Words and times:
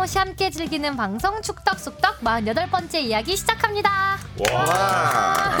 살모시 0.00 0.18
함께 0.18 0.50
즐기는 0.50 0.96
방송 0.96 1.42
축덕숙덕 1.42 2.20
48번째 2.20 2.94
이야기 3.02 3.36
시작합니다. 3.36 3.90
와. 4.52 5.58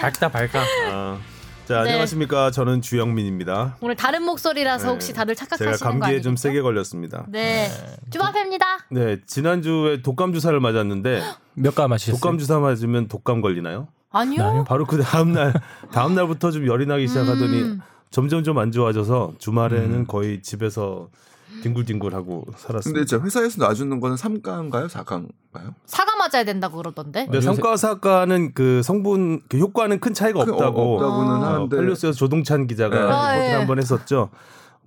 밝다 0.00 0.28
밝다. 0.28 0.60
아, 0.90 1.18
자 1.66 1.82
네. 1.82 1.90
안녕하십니까 1.90 2.50
저는 2.50 2.82
주영민입니다. 2.82 3.76
오늘 3.80 3.94
다른 3.94 4.22
목소리라서 4.24 4.88
혹시 4.90 5.12
다들 5.12 5.36
제가 5.36 5.56
착각하시는 5.56 5.92
거 6.00 6.00
감기에? 6.00 6.20
좀 6.20 6.36
세게 6.36 6.62
걸렸습니다. 6.62 7.26
네. 7.28 7.68
주바페입니다. 8.10 8.64
네 8.90 9.18
지난주에 9.26 10.02
독감 10.02 10.32
주사를 10.32 10.58
맞았는데 10.58 11.22
몇가 11.54 11.86
마셨어요? 11.86 12.16
독감 12.16 12.38
주사 12.38 12.58
맞으면 12.58 13.06
독감 13.08 13.40
걸리나요? 13.40 13.86
아니요. 14.10 14.42
아니요. 14.44 14.64
바로 14.66 14.84
그 14.86 15.00
다음 15.02 15.32
날 15.32 15.52
다음 15.92 16.14
날부터 16.16 16.50
좀 16.50 16.66
열이 16.66 16.86
나기 16.86 17.06
시작하더니 17.06 17.62
음. 17.62 17.80
점점 18.10 18.42
좀 18.42 18.58
안 18.58 18.72
좋아져서 18.72 19.34
주말에는 19.38 20.06
거의 20.06 20.42
집에서 20.42 21.08
뒹굴뒹굴하고 21.66 22.44
살았습니다. 22.56 22.98
근데 22.98 23.04
저 23.06 23.18
회사에서 23.18 23.64
놔주는 23.64 24.00
거는 24.00 24.16
3가인가요? 24.16 24.88
4가인가요? 24.88 25.74
사과 25.86 26.16
맞아야 26.16 26.44
된다고 26.44 26.76
그러던데. 26.78 27.24
근데 27.24 27.40
삼가사과는 27.40 28.52
그 28.54 28.82
성분 28.82 29.40
그 29.48 29.58
효과는 29.58 30.00
큰 30.00 30.14
차이가 30.14 30.44
그, 30.44 30.52
없다고 30.52 30.80
어, 30.80 30.94
없다고는 30.94 31.30
아. 31.30 31.38
어, 31.38 31.54
하는데 31.54 31.76
펠리오스에서 31.76 32.16
조동찬 32.16 32.66
기자가 32.66 32.96
네. 32.96 33.12
아, 33.12 33.48
예. 33.48 33.52
한번 33.54 33.78
했었죠. 33.78 34.30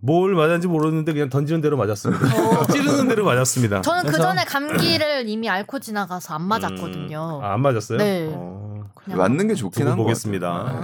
뭘 0.02 0.34
맞았는지 0.34 0.68
모르는데 0.68 1.12
그냥 1.12 1.30
던지는 1.30 1.62
대로 1.62 1.76
맞았습니다. 1.76 2.26
찌르는 2.72 3.10
대로 3.10 3.26
맞았습니다. 3.26 3.82
저는 3.82 4.12
그 4.12 4.18
전에 4.18 4.46
감기를 4.46 5.28
이미 5.28 5.50
앓고 5.50 5.80
지나가서 5.80 6.36
안 6.36 6.44
맞았거든요. 6.44 7.40
음, 7.42 7.46
아, 7.46 7.54
안 7.54 7.62
맞았어요? 7.62 7.98
네. 7.98 8.30
어, 8.34 8.86
그냥 8.96 9.20
맞는 9.20 9.50
게 9.50 9.56
좋긴 9.56 9.88
한것 9.88 10.06
보겠습니다. 10.06 10.84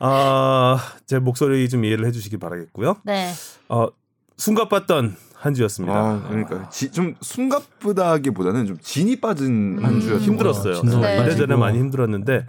아, 0.00 0.78
제 1.06 1.20
목소리 1.20 1.68
좀 1.68 1.84
이해를 1.84 2.06
해주시기 2.06 2.38
바라겠고요. 2.38 2.96
네. 3.04 3.32
어, 3.68 3.86
숨가빴던 4.38 5.16
한 5.34 5.54
주였습니다. 5.54 5.94
아, 5.94 6.22
그러니까 6.28 6.68
지, 6.68 6.90
좀 6.90 7.14
숨가쁘다기보다는 7.20 8.66
좀 8.66 8.78
진이 8.80 9.20
빠진 9.20 9.78
한 9.82 9.94
음. 9.94 10.00
주였던 10.00 10.20
힘들었어요. 10.20 10.74
것 10.74 10.80
진도 10.80 10.98
네. 11.00 11.16
많이 11.16 11.28
이래저래. 11.28 11.56
많이 11.56 11.78
힘들었는데 11.78 12.46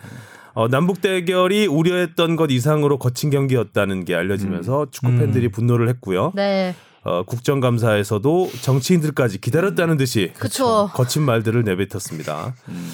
어, 0.54 0.68
남북 0.68 1.02
대결이 1.02 1.68
우려했던 1.68 2.36
것 2.36 2.52
이상으로 2.52 2.98
거친 2.98 3.30
경기였다는 3.30 4.06
게 4.06 4.16
알려지면서 4.16 4.88
축구 4.92 5.16
팬들이 5.18 5.50
분노를 5.50 5.88
했고요. 5.90 6.32
네. 6.36 6.76
어, 7.04 7.24
국정감사에서도 7.24 8.50
정치인들까지 8.62 9.40
기다렸다는 9.40 9.98
듯이 9.98 10.34
그쵸. 10.38 10.90
거친 10.94 11.22
말들을 11.24 11.64
내뱉었습니다. 11.64 12.54
음. 12.68 12.92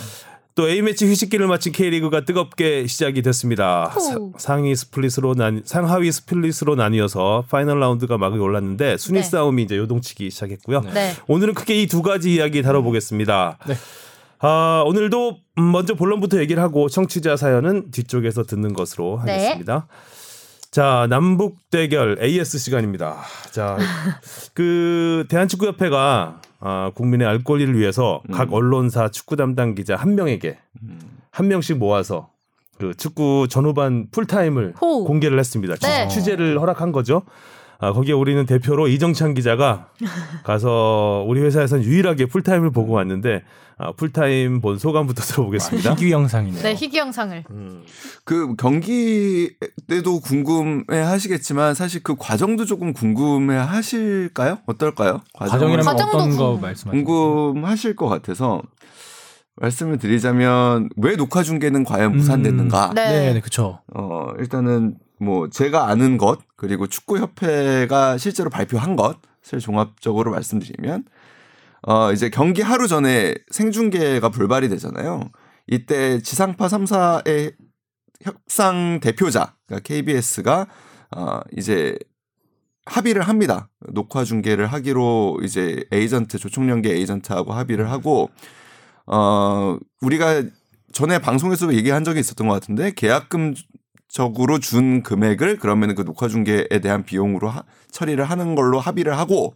또 0.55 0.69
A매치 0.69 1.05
휴식기를 1.05 1.47
마친 1.47 1.73
K리그가 1.73 2.23
뜨겁게 2.23 2.87
시작이 2.87 3.21
됐습니다. 3.21 3.89
사- 3.99 4.15
오. 4.17 4.31
상위 4.37 4.73
split으로 4.73 5.33
난 5.35 5.61
상하위 5.65 6.09
split으로 6.13 6.75
나뉘어서 6.75 7.43
final 7.49 7.81
round가 7.81 8.17
막을 8.17 8.39
올랐는데 8.39 8.95
순위 8.95 9.19
네. 9.19 9.23
싸움이 9.23 9.63
이제 9.63 9.75
요동치기 9.75 10.31
시작했고요. 10.31 10.79
네. 10.93 11.11
오늘은 11.27 11.55
크게 11.55 11.81
이 11.81 11.87
두 11.87 12.01
가지 12.01 12.33
이야기 12.33 12.61
다뤄보겠습니다. 12.61 13.57
네. 13.67 13.75
아, 14.39 14.83
오늘도 14.85 15.37
음, 15.57 15.71
먼저 15.73 15.93
본론부터 15.93 16.39
얘기를 16.39 16.63
하고 16.63 16.87
청취자 16.87 17.35
사연은 17.35 17.91
뒤쪽에서 17.91 18.43
듣는 18.43 18.71
것으로 18.73 19.21
네. 19.25 19.33
하겠습니다. 19.33 19.87
자, 20.71 21.05
남북 21.09 21.57
대결 21.69 22.17
AS 22.21 22.59
시간입니다. 22.59 23.17
자, 23.51 23.77
그 24.53 25.25
대한축구협회가 25.27 26.41
아, 26.67 26.89
국민의 26.95 27.27
알 27.27 27.44
권리를 27.44 27.77
위해서 27.77 28.23
각 28.31 28.52
언론사 28.52 29.09
축구 29.09 29.35
담당 29.35 29.75
기자 29.75 29.95
한 29.95 30.16
명에게 30.16 30.58
한 31.30 31.47
명씩 31.47 31.77
모아서 31.77 32.30
그 32.80 32.95
축구 32.95 33.45
전후반 33.47 34.07
풀타임을 34.09 34.73
호. 34.81 35.03
공개를 35.05 35.38
했습니다. 35.38 35.75
취- 35.75 35.85
네. 35.88 36.07
취재를 36.07 36.59
허락한 36.59 36.91
거죠. 36.91 37.22
아, 37.79 37.91
거기에 37.91 38.13
우리는 38.13 38.45
대표로 38.45 38.87
이정찬 38.87 39.33
기자가 39.33 39.89
가서 40.44 41.25
우리 41.27 41.41
회사에선 41.41 41.83
유일하게 41.83 42.27
풀타임을 42.27 42.72
보고 42.72 42.94
왔는데 42.94 43.44
아, 43.77 43.91
풀타임 43.91 44.61
본 44.61 44.77
소감부터 44.79 45.22
들어보겠습니다. 45.23 45.91
희귀 45.91 46.11
영상이네요. 46.11 46.63
네, 46.63 46.73
희귀 46.75 46.97
영상을. 46.97 47.44
그 48.23 48.55
경기 48.55 49.51
때도 49.88 50.22
궁금해 50.22 51.01
하시겠지만 51.01 51.73
사실 51.75 52.01
그 52.01 52.16
과정도 52.17 52.63
조금 52.66 52.94
궁금해 52.94 53.57
하실까요? 53.57 54.59
어떨까요? 54.66 55.21
과정이라면 55.33 55.83
과정도 55.85 56.17
어떤 56.17 56.29
거 56.38 56.51
궁금- 56.53 56.61
말씀하시죠? 56.61 57.05
궁금하실 57.05 57.95
것 57.97 58.07
같아서 58.07 58.61
말씀을 59.57 59.97
드리자면 59.97 60.89
왜 60.97 61.16
녹화 61.16 61.44
중계는 61.44 61.83
과연 61.85 62.16
무산됐는가? 62.16 62.91
네. 62.95 63.07
네, 63.09 63.33
네, 63.33 63.39
그렇죠. 63.39 63.79
어, 63.94 64.29
일단은 64.39 64.95
뭐 65.19 65.49
제가 65.49 65.87
아는 65.87 66.17
것 66.17 66.39
그리고 66.55 66.87
축구 66.87 67.17
협회가 67.17 68.17
실제로 68.17 68.49
발표한 68.49 68.95
것을 68.95 69.59
종합적으로 69.59 70.31
말씀드리면 70.31 71.05
어, 71.87 72.11
이제 72.11 72.29
경기 72.29 72.61
하루 72.61 72.87
전에 72.87 73.35
생중계가 73.51 74.29
불발이 74.29 74.69
되잖아요. 74.69 75.29
이때 75.67 76.19
지상파 76.21 76.67
3사의 76.67 77.55
협상 78.21 78.99
대표자 79.01 79.55
그러니까 79.67 79.87
KBS가 79.87 80.67
어, 81.15 81.39
이제 81.55 81.97
합의를 82.85 83.23
합니다. 83.23 83.69
녹화 83.93 84.23
중계를 84.23 84.67
하기로 84.67 85.39
이제 85.43 85.85
에이전트 85.91 86.37
조총련계 86.37 86.93
에이전트하고 86.93 87.53
합의를 87.53 87.89
하고 87.89 88.29
어 89.07 89.77
우리가 90.01 90.43
전에 90.91 91.19
방송에서도 91.19 91.73
얘기한 91.73 92.03
적이 92.03 92.19
있었던 92.19 92.47
것 92.47 92.53
같은데 92.53 92.91
계약금 92.91 93.55
적으로 94.19 94.59
준 94.59 95.03
금액을 95.03 95.57
그러면은 95.57 95.93
그 95.93 96.05
녹화 96.05 96.29
중계에 96.29 96.79
대한 96.81 97.03
비용으로 97.03 97.49
하- 97.49 97.63
처리를 97.91 98.23
하는 98.23 98.55
걸로 98.55 98.79
합의를 98.79 99.17
하고 99.17 99.53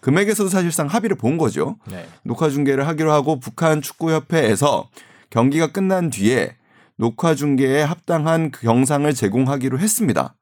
금액에서도 0.00 0.50
사실상 0.50 0.86
합의를 0.86 1.16
본 1.16 1.38
거죠. 1.38 1.78
네. 1.90 2.06
녹화 2.22 2.50
중계를 2.50 2.86
하기로 2.86 3.10
하고 3.10 3.40
북한 3.40 3.80
축구협회에서 3.80 4.90
경기가 5.30 5.72
끝난 5.72 6.10
뒤에 6.10 6.56
녹화 6.96 7.34
중계에 7.34 7.80
합당한 7.80 8.50
그 8.50 8.66
영상을 8.66 9.10
제공하기로 9.14 9.78
했습니다. 9.78 10.34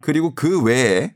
그리고 0.00 0.34
그 0.34 0.62
외에 0.62 1.12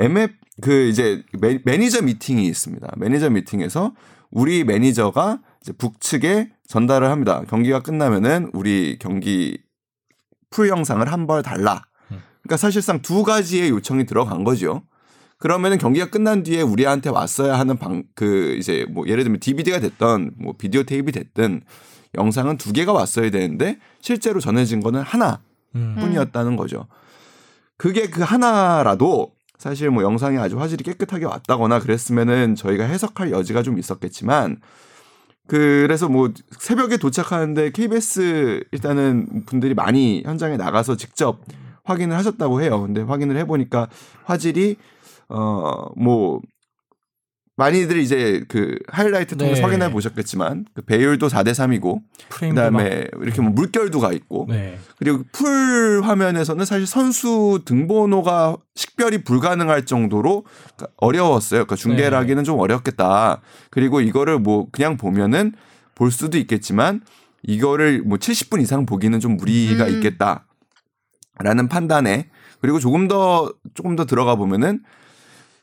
MF 0.00 0.34
그 0.60 0.88
이제 0.88 1.22
매, 1.38 1.60
매니저 1.64 2.02
미팅이 2.02 2.46
있습니다. 2.46 2.94
매니저 2.96 3.30
미팅에서 3.30 3.92
우리 4.32 4.64
매니저가 4.64 5.38
이제 5.60 5.72
북측에 5.72 6.50
전달을 6.66 7.08
합니다. 7.10 7.44
경기가 7.48 7.80
끝나면은 7.80 8.50
우리 8.54 8.98
경기 8.98 9.61
full 10.52 10.68
영상을 10.68 11.04
한 11.10 11.26
벌 11.26 11.42
달라. 11.42 11.82
그러니까 12.42 12.56
사실상 12.56 13.02
두 13.02 13.22
가지의 13.24 13.70
요청이 13.70 14.06
들어간 14.06 14.44
거죠. 14.44 14.82
그러면은 15.38 15.78
경기가 15.78 16.10
끝난 16.10 16.42
뒤에 16.44 16.62
우리한테 16.62 17.10
왔어야 17.10 17.58
하는 17.58 17.76
방 17.76 18.04
그 18.14 18.54
이제 18.58 18.86
뭐 18.90 19.06
예를 19.08 19.24
들면 19.24 19.40
DVD가 19.40 19.80
됐던 19.80 20.32
뭐 20.38 20.54
비디오 20.56 20.82
테이프 20.84 21.10
됐든 21.12 21.62
영상은 22.16 22.58
두 22.58 22.72
개가 22.72 22.92
왔어야 22.92 23.30
되는데 23.30 23.78
실제로 24.00 24.38
전해진 24.40 24.80
거는 24.80 25.00
하나 25.02 25.40
음. 25.74 25.96
뿐이었다는 25.98 26.56
거죠. 26.56 26.86
그게 27.76 28.08
그 28.08 28.22
하나라도 28.22 29.32
사실 29.58 29.90
뭐 29.90 30.02
영상이 30.02 30.38
아주 30.38 30.60
화질이 30.60 30.82
깨끗하게 30.84 31.24
왔다거나 31.26 31.78
그랬으면은 31.80 32.54
저희가 32.56 32.84
해석할 32.84 33.30
여지가 33.30 33.62
좀 33.62 33.78
있었겠지만 33.78 34.58
그래서 35.48 36.08
뭐 36.08 36.30
새벽에 36.58 36.96
도착하는데 36.96 37.70
KBS 37.72 38.64
일단은 38.72 39.44
분들이 39.46 39.74
많이 39.74 40.22
현장에 40.24 40.56
나가서 40.56 40.96
직접 40.96 41.40
확인을 41.84 42.16
하셨다고 42.16 42.62
해요. 42.62 42.80
근데 42.82 43.02
확인을 43.02 43.36
해보니까 43.38 43.88
화질이 44.24 44.76
어 45.28 45.90
뭐 45.96 46.40
많이들 47.56 47.98
이제 47.98 48.44
그 48.48 48.78
하이라이트 48.88 49.36
통해서 49.36 49.56
네. 49.56 49.62
확인해 49.62 49.90
보셨겠지만 49.92 50.64
그 50.74 50.82
배율도 50.82 51.28
4대 51.28 51.50
3이고 51.50 52.00
프레임도 52.30 52.54
그다음에 52.60 53.06
이렇게 53.20 53.42
뭐 53.42 53.50
물결도 53.50 54.00
가 54.00 54.12
있고 54.12 54.46
막- 54.46 54.54
네. 54.56 54.78
그리고 54.98 55.22
풀 55.32 56.00
화면에서는 56.02 56.64
사실 56.64 56.86
선수 56.86 57.60
등번호가 57.66 58.56
식별이 58.74 59.24
불가능할 59.24 59.84
정도로 59.84 60.44
그러니까 60.76 60.86
어려웠어요. 60.96 61.60
그러니까 61.66 61.76
중계를 61.76 62.10
네. 62.10 62.16
하기는 62.16 62.44
좀 62.44 62.58
어렵겠다. 62.58 63.42
그리고 63.70 64.00
이거를 64.00 64.38
뭐 64.38 64.68
그냥 64.72 64.96
보면은 64.96 65.52
볼 65.94 66.10
수도 66.10 66.38
있겠지만 66.38 67.02
이거를 67.42 68.02
뭐 68.02 68.16
70분 68.16 68.62
이상 68.62 68.86
보기는 68.86 69.20
좀 69.20 69.36
무리가 69.36 69.84
음. 69.88 69.96
있겠다라는 69.96 71.68
판단에 71.68 72.30
그리고 72.62 72.78
조금 72.78 73.08
더 73.08 73.52
조금 73.74 73.94
더 73.96 74.06
들어가 74.06 74.36
보면은 74.36 74.80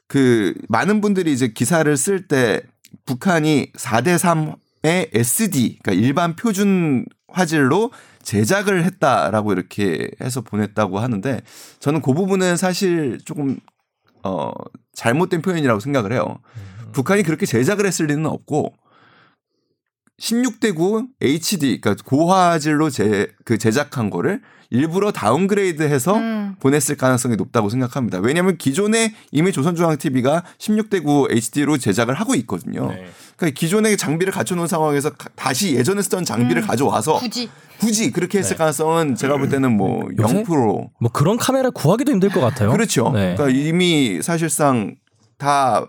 그 0.09 0.55
많은 0.67 1.01
분들이 1.01 1.31
이제 1.31 1.47
기사를 1.49 1.95
쓸 1.95 2.27
때 2.27 2.61
북한이 3.05 3.71
4대 3.73 4.17
3의 4.17 5.09
SD 5.13 5.79
그러니까 5.81 6.03
일반 6.03 6.35
표준 6.35 7.05
화질로 7.27 7.91
제작을 8.23 8.83
했다라고 8.85 9.53
이렇게 9.53 10.09
해서 10.19 10.41
보냈다고 10.41 10.97
하는데 10.99 11.41
저는 11.79 12.01
그 12.01 12.13
부분은 12.13 12.57
사실 12.57 13.19
조금 13.23 13.59
어 14.23 14.51
잘못된 14.93 15.43
표현이라고 15.43 15.79
생각을 15.79 16.11
해요. 16.11 16.39
북한이 16.91 17.21
그렇게 17.21 17.45
제작을 17.45 17.85
했을 17.85 18.07
리는 18.07 18.25
없고 18.25 18.73
16대 20.19 20.75
9 20.75 21.07
HD 21.21 21.79
그러니까 21.81 22.03
고화질로 22.05 22.89
제 22.89 23.27
그 23.45 23.57
제작한 23.57 24.09
거를 24.09 24.41
일부러 24.71 25.11
다운그레이드해서 25.11 26.15
음. 26.17 26.55
보냈을 26.59 26.95
가능성이 26.95 27.35
높다고 27.35 27.69
생각합니다. 27.69 28.19
왜냐하면 28.19 28.55
기존에 28.57 29.15
이미 29.31 29.51
조선중앙TV가 29.51 30.43
16대 30.59 31.03
9 31.03 31.27
HD로 31.31 31.77
제작을 31.79 32.13
하고 32.13 32.35
있거든요. 32.35 32.87
네. 32.89 33.07
그러니까 33.35 33.59
기존의 33.59 33.97
장비를 33.97 34.31
갖춰놓은 34.31 34.67
상황에서 34.67 35.09
가- 35.11 35.29
다시 35.35 35.73
예전에 35.73 36.03
쓰던 36.03 36.25
장비를 36.25 36.61
가져와서 36.61 37.15
음. 37.15 37.19
굳이 37.21 37.49
굳이 37.79 38.11
그렇게 38.11 38.37
했을 38.39 38.57
가능성은 38.57 39.15
제가 39.15 39.37
볼 39.37 39.49
때는 39.49 39.75
뭐 39.75 40.07
요새? 40.19 40.43
0%. 40.43 40.89
뭐 40.99 41.11
그런 41.11 41.37
카메라 41.37 41.69
구하기도 41.71 42.11
힘들 42.11 42.29
것 42.29 42.41
같아요. 42.41 42.71
그렇죠. 42.71 43.09
네. 43.13 43.33
그러니까 43.35 43.49
이미 43.49 44.21
사실상 44.21 44.95
다 45.39 45.87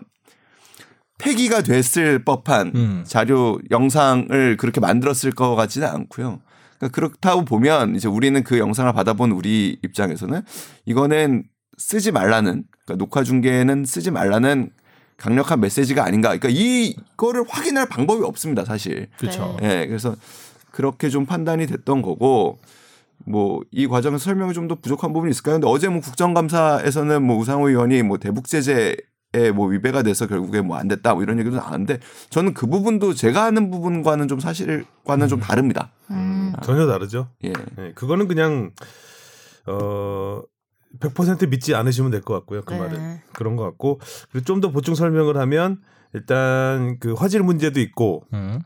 폐기가 1.21 1.61
됐을 1.61 2.23
법한 2.23 2.71
음. 2.75 3.03
자료 3.05 3.59
영상을 3.69 4.57
그렇게 4.57 4.79
만들었을 4.79 5.31
것 5.31 5.55
같지는 5.55 5.87
않고요. 5.87 6.41
그러니까 6.77 6.95
그렇다고 6.95 7.45
보면 7.45 7.95
이제 7.95 8.07
우리는 8.07 8.43
그 8.43 8.57
영상을 8.57 8.91
받아본 8.93 9.31
우리 9.31 9.77
입장에서는 9.83 10.41
이거는 10.85 11.43
쓰지 11.77 12.11
말라는 12.11 12.63
그러니까 12.85 12.95
녹화 13.03 13.23
중계는 13.23 13.85
쓰지 13.85 14.11
말라는 14.11 14.71
강력한 15.17 15.59
메시지가 15.59 16.03
아닌가. 16.03 16.35
그러니까 16.35 16.49
이거를 16.49 17.43
확인할 17.47 17.87
방법이 17.87 18.23
없습니다, 18.23 18.65
사실. 18.65 19.07
그렇죠. 19.19 19.57
네. 19.61 19.81
예, 19.81 19.87
그래서 19.87 20.15
그렇게 20.71 21.09
좀 21.09 21.27
판단이 21.27 21.67
됐던 21.67 22.01
거고 22.01 22.57
뭐 23.25 23.61
이 23.71 23.85
과정에서 23.87 24.23
설명이 24.23 24.53
좀 24.53 24.67
더 24.67 24.75
부족한 24.75 25.13
부분이 25.13 25.29
있을까요? 25.31 25.55
근데 25.55 25.67
어제 25.67 25.87
뭐 25.89 26.01
국정감사에서는 26.01 27.21
뭐 27.23 27.37
우상호 27.37 27.69
의원이 27.69 28.01
뭐 28.03 28.17
대북 28.17 28.47
제재에 28.47 28.95
뭐 29.53 29.67
위배가 29.67 30.03
돼서 30.03 30.27
결국에 30.27 30.61
뭐 30.61 30.77
안 30.77 30.87
됐다 30.87 31.13
뭐 31.13 31.23
이런 31.23 31.39
얘기도 31.39 31.55
나왔는데 31.55 31.99
저는 32.29 32.53
그 32.53 32.67
부분도 32.67 33.13
제가 33.13 33.43
아는 33.45 33.71
부분과는 33.71 34.27
좀 34.27 34.39
사실과는 34.39 35.27
좀 35.27 35.39
다릅니다. 35.39 35.91
음. 36.09 36.53
전혀 36.63 36.85
다르죠. 36.87 37.29
예. 37.43 37.53
네, 37.77 37.93
그거는 37.95 38.27
그냥 38.27 38.71
어. 39.67 40.41
100% 40.99 41.47
믿지 41.49 41.73
않으시면 41.73 42.11
될 42.11 42.19
것 42.21 42.33
같고요. 42.33 42.63
그 42.63 42.73
네. 42.73 42.79
말은 42.79 43.19
그런 43.31 43.55
것 43.55 43.63
같고 43.63 44.01
그리고 44.29 44.43
좀 44.43 44.59
더 44.59 44.71
보충 44.71 44.93
설명을 44.93 45.37
하면 45.37 45.79
일단 46.13 46.97
그 46.99 47.13
화질 47.13 47.43
문제도 47.43 47.79
있고 47.79 48.25
음. 48.33 48.59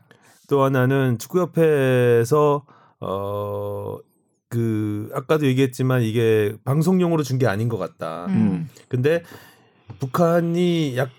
또 0.48 0.64
하나는 0.64 1.18
축구협회에서 1.18 2.64
어 3.00 3.98
그 4.48 5.10
아까도 5.12 5.44
얘기했지만 5.46 6.02
이게 6.02 6.54
방송용으로 6.64 7.24
준 7.24 7.36
게 7.38 7.46
아닌 7.48 7.68
것 7.68 7.78
같다. 7.78 8.26
음. 8.26 8.32
음. 8.32 8.70
근데 8.88 9.22
북한이 9.98 10.96
약 10.96 11.10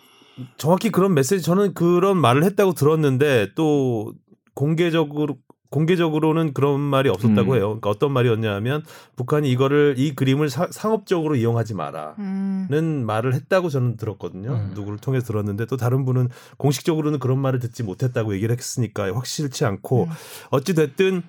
정확히 0.58 0.92
그런 0.92 1.14
메시지 1.14 1.42
저는 1.42 1.74
그런 1.74 2.18
말을 2.18 2.44
했다고 2.44 2.74
들었는데 2.74 3.50
또 3.56 4.14
공개적으로 4.54 5.38
공개적으로는 5.70 6.54
그런 6.54 6.80
말이 6.80 7.10
없었다고 7.10 7.52
음. 7.52 7.56
해요. 7.58 7.66
그러니까 7.68 7.90
어떤 7.90 8.14
말이었냐면 8.14 8.84
북한이 9.18 9.50
이거를 9.52 9.96
이 9.98 10.16
그림을 10.16 10.50
사- 10.50 10.70
상업적으로 10.72 11.36
이용하지 11.36 11.74
마라. 11.74 12.16
음. 12.20 12.68
는 12.70 13.06
말을 13.06 13.34
했다고 13.34 13.70
저는 13.70 13.98
들었거든요. 13.98 14.52
음. 14.54 14.72
누구를 14.76 14.98
통해서 15.00 15.26
들었는데 15.28 15.66
또 15.66 15.76
다른 15.76 16.06
분은 16.06 16.30
공식적으로는 16.58 17.20
그런 17.20 17.40
말을 17.40 17.60
듣지 17.60 17.84
못했다고 17.84 18.34
얘기를 18.36 18.56
했으니까 18.56 19.14
확실치 19.14 19.66
않고 19.66 20.04
음. 20.06 20.10
어찌 20.52 20.74
됐든 20.74 21.24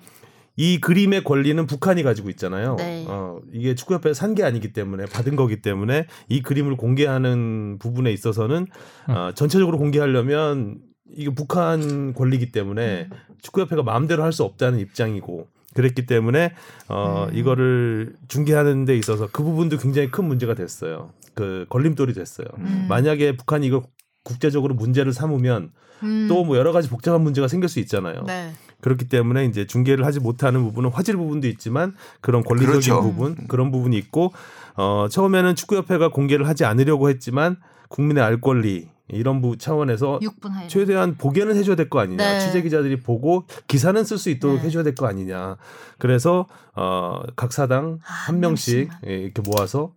이 0.59 0.81
그림의 0.81 1.23
권리는 1.23 1.65
북한이 1.67 2.03
가지고 2.03 2.29
있잖아요. 2.31 2.75
네. 2.75 3.05
어, 3.07 3.39
이게 3.53 3.75
축구협회가 3.75 4.13
산게 4.13 4.43
아니기 4.43 4.73
때문에 4.73 5.05
받은 5.05 5.37
거기 5.37 5.61
때문에 5.61 6.05
이 6.27 6.41
그림을 6.41 6.75
공개하는 6.75 7.77
부분에 7.79 8.11
있어서는 8.11 8.67
음. 9.07 9.15
어, 9.15 9.31
전체적으로 9.33 9.77
공개하려면 9.77 10.79
이게 11.15 11.33
북한 11.33 12.13
권리기 12.13 12.51
때문에 12.51 13.07
축구협회가 13.41 13.83
마음대로 13.83 14.21
할 14.23 14.33
수 14.33 14.43
없다는 14.43 14.79
입장이고 14.79 15.47
그랬기 15.75 16.05
때문에 16.05 16.53
어 16.89 17.27
음. 17.31 17.37
이거를 17.37 18.15
중계하는 18.27 18.83
데 18.83 18.97
있어서 18.97 19.29
그 19.31 19.41
부분도 19.43 19.77
굉장히 19.77 20.11
큰 20.11 20.25
문제가 20.25 20.55
됐어요. 20.55 21.11
그 21.35 21.67
걸림돌이 21.69 22.13
됐어요. 22.13 22.47
음. 22.57 22.85
만약에 22.89 23.37
북한이 23.37 23.65
이걸 23.67 23.83
국제적으로 24.25 24.75
문제를 24.75 25.13
삼으면 25.13 25.71
음. 26.03 26.27
또뭐 26.27 26.57
여러 26.57 26.73
가지 26.73 26.89
복잡한 26.89 27.21
문제가 27.21 27.47
생길 27.47 27.69
수 27.69 27.79
있잖아요. 27.79 28.23
네. 28.27 28.51
그렇기 28.81 29.07
때문에 29.09 29.45
이제 29.45 29.65
중계를 29.67 30.05
하지 30.05 30.19
못하는 30.19 30.63
부분은 30.63 30.89
화질 30.91 31.17
부분도 31.17 31.47
있지만 31.47 31.95
그런 32.21 32.43
권리적인 32.43 32.79
그렇죠. 32.81 33.01
부분 33.01 33.35
그런 33.47 33.71
부분이 33.71 33.97
있고 33.97 34.31
어 34.75 35.07
처음에는 35.09 35.55
축구협회가 35.55 36.09
공개를 36.09 36.47
하지 36.47 36.65
않으려고 36.65 37.09
했지만 37.09 37.57
국민의 37.89 38.23
알 38.23 38.39
권리 38.39 38.87
이런 39.11 39.41
부 39.41 39.57
차원에서 39.57 40.19
6분 40.21 40.51
하에. 40.51 40.67
최대한 40.67 41.15
보게는 41.17 41.55
해줘야 41.55 41.75
될 41.75 41.89
거 41.89 41.99
아니냐 41.99 42.17
네. 42.33 42.39
취재 42.39 42.61
기자들이 42.61 42.99
보고 43.01 43.45
기사는 43.67 44.01
쓸 44.03 44.17
수 44.19 44.29
있도록 44.29 44.57
네. 44.57 44.63
해줘야 44.67 44.83
될 44.83 44.93
거 44.93 45.07
아니냐 45.07 45.57
그래서 45.97 46.45
어각 46.75 47.51
사당 47.51 47.99
아, 48.05 48.13
한 48.27 48.39
명씩. 48.39 48.89
예, 49.07 49.13
이렇게 49.17 49.41
모아서 49.45 49.93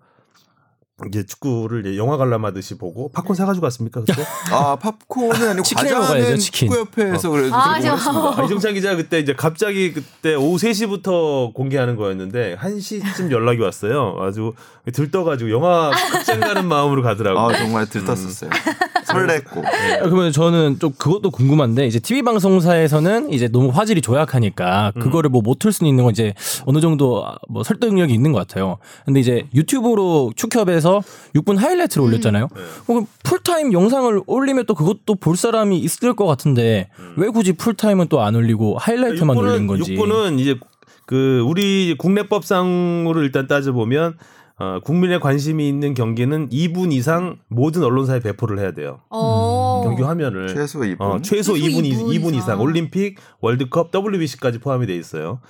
이제 1.08 1.24
축구를 1.26 1.84
이제 1.86 1.96
영화 1.98 2.16
관람하듯이 2.16 2.76
보고 2.78 3.10
팝콘 3.12 3.34
사가지고 3.36 3.62
갔습니까 3.64 4.00
그때? 4.00 4.24
아 4.52 4.76
팝콘은 4.76 5.48
아니고 5.48 5.62
과자는 5.74 6.00
먹어야죠, 6.00 6.36
치킨. 6.38 6.68
축구협회에서 6.68 7.30
그래도 7.30 7.54
아, 7.54 7.80
제공을 7.80 7.82
저- 7.82 7.94
했습니다. 8.10 8.42
아, 8.42 8.44
이정찬 8.44 8.74
기자 8.74 8.96
그때 8.96 9.18
이제 9.18 9.34
갑자기 9.34 9.92
그때 9.92 10.34
오후 10.34 10.56
3시부터 10.56 11.52
공개하는 11.54 11.96
거였는데 11.96 12.56
1시쯤 12.56 13.30
연락이 13.30 13.60
왔어요. 13.60 14.16
아주 14.20 14.52
들떠가지고 14.92 15.50
영화 15.50 15.90
극장 16.12 16.40
가는 16.40 16.64
마음으로 16.68 17.02
가더라고. 17.02 17.38
아 17.40 17.52
정말 17.56 17.86
들떴었어요. 17.86 18.50
설렜고. 19.06 19.64
아, 19.64 20.02
그러면 20.04 20.32
저는 20.32 20.78
좀 20.78 20.92
그것도 20.96 21.30
궁금한데 21.30 21.86
이제 21.86 21.98
TV 21.98 22.22
방송사에서는 22.22 23.32
이제 23.32 23.48
너무 23.48 23.68
화질이 23.70 24.00
조약하니까 24.00 24.92
그거를 24.98 25.30
뭐 25.30 25.42
못 25.42 25.58
틀 25.58 25.72
수는 25.72 25.88
있는 25.90 26.04
건 26.04 26.12
이제 26.12 26.34
어느 26.66 26.80
정도 26.80 27.24
뭐 27.48 27.62
설득력이 27.62 28.12
있는 28.12 28.32
것 28.32 28.38
같아요. 28.38 28.78
근데 29.04 29.20
이제 29.20 29.46
유튜브로 29.54 30.32
축협에서 30.36 31.02
6분 31.34 31.56
하이라이트를 31.58 32.04
올렸잖아요. 32.06 32.48
그럼 32.86 33.06
풀타임 33.24 33.72
영상을 33.72 34.20
올리면 34.26 34.66
또 34.66 34.74
그것도 34.74 35.16
볼 35.16 35.36
사람이 35.36 35.78
있을 35.78 36.14
것 36.14 36.26
같은데 36.26 36.88
왜 37.16 37.28
굳이 37.28 37.52
풀타임은 37.52 38.08
또 38.08 38.20
안 38.22 38.34
올리고 38.36 38.78
하이라이트만 38.78 39.36
올린 39.36 39.66
건지. 39.66 39.92
육군은 39.94 40.38
이제 40.38 40.56
그 41.06 41.44
우리 41.46 41.94
국내법상으로 41.98 43.22
일단 43.22 43.46
따져 43.46 43.72
보면 43.72 44.16
어, 44.62 44.78
국민의 44.84 45.18
관심이 45.18 45.68
있는 45.68 45.92
경기는 45.92 46.48
2분 46.50 46.92
이상 46.92 47.38
모든 47.48 47.82
언론사에 47.82 48.20
배포를 48.20 48.60
해야 48.60 48.70
돼요. 48.70 49.00
어. 49.10 49.80
경기 49.84 50.02
화면을 50.02 50.46
최소 50.54 50.78
2분. 50.80 51.00
어, 51.00 51.18
최소 51.20 51.54
최소 51.56 51.66
2분, 51.66 51.84
이- 51.84 51.92
2분 51.94 52.04
2분 52.06 52.26
이상. 52.28 52.38
이상. 52.38 52.60
올림픽, 52.60 53.16
월드컵, 53.40 53.90
WBC까지 53.92 54.60
포함이 54.60 54.86
돼 54.86 54.94
있어요. 54.94 55.40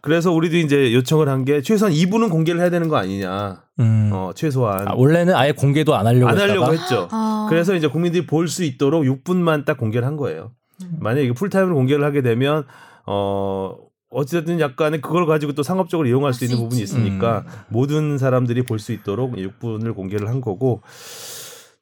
그래서 0.00 0.32
우리도 0.32 0.56
이제 0.56 0.92
요청을 0.92 1.28
한 1.28 1.44
게 1.44 1.62
최소한 1.62 1.94
2분은 1.94 2.28
공개를 2.28 2.60
해야 2.60 2.70
되는 2.70 2.88
거 2.88 2.96
아니냐. 2.96 3.62
음. 3.78 4.10
어, 4.12 4.32
최소한 4.34 4.88
아, 4.88 4.94
원래는 4.96 5.32
아예 5.36 5.52
공개도 5.52 5.94
안 5.94 6.08
하려고 6.08 6.26
안 6.28 6.36
하려고 6.36 6.72
했다가? 6.72 6.72
했죠. 6.72 7.08
아. 7.12 7.46
그래서 7.48 7.72
이제 7.76 7.86
국민들이 7.86 8.26
볼 8.26 8.48
수 8.48 8.64
있도록 8.64 9.04
6분만 9.04 9.64
딱 9.64 9.76
공개를 9.78 10.04
한 10.08 10.16
거예요. 10.16 10.50
음. 10.82 10.96
만약에 10.98 11.22
이게 11.26 11.32
풀타임으로 11.34 11.76
공개를 11.76 12.04
하게 12.04 12.20
되면 12.22 12.64
어 13.06 13.76
어쨌든 14.10 14.60
약간의 14.60 15.00
그걸 15.00 15.26
가지고 15.26 15.52
또 15.52 15.62
상업적으로 15.62 16.08
이용할 16.08 16.32
수수 16.32 16.44
있는 16.46 16.58
부분이 16.58 16.80
있지. 16.82 16.94
있으니까 16.94 17.44
모든 17.68 18.18
사람들이 18.18 18.62
볼 18.62 18.78
수 18.78 18.92
있도록 18.92 19.34
6분을 19.36 19.94
공개를 19.94 20.28
한 20.28 20.40
거고 20.40 20.82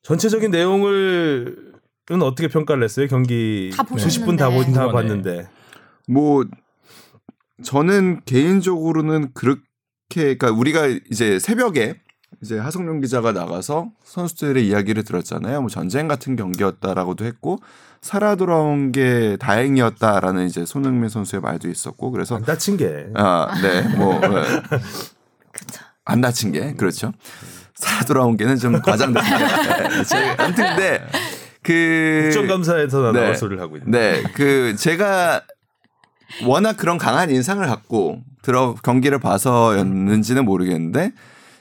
전체적인 0.02 0.50
내용을 0.50 1.72
은 2.10 2.20
어떻게 2.22 2.48
평가를 2.48 2.82
했어요? 2.84 3.06
경기 3.08 3.70
다 3.74 3.82
보셨는데. 3.82 4.26
90분 4.26 4.38
다, 4.38 4.50
보, 4.50 4.62
다 4.62 4.86
그러네. 4.86 4.92
봤는데 4.92 5.48
뭐 6.06 6.44
저는 7.62 8.20
개인적으로는 8.26 9.32
그렇게 9.32 9.62
그러니까 10.10 10.50
우리가 10.50 10.86
이제 11.10 11.38
새벽에 11.38 12.00
이제 12.42 12.58
하성룡 12.58 13.00
기자가 13.00 13.32
나가서 13.32 13.90
선수들의 14.02 14.66
이야기를 14.66 15.04
들었잖아요. 15.04 15.60
뭐 15.62 15.70
전쟁 15.70 16.06
같은 16.08 16.36
경기였다라고도 16.36 17.24
했고 17.24 17.58
살아 18.04 18.34
돌아온 18.34 18.92
게 18.92 19.38
다행이었다라는 19.40 20.44
이제 20.46 20.66
손흥민 20.66 21.08
선수의 21.08 21.40
말도 21.40 21.70
있었고 21.70 22.10
그래서 22.10 22.36
안 22.36 22.42
다친 22.44 22.76
게 22.76 23.06
아, 23.14 23.48
네. 23.62 23.80
뭐 23.96 24.20
네. 24.20 24.28
그쵸. 25.50 25.80
안 26.04 26.20
다친 26.20 26.52
게 26.52 26.74
그렇죠. 26.74 27.12
살아 27.74 28.04
돌아온 28.04 28.36
게는 28.36 28.58
좀 28.58 28.78
과장됐습니다. 28.82 29.88
네, 29.88 30.04
제- 30.04 30.34
아무튼 30.36 30.66
근데 30.66 31.06
그 31.62 32.24
국정감사에서 32.30 33.12
네. 33.12 33.20
나올 33.22 33.36
소리를 33.36 33.62
하고 33.62 33.78
있는. 33.78 33.90
네, 33.90 34.22
그 34.34 34.76
제가 34.76 35.40
워낙 36.44 36.76
그런 36.76 36.98
강한 36.98 37.30
인상을 37.30 37.66
갖고 37.66 38.18
들어 38.42 38.74
경기를 38.82 39.18
봐서였는지는 39.18 40.44
모르겠는데 40.44 41.12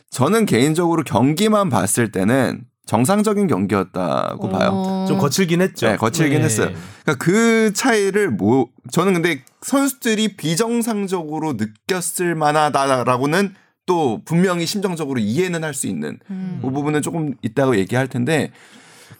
저는 0.09 0.45
개인적으로 0.45 1.03
경기만 1.05 1.69
봤을 1.69 2.11
때는 2.11 2.65
정상적인 2.85 3.47
경기였다고 3.47 4.49
봐요. 4.49 4.71
어. 5.03 5.07
좀 5.07 5.17
거칠긴 5.17 5.61
했죠. 5.61 5.87
네, 5.87 5.97
거칠긴 5.97 6.39
네. 6.39 6.45
했어요. 6.45 6.71
그러니까 7.03 7.23
그 7.23 7.71
차이를 7.73 8.31
뭐 8.31 8.67
저는 8.91 9.13
근데 9.13 9.43
선수들이 9.61 10.35
비정상적으로 10.35 11.53
느꼈을 11.53 12.35
만하다라고는 12.35 13.55
또 13.85 14.21
분명히 14.25 14.65
심정적으로 14.65 15.19
이해는 15.19 15.63
할 15.63 15.73
수 15.73 15.87
있는 15.87 16.19
음. 16.29 16.59
그 16.61 16.69
부분은 16.69 17.01
조금 17.01 17.33
이따가 17.41 17.77
얘기할 17.77 18.07
텐데 18.07 18.51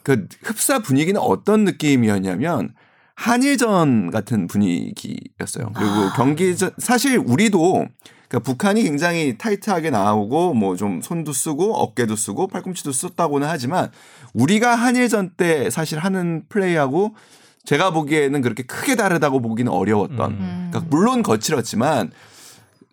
그 0.03 0.27
흡사 0.43 0.79
분위기는 0.79 1.19
어떤 1.19 1.63
느낌이었냐면 1.63 2.73
한일전 3.15 4.11
같은 4.11 4.47
분위기였어요. 4.47 5.71
그리고 5.75 6.09
경기 6.15 6.55
전 6.57 6.71
사실 6.77 7.17
우리도 7.17 7.87
그러니까 8.33 8.39
북한이 8.51 8.81
굉장히 8.81 9.37
타이트하게 9.37 9.91
나오고 9.91 10.55
뭐 10.55 10.75
좀 10.75 11.01
손도 11.01 11.33
쓰고 11.33 11.75
어깨도 11.75 12.15
쓰고 12.15 12.47
팔꿈치도 12.47 12.91
썼다고는 12.91 13.47
하지만 13.47 13.91
우리가 14.33 14.73
한일전 14.73 15.31
때 15.37 15.69
사실 15.69 15.99
하는 15.99 16.43
플레이하고 16.49 17.13
제가 17.63 17.91
보기에는 17.91 18.41
그렇게 18.41 18.63
크게 18.63 18.95
다르다고 18.95 19.39
보기는 19.39 19.71
어려웠던. 19.71 20.31
음. 20.31 20.69
그러니까 20.71 20.89
물론 20.89 21.21
거칠었지만 21.21 22.11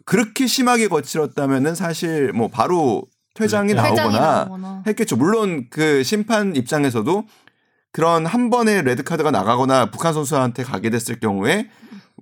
그렇게 0.04 0.46
심하게 0.46 0.88
거칠었다면은 0.88 1.74
사실 1.74 2.32
뭐 2.34 2.48
바로 2.48 3.04
퇴장이 3.34 3.68
퇴장이 3.68 3.94
나오거나 3.96 4.20
나오거나. 4.20 4.82
했겠죠. 4.86 5.16
물론 5.16 5.68
그 5.70 6.02
심판 6.02 6.54
입장에서도 6.54 7.24
그런 7.92 8.26
한 8.26 8.50
번의 8.50 8.82
레드 8.82 9.02
카드가 9.02 9.30
나가거나 9.30 9.86
북한 9.90 10.12
선수한테 10.12 10.64
가게 10.64 10.90
됐을 10.90 11.18
경우에 11.18 11.68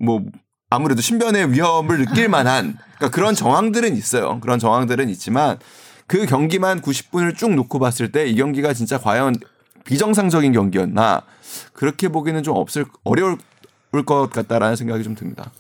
뭐 0.00 0.22
아무래도 0.70 1.00
신변의 1.00 1.52
위험을 1.52 1.98
느낄 1.98 2.28
만한 2.28 2.76
그러니까 2.96 3.10
그런 3.10 3.34
정황들은 3.34 3.96
있어요. 3.96 4.38
그런 4.40 4.58
정황들은 4.58 5.08
있지만 5.10 5.58
그 6.06 6.26
경기만 6.26 6.80
90분을 6.82 7.36
쭉 7.36 7.54
놓고 7.54 7.78
봤을 7.78 8.12
때 8.12 8.26
이 8.28 8.34
경기가 8.34 8.72
진짜 8.74 8.98
과연 8.98 9.36
비정상적인 9.84 10.52
경기였나 10.52 11.22
그렇게 11.72 12.08
보기는 12.08 12.42
좀 12.42 12.56
없을 12.56 12.84
어려울 13.04 13.38
것 14.04 14.28
같다라는 14.30 14.76
생각이 14.76 15.02
좀 15.02 15.14
듭니다. 15.14 15.50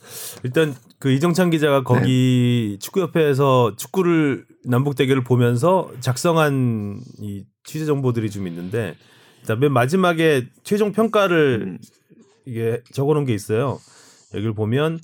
일단 0.42 0.74
그 0.98 1.10
이정찬 1.10 1.50
기자가 1.50 1.82
거기 1.82 2.72
네. 2.72 2.78
축구협회에서 2.78 3.74
축구를 3.76 4.44
남북 4.64 4.96
대결을 4.96 5.24
보면서 5.24 5.90
작성한 6.00 7.00
이 7.20 7.44
취재 7.64 7.86
정보들이 7.86 8.30
좀 8.30 8.46
있는데 8.48 8.94
일단 9.40 9.60
맨 9.60 9.72
마지막에 9.72 10.46
최종 10.64 10.92
평가를 10.92 11.62
음. 11.66 11.78
이게 12.44 12.82
적어놓은 12.92 13.24
게 13.24 13.32
있어요. 13.32 13.78
여기를 14.34 14.54
보면 14.54 15.00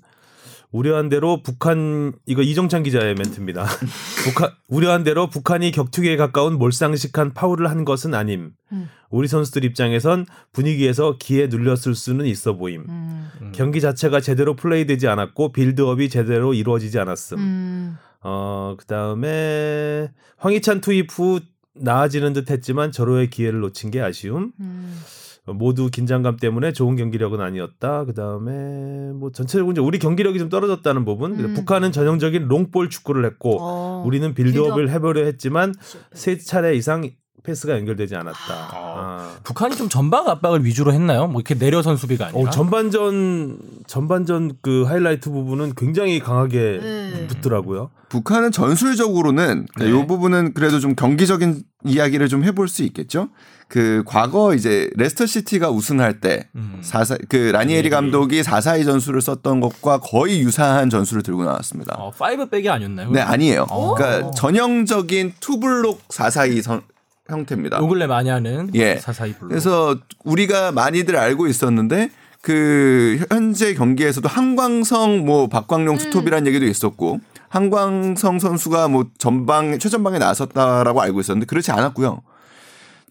우려한 0.74 1.08
대로 1.08 1.40
북한 1.40 2.12
이거 2.26 2.42
이정찬 2.42 2.82
기자의 2.82 3.14
멘트입니다. 3.14 3.64
북한 4.24 4.50
우려한 4.68 5.04
대로 5.04 5.30
북한이 5.30 5.70
격투기에 5.70 6.16
가까운 6.16 6.58
몰상식한 6.58 7.32
파울을 7.32 7.70
한 7.70 7.84
것은 7.84 8.12
아님. 8.12 8.50
음. 8.72 8.90
우리 9.08 9.28
선수들 9.28 9.64
입장에선 9.64 10.26
분위기에서 10.52 11.16
기에 11.16 11.46
눌렸을 11.46 11.94
수는 11.94 12.26
있어 12.26 12.56
보임. 12.56 12.84
음. 12.88 13.52
경기 13.54 13.80
자체가 13.80 14.20
제대로 14.20 14.56
플레이되지 14.56 15.06
않았고 15.06 15.52
빌드업이 15.52 16.08
제대로 16.08 16.54
이루어지지 16.54 16.98
않았음. 16.98 17.38
음. 17.38 17.98
어 18.22 18.74
그다음에 18.76 20.10
황희찬 20.38 20.80
투입 20.80 21.08
후 21.12 21.38
나아지는 21.74 22.32
듯했지만 22.32 22.90
절호의 22.90 23.30
기회를 23.30 23.60
놓친 23.60 23.92
게 23.92 24.00
아쉬움. 24.00 24.50
음. 24.58 25.00
어, 25.46 25.52
모두 25.52 25.90
긴장감 25.90 26.36
때문에 26.38 26.72
좋은 26.72 26.96
경기력은 26.96 27.40
아니었다. 27.40 28.04
그 28.04 28.14
다음에 28.14 29.12
뭐 29.12 29.30
전체적으로 29.30 29.72
이제 29.72 29.80
우리 29.80 29.98
경기력이 29.98 30.38
좀 30.38 30.48
떨어졌다는 30.48 31.04
부분. 31.04 31.38
음. 31.38 31.54
북한은 31.54 31.92
전형적인 31.92 32.48
long 32.48 32.68
ball 32.68 32.88
축구를 32.90 33.24
했고 33.26 33.58
어. 33.60 34.02
우리는 34.06 34.34
build-up을 34.34 34.84
build-up. 34.84 34.94
해보려 34.94 35.24
했지만 35.24 35.74
세 36.12 36.38
차례 36.38 36.74
이상 36.74 37.10
패스가 37.42 37.74
연결되지 37.76 38.16
않았다. 38.16 38.54
아. 38.72 39.36
북한이 39.44 39.76
좀 39.76 39.90
전방 39.90 40.28
압박을 40.28 40.64
위주로 40.64 40.94
했나요? 40.94 41.26
뭐 41.26 41.42
이렇게 41.42 41.54
내려선 41.54 41.98
수비가 41.98 42.28
아니라. 42.28 42.40
어, 42.40 42.50
전반전 42.50 43.58
전반전 43.86 44.52
그 44.62 44.84
하이라이트 44.84 45.30
부분은 45.30 45.74
굉장히 45.76 46.20
강하게 46.20 46.78
네. 46.82 47.26
붙더라고요. 47.26 47.90
북한은 48.08 48.50
전술적으로는 48.50 49.66
이 49.80 49.84
네. 49.84 50.06
부분은 50.06 50.54
그래도 50.54 50.80
좀 50.80 50.94
경기적인 50.94 51.64
이야기를 51.84 52.28
좀 52.28 52.44
해볼 52.44 52.66
수 52.68 52.82
있겠죠. 52.82 53.28
그 53.68 54.02
과거 54.06 54.54
이제 54.54 54.90
레스터 54.94 55.26
시티가 55.26 55.70
우승할 55.70 56.20
때 56.20 56.48
음. 56.54 56.78
사사 56.82 57.16
그 57.28 57.36
라니에리 57.36 57.90
감독이 57.90 58.42
442 58.42 58.84
전술을 58.84 59.20
썼던 59.20 59.60
것과 59.60 59.98
거의 59.98 60.40
유사한 60.40 60.90
전술을 60.90 61.22
들고 61.22 61.44
나왔습니다. 61.44 61.94
어, 61.98 62.10
five 62.10 62.48
back이 62.48 62.68
아니었나요? 62.68 63.10
네, 63.10 63.20
아니에요. 63.20 63.66
오. 63.70 63.94
그러니까 63.94 64.30
전형적인 64.32 65.34
two 65.40 65.63
block 65.63 66.02
442 66.10 66.62
선, 66.62 66.82
형태입니다. 67.28 67.78
요 67.78 67.86
근래 67.86 68.06
많이 68.06 68.28
하는 68.28 68.70
예. 68.74 68.96
사사이 68.96 69.32
블록. 69.34 69.48
그래서 69.48 69.96
우리가 70.24 70.72
많이들 70.72 71.16
알고 71.16 71.46
있었는데 71.46 72.10
그 72.42 73.24
현재 73.30 73.72
경기에서도 73.72 74.28
한광성 74.28 75.24
뭐 75.24 75.48
박광용 75.48 75.96
투톱이라는 75.96 76.46
얘기도 76.46 76.66
있었고 76.66 77.20
한광성 77.48 78.38
선수가 78.38 78.88
뭐 78.88 79.06
전방 79.16 79.78
최전방에 79.78 80.18
나섰다라고 80.18 81.00
알고 81.00 81.20
있었는데 81.20 81.46
그렇지 81.46 81.72
않았고요. 81.72 82.20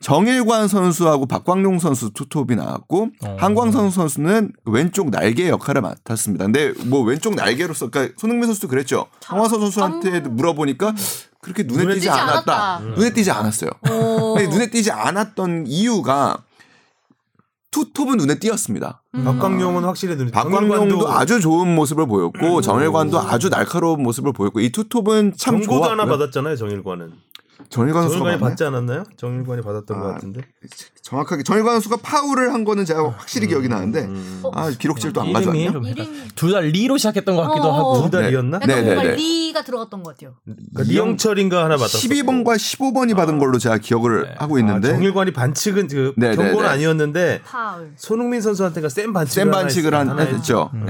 정일관 0.03 0.67
선수하고 0.67 1.25
박광용 1.25 1.79
선수 1.79 2.11
투톱이 2.11 2.55
나왔고 2.57 3.09
어. 3.25 3.37
한광성 3.39 3.89
선수는 3.89 4.51
왼쪽 4.65 5.09
날개 5.09 5.47
역할을 5.47 5.81
맡았습니다. 5.81 6.43
근데 6.43 6.73
뭐 6.85 7.01
왼쪽 7.03 7.35
날개로서 7.35 7.89
그러니까 7.89 8.13
손흥민 8.17 8.47
선수도 8.47 8.67
그랬죠. 8.67 9.07
황화선 9.23 9.61
선수한테 9.61 10.19
물어보니까 10.19 10.93
그렇게 11.39 11.63
눈에, 11.63 11.83
눈에 11.83 11.93
띄지 11.95 12.07
띄지 12.07 12.09
않았다. 12.09 12.75
않았다. 12.75 12.79
눈에 12.97 13.13
띄지 13.13 13.31
않았어요. 13.31 13.69
오. 13.89 14.33
근데 14.35 14.49
눈에 14.49 14.69
띄지 14.69 14.91
않았던 14.91 15.65
이유가 15.67 16.37
투톱은 17.71 18.17
눈에 18.17 18.39
띄었습니다. 18.39 19.01
음. 19.15 19.23
박광용은 19.23 19.85
확실히 19.85 20.17
눈에 20.17 20.31
박광용도 20.31 21.09
아주 21.09 21.39
좋은 21.39 21.73
모습을 21.73 22.07
보였고 22.07 22.61
정일관도 22.61 23.19
아주 23.19 23.49
날카로운 23.49 24.03
모습을 24.03 24.33
보였고 24.33 24.59
이 24.59 24.69
투톱은 24.69 25.33
참 25.37 25.61
경고도 25.61 25.91
하나. 25.91 26.05
받았잖아요. 26.05 26.57
정일관은. 26.57 27.13
정일관 27.73 28.03
선수가? 28.03 28.37
받지 28.37 28.63
않았나요? 28.63 29.03
정일관이 29.17 29.63
받았던 29.63 29.97
아, 29.97 30.01
것 30.01 30.07
같은데. 30.13 30.41
정확하게 31.01 31.41
정일관 31.41 31.73
선수가 31.73 31.97
파울을 32.03 32.53
한 32.53 32.63
거는 32.63 32.85
제가 32.85 33.09
확실히 33.09 33.47
기억이 33.47 33.67
나는데 33.67 34.01
음. 34.03 34.43
아 34.53 34.69
기록질도 34.69 35.21
안 35.21 35.33
가져왔네요. 35.33 35.81
둘다 36.35 36.59
리로 36.59 36.97
시작했던 36.97 37.35
것 37.35 37.41
같기도 37.47 37.67
어, 37.67 37.71
하고. 37.77 38.01
둘다 38.03 38.21
네. 38.21 38.29
리였나? 38.29 38.59
네, 38.59 38.67
네, 38.67 38.81
뭔가 38.83 39.01
네. 39.03 39.15
리가 39.15 39.63
들어갔던 39.63 40.03
것 40.03 40.15
같아요. 40.15 40.35
그러니까 40.45 40.83
리영철인가 40.83 41.63
하나 41.65 41.75
받았어. 41.77 41.97
12번과 41.97 42.55
15번이 42.55 43.15
받은 43.15 43.39
걸로 43.39 43.57
제가 43.57 43.79
기억을 43.79 44.23
네. 44.23 44.35
하고 44.37 44.59
있는데 44.59 44.89
정일관이 44.89 45.33
반칙은 45.33 45.87
그 45.87 46.13
네, 46.15 46.29
네, 46.29 46.35
경고는 46.35 46.61
네. 46.61 46.67
아니었는데 46.67 47.41
파울. 47.43 47.93
손흥민 47.97 48.41
선수한테가 48.41 48.87
센 48.89 49.13
반칙을 49.13 49.45
센 49.45 49.51
반칙을 49.51 49.93
했- 49.93 50.07
한 50.07 50.19
했죠. 50.19 50.69
음. 50.75 50.85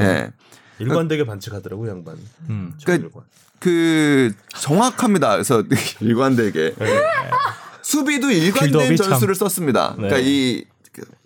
예. 0.80 0.84
일관되게 0.84 1.26
반칙하더라고 1.26 1.88
양반. 1.90 2.18
음. 2.50 2.74
정일관. 2.78 3.24
그 3.60 4.34
정확합니다. 4.56 5.32
그래서 5.34 5.64
일관되게 6.02 6.76
수비도 7.82 8.32
일관된. 8.32 8.98
전술을 8.98 9.36
썼습니다. 9.36 9.96
네. 9.98 10.08
그러니까 10.08 10.20
이 10.20 10.66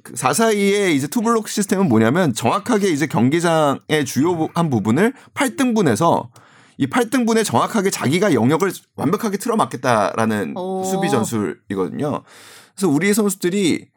442의 0.05 0.91
이제 0.95 1.07
투블록 1.07 1.49
시스템은 1.49 1.89
뭐냐면 1.89 2.33
정확하게 2.33 2.89
이제 2.89 3.07
경기장의 3.07 4.05
주요한 4.05 4.69
부분을 4.69 5.13
8등분해서 5.33 6.29
이 6.77 6.87
8등분에 6.87 7.43
정확하게 7.43 7.89
자기가 7.89 8.33
영역을 8.33 8.71
완벽하게 8.95 9.37
틀어막겠다라는 9.37 10.55
오. 10.55 10.83
수비 10.83 11.09
전술이거든요. 11.09 12.23
그래서 12.75 12.87
우리 12.87 13.13
선수들이 13.13 13.87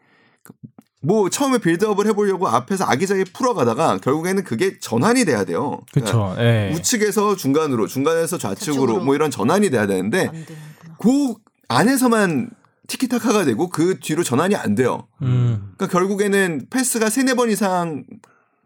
뭐 1.02 1.30
처음에 1.30 1.58
빌드업을 1.58 2.06
해보려고 2.08 2.46
앞에서 2.48 2.84
아기자기 2.84 3.24
풀어가다가 3.24 3.98
결국에는 3.98 4.44
그게 4.44 4.78
전환이 4.78 5.24
돼야 5.24 5.44
돼요. 5.44 5.80
그러니까 5.92 6.12
그렇죠. 6.12 6.42
예. 6.42 6.72
우측에서 6.74 7.36
중간으로, 7.36 7.86
중간에서 7.86 8.36
좌측으로, 8.36 8.86
좌측으로. 8.86 9.04
뭐 9.04 9.14
이런 9.14 9.30
전환이 9.30 9.70
돼야 9.70 9.86
되는데. 9.86 10.30
그 10.98 11.34
안에서만 11.68 12.50
티키타카가 12.86 13.44
되고 13.44 13.68
그 13.70 13.98
뒤로 14.00 14.22
전환이 14.22 14.56
안 14.56 14.74
돼요. 14.74 15.06
음. 15.22 15.72
그러니까 15.76 15.86
결국에는 15.98 16.66
패스가 16.68 17.08
세네 17.08 17.34
번 17.34 17.50
이상 17.50 18.04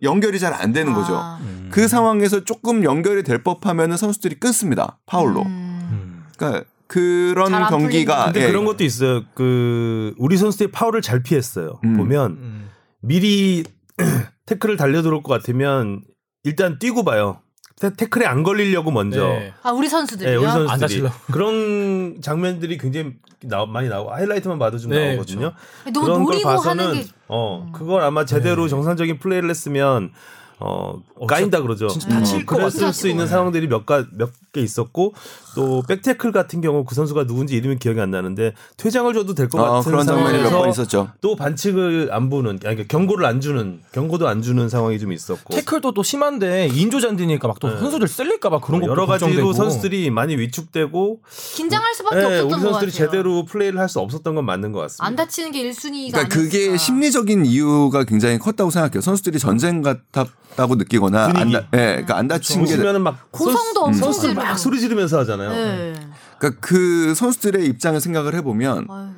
연결이 0.03 0.41
잘 0.41 0.53
안 0.53 0.73
되는 0.73 0.93
거죠. 0.93 1.15
아. 1.17 1.39
음. 1.43 1.69
그 1.71 1.87
상황에서 1.87 2.45
조금 2.45 2.83
연결이 2.85 3.23
될 3.23 3.43
법하면은 3.45 3.97
선수들이 3.97 4.41
끊습니다. 4.41 4.99
파울로. 5.07 5.43
음. 5.43 5.47
음. 5.93 6.25
그러니까 6.37 6.65
그런 6.87 7.51
경기가 7.69 8.27
근데 8.27 8.43
예. 8.45 8.47
그런 8.49 8.65
것도 8.65 8.85
있어요. 8.85 9.23
그 9.35 10.15
우리 10.19 10.37
선수들이 10.37 10.71
파울을 10.71 11.03
잘 11.03 11.23
피했어요. 11.23 11.81
음. 11.85 11.97
보면 11.97 12.31
음. 12.33 12.71
미리 13.01 13.65
태클을 14.47 14.77
달려들어올 14.77 15.23
것 15.23 15.33
같으면 15.33 16.03
일단 16.43 16.79
뛰고 16.79 17.05
봐요. 17.05 17.41
태- 17.81 17.93
태클에 17.93 18.25
안 18.27 18.43
걸리려고 18.43 18.91
먼저. 18.91 19.27
네. 19.27 19.53
아 19.63 19.73
우리 19.73 19.89
선수들이요? 19.89 20.31
네, 20.31 20.37
우리 20.37 20.47
안 20.47 20.79
선수들이. 20.79 21.09
그런 21.33 22.21
장면들이 22.23 22.79
굉장히 22.79 23.15
나, 23.43 23.67
많이 23.67 23.89
나오고 23.89 24.13
하이라이트만 24.13 24.59
봐도 24.59 24.79
좀 24.79 24.91
네, 24.93 25.09
나오거든요. 25.11 25.53
너 25.93 26.01
그런 26.03 26.25
걸 26.25 26.41
봐서는 26.43 26.85
하는 26.87 27.01
게 27.03 27.09
어 27.27 27.67
그걸 27.73 28.03
아마 28.03 28.25
제대로 28.27 28.65
네. 28.65 28.69
정상적인 28.69 29.19
플레이를 29.19 29.49
했으면 29.49 30.11
어, 30.67 31.03
까인다 31.29 31.61
그러죠. 31.61 31.89
진짜 31.89 32.09
다칠 32.09 32.47
것 32.47 32.57
그랬을. 32.57 32.93
수 32.93 33.09
있는 33.09 33.27
상황들이 33.27 33.67
몇가몇개 33.67 34.61
있었고 34.61 35.13
또 35.55 35.83
백태클 35.87 36.33
같은 36.33 36.61
경우 36.61 36.85
그 36.85 36.95
선수가 36.95 37.27
누군지 37.27 37.55
이름이 37.57 37.79
기억이 37.79 38.01
안 38.01 38.11
나는데 38.11 38.55
퇴장을 38.79 39.13
줘도 39.13 39.35
될것 39.35 39.61
어, 39.61 39.73
같은 39.75 39.91
그런 39.93 40.07
장면이 40.07 40.39
몇번 40.39 40.51
상황에서 40.51 40.83
있었죠. 40.83 41.09
또 41.21 41.37
반칙을 41.37 42.09
안 42.13 42.31
부는 42.31 42.51
아니 42.51 42.59
그러니까 42.61 42.85
경고를 42.89 43.27
안 43.27 43.41
주는 43.41 43.81
경고도 43.93 44.27
안 44.27 44.41
주는 44.43 44.69
상황이 44.69 44.99
좀 44.99 45.13
있었고 45.13 45.55
태클도 45.55 45.93
또 45.93 46.03
심한데 46.03 46.69
인조잔디니까 46.73 47.47
막또 47.49 47.69
네. 47.71 47.79
선수들 47.79 48.09
쓸릴까 48.09 48.49
봐 48.51 48.61
그런 48.61 48.81
것도 48.81 48.91
여러 48.91 49.07
가지로 49.07 49.29
걱정되고. 49.31 49.53
선수들이 49.53 50.11
많이 50.11 50.37
위축되고 50.37 51.21
긴장할 51.57 51.95
수밖에 51.95 52.17
예, 52.17 52.25
없었던 52.25 52.45
우리 52.47 52.51
것 52.51 52.61
선수들이 52.61 52.91
같아요. 52.93 53.07
제대로 53.11 53.45
플레이를 53.45 53.79
할 53.81 53.89
수 53.89 54.01
없었던 54.01 54.35
건 54.35 54.45
맞는 54.47 54.73
것 54.73 54.81
같습니다. 54.81 55.05
안 55.07 55.15
다치는 55.15 55.53
게 55.53 55.63
1순위가 55.71 56.13
그러니까 56.13 56.29
그게 56.35 56.77
심리적인 56.77 57.45
이유가 57.47 58.03
굉장히 58.05 58.39
컸다고 58.39 58.71
생각해요. 58.71 59.03
선수들이 59.03 59.39
전쟁 59.39 59.83
같았 59.83 60.27
다고 60.57 60.77
느끼거나 60.77 61.27
안, 61.27 61.33
분위기. 61.33 61.53
다, 61.53 61.63
예, 61.75 61.79
그러니까 61.79 62.17
안 62.17 62.29
다친 62.29 62.65
게 62.65 62.71
보시면은 62.73 63.03
막 63.03 63.31
고성도 63.31 63.57
선수- 63.63 63.81
엄청 63.85 64.13
선수들. 64.13 64.35
막 64.35 64.57
소리 64.59 64.81
지르면서 64.81 65.19
하잖아요. 65.21 65.51
네. 65.51 65.95
그러니까 66.39 66.61
그 66.61 67.15
선수들의 67.15 67.67
입장을 67.67 68.01
생각을 68.01 68.35
해보면 68.37 68.87
아유. 68.89 69.09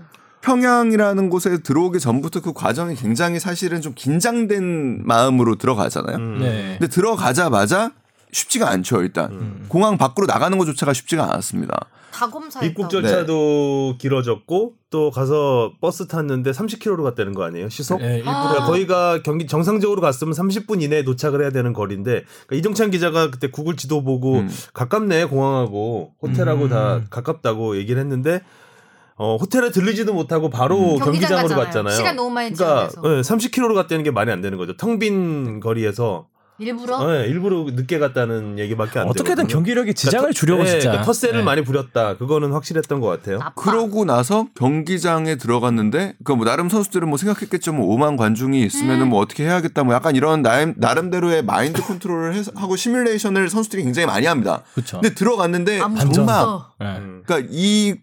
평양이라는 0.42 1.28
곳에 1.28 1.58
들어오기 1.58 1.98
전부터 1.98 2.40
그 2.40 2.52
과정이 2.52 2.94
굉장히 2.94 3.40
사실은 3.40 3.80
좀 3.80 3.92
긴장된 3.96 5.02
마음으로 5.04 5.56
들어가잖아요. 5.56 6.16
음. 6.16 6.38
네. 6.40 6.76
근데 6.78 6.86
들어가자마자 6.92 7.90
쉽지가 8.36 8.68
않죠. 8.70 9.00
일단 9.02 9.32
음. 9.32 9.64
공항 9.68 9.96
밖으로 9.96 10.26
나가는 10.26 10.56
것조차가 10.58 10.92
쉽지가 10.92 11.24
않았습니다. 11.24 11.86
다 12.12 12.30
검사했다고. 12.30 12.66
입국 12.66 12.90
절차도 12.90 13.96
길어졌고 13.98 14.74
또 14.90 15.10
가서 15.10 15.72
버스 15.80 16.06
탔는데 16.06 16.50
30km로 16.50 17.02
갔다는 17.02 17.34
거 17.34 17.44
아니에요? 17.44 17.68
시속? 17.70 18.00
네, 18.00 18.22
아. 18.26 18.48
그러니까 18.48 18.64
거기가 18.66 19.22
경기 19.22 19.46
정상적으로 19.46 20.00
갔으면 20.02 20.34
30분 20.34 20.82
이내에 20.82 21.02
도착을 21.04 21.42
해야 21.42 21.50
되는 21.50 21.72
거리인데 21.72 22.24
그러니까 22.46 22.56
이정찬 22.56 22.90
기자가 22.90 23.30
그때 23.30 23.50
구글 23.50 23.76
지도 23.76 24.02
보고 24.02 24.36
음. 24.38 24.50
가깝네 24.74 25.26
공항하고 25.26 26.12
호텔하고 26.22 26.64
음. 26.64 26.68
다 26.68 27.02
가깝다고 27.10 27.76
얘기를 27.78 28.00
했는데 28.00 28.40
어, 29.16 29.36
호텔에 29.36 29.70
들르지도 29.70 30.12
못하고 30.12 30.50
바로 30.50 30.94
음. 30.94 30.98
경기장 30.98 31.42
가잖아요. 31.42 31.64
갔잖아요. 31.64 31.94
시간 31.96 32.16
너무 32.16 32.30
많이 32.30 32.52
그러니까. 32.52 32.88
네, 33.02 33.20
30km로 33.22 33.74
갔다는 33.74 34.04
게 34.04 34.10
말이 34.10 34.30
안 34.30 34.42
되는 34.42 34.58
거죠. 34.58 34.76
텅 34.76 34.98
빈 34.98 35.60
거리에서 35.60 36.26
일부러 36.58 37.12
네, 37.12 37.26
일부러 37.26 37.64
늦게 37.70 37.98
갔다는 37.98 38.58
얘기밖에 38.58 38.98
안 39.00 39.08
어떻게든 39.08 39.36
되거든요. 39.36 39.52
경기력에 39.52 39.92
지장을 39.92 40.18
그러니까 40.32 40.38
주려고 40.38 40.58
터- 40.62 40.64
네, 40.64 40.70
진짜. 40.72 40.90
그러니까 40.90 41.04
텃세를 41.06 41.38
네. 41.40 41.44
많이 41.44 41.62
부렸다. 41.62 42.16
그거는 42.16 42.52
확실했던 42.52 43.00
것 43.00 43.08
같아요. 43.08 43.38
나빠. 43.38 43.54
그러고 43.62 44.04
나서 44.04 44.46
경기장에 44.54 45.36
들어갔는데 45.36 46.14
그뭐 46.24 46.44
나름 46.44 46.68
선수들은 46.68 47.08
뭐 47.08 47.18
생각했겠죠. 47.18 47.72
뭐 47.74 47.94
5만 47.96 48.16
관중이 48.16 48.62
있으면은 48.64 49.02
음. 49.06 49.08
뭐 49.10 49.20
어떻게 49.20 49.44
해야겠다. 49.44 49.84
뭐 49.84 49.94
약간 49.94 50.16
이런 50.16 50.42
나름, 50.42 50.74
나름대로의 50.76 51.42
마인드 51.44 51.82
컨트롤을 51.82 52.34
해서 52.34 52.52
하고 52.54 52.76
시뮬레이션을 52.76 53.50
선수들이 53.50 53.82
굉장히 53.82 54.06
많이 54.06 54.26
합니다. 54.26 54.62
그렇죠. 54.74 55.00
근데 55.00 55.14
들어갔는데 55.14 55.80
정말. 56.14 56.44
네. 56.80 56.86
음. 56.98 57.22
그러니까 57.26 57.48
이 57.52 57.96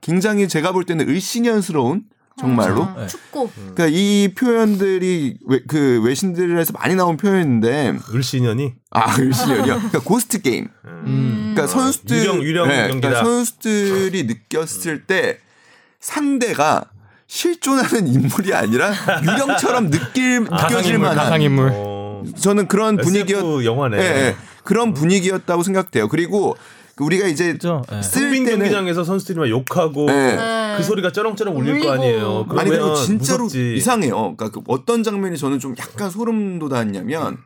굉장히 0.00 0.48
제가 0.48 0.72
볼 0.72 0.84
때는 0.84 1.08
을씨년스러운 1.08 2.04
정말로 2.38 2.82
어, 2.82 2.94
네. 2.98 3.06
춥고 3.06 3.50
그러니까 3.54 3.86
이 3.88 4.32
표현들이 4.36 5.38
외, 5.46 5.60
그 5.68 6.00
외신들에서 6.02 6.72
많이 6.72 6.94
나온 6.94 7.16
표현인데 7.16 7.98
을신년이 8.12 8.74
아 8.90 9.16
을씨년이요. 9.18 9.64
그러니까 9.74 9.98
고스트 10.00 10.40
게임. 10.42 10.68
음. 10.84 11.52
그러니까 11.54 11.66
선수들 11.66 12.16
유령- 12.16 12.42
유령 12.42 12.68
네, 12.68 12.88
경기다. 12.88 13.08
그러니까 13.08 13.24
선수들이 13.24 14.24
느꼈을 14.24 15.04
때 15.04 15.38
상대가 16.00 16.84
실존하는 17.26 18.08
인물이 18.08 18.52
아니라 18.54 18.92
유령처럼 19.22 19.90
느낄 19.90 20.40
느껴질 20.40 20.58
가상인물, 20.58 20.98
만한 20.98 21.16
가상 21.16 21.42
인물. 21.42 21.70
어, 21.74 22.22
저는 22.38 22.68
그런 22.68 22.96
분위기였 22.98 23.64
영화네. 23.64 23.96
예, 23.98 24.02
예. 24.02 24.36
그런 24.64 24.92
분위기였다고 24.94 25.62
생각돼요. 25.62 26.08
그리고 26.08 26.56
우리가 26.98 27.26
이제 27.26 27.52
그죠? 27.52 27.82
예. 27.92 28.02
쓸 28.02 28.30
때는 28.30 28.58
경기장에서 28.58 29.04
선수들이 29.04 29.38
막 29.38 29.48
욕하고 29.48 30.06
예. 30.08 30.12
네. 30.12 30.74
그 30.76 30.82
소리가 30.82 31.12
쩌렁쩌렁 31.12 31.56
울릴 31.56 31.72
울리고. 31.74 31.86
거 31.86 31.92
아니에요. 31.92 32.46
아니 32.50 32.70
그리고 32.70 32.94
진짜로 32.94 33.44
무섭지. 33.44 33.74
이상해요. 33.76 34.36
그러니까 34.36 34.50
그 34.50 34.60
어떤 34.68 35.02
장면이 35.02 35.36
저는 35.38 35.58
좀 35.58 35.74
약간 35.78 36.10
소름 36.10 36.58
돋았냐면 36.58 37.38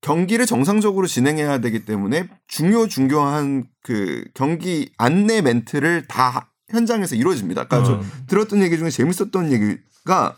경기를 0.00 0.46
정상적으로 0.46 1.06
진행해야 1.06 1.58
되기 1.58 1.84
때문에 1.84 2.28
중요 2.48 2.88
중요한 2.88 3.64
그 3.82 4.24
경기 4.34 4.90
안내 4.98 5.40
멘트를 5.42 6.06
다 6.08 6.50
현장에서 6.70 7.14
이루어집니다. 7.14 7.68
그러니까 7.68 7.88
저 7.88 7.94
음. 7.98 8.10
들었던 8.26 8.62
얘기 8.62 8.78
중에 8.78 8.90
재밌었던 8.90 9.52
얘기가 9.52 10.36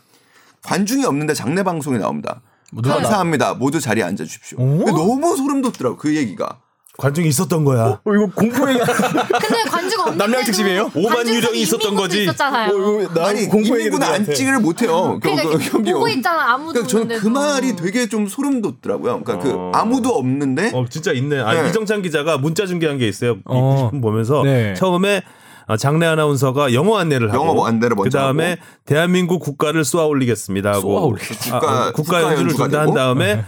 관중이 0.63 1.05
없는데 1.05 1.33
장례 1.33 1.63
방송에 1.63 1.97
나옵니다. 1.97 2.41
뭐 2.71 2.81
감사합니다. 2.81 3.53
모두 3.53 3.79
자리에 3.79 4.03
앉아 4.03 4.23
주십시오. 4.23 4.57
너무 4.59 5.35
소름 5.37 5.61
돋더라고 5.61 5.97
그 5.97 6.15
얘기가. 6.15 6.59
관중이 6.97 7.27
있었던 7.27 7.65
거야. 7.65 7.99
어 8.03 8.13
이거 8.13 8.27
공포 8.33 8.69
얘기. 8.69 8.79
근데 8.79 9.63
관중 9.69 9.99
없는 10.01 10.17
남양 10.17 10.43
특집이에요? 10.45 10.91
오만 10.95 11.27
유령이 11.27 11.61
있었던 11.61 11.95
거지. 11.95 12.23
있었잖아요. 12.23 13.09
아니 13.19 13.43
인민구는 13.43 14.03
앉지를 14.03 14.59
못해요. 14.59 15.19
그- 15.21 15.29
그러니까 15.29 15.57
그 15.57 15.69
경기 15.71 15.91
보고 15.93 16.07
있잖아 16.07 16.53
아무도 16.53 16.71
그러니까 16.83 16.87
저는 16.91 17.19
그. 17.19 17.27
말이 17.27 17.75
되게 17.75 18.07
좀 18.07 18.27
소름 18.27 18.61
돋더라고요. 18.61 19.21
그러니까 19.23 19.33
어. 19.49 19.71
그 19.71 19.77
아무도 19.77 20.09
없는데 20.09 20.71
어 20.73 20.85
진짜 20.89 21.11
있네. 21.11 21.39
아 21.41 21.53
네. 21.61 21.69
이정찬 21.69 22.01
기자가 22.01 22.37
문자 22.37 22.65
중계한 22.65 22.97
게 22.97 23.07
있어요. 23.07 23.37
어. 23.45 23.89
90분 23.91 24.01
보면서 24.01 24.43
네. 24.43 24.73
처음에 24.75 25.21
어, 25.67 25.77
장례 25.77 26.05
아나운서가 26.05 26.73
영어 26.73 26.97
안내를 26.99 27.33
하고 27.33 27.47
영어 27.47 27.65
안내를 27.65 27.95
먼저 27.95 28.17
그다음에 28.19 28.51
하고. 28.51 28.61
대한민국 28.85 29.39
국가를 29.39 29.83
쏘아 29.83 30.05
올리겠습니다 30.05 30.69
하고 30.71 30.81
쏘아 30.81 31.01
올리- 31.01 31.21
아, 31.51 31.59
국가- 31.59 31.87
어, 31.87 31.91
국가 31.91 31.91
국가 31.91 32.23
연주를 32.23 32.53
준다 32.53 32.81
한. 32.81 32.93
다음에 32.93 33.43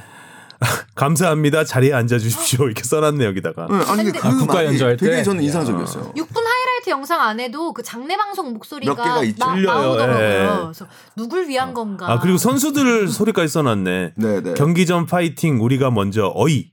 감사합니다 0.96 1.64
자리에 1.64 1.94
앉아 1.94 2.18
주십시오 2.20 2.66
이렇게 2.66 2.84
써놨네 2.84 3.26
여기다가. 3.26 3.68
응, 3.70 3.82
아니 3.88 4.04
근데 4.04 4.20
그 4.20 4.28
아, 4.28 4.32
국가 4.32 4.54
말이 4.56 4.68
연주할 4.68 4.98
되게 4.98 5.18
때? 5.18 5.24
저는 5.24 5.44
인상적이었어요. 5.44 6.14
6분 6.14 6.36
하이라이트 6.36 6.90
영상 6.90 7.22
안에도 7.22 7.74
그 7.74 7.84
장례 7.84 8.18
방송 8.18 8.54
목소리가 8.54 8.96
몇 8.96 9.04
개가 9.04 9.24
있죠. 9.26 9.46
나, 9.46 9.56
들려요. 9.56 9.80
나오더라고요. 9.80 10.24
예. 10.24 10.48
그래서 10.64 10.88
누굴 11.16 11.48
위한 11.48 11.74
건가? 11.74 12.12
아 12.12 12.20
그리고 12.20 12.38
선수들 12.38 13.08
소리까지 13.08 13.48
써놨네. 13.48 14.14
네, 14.16 14.42
네. 14.42 14.54
경기 14.56 14.86
전 14.86 15.06
파이팅 15.06 15.62
우리가 15.64 15.92
먼저 15.92 16.32
어이 16.36 16.72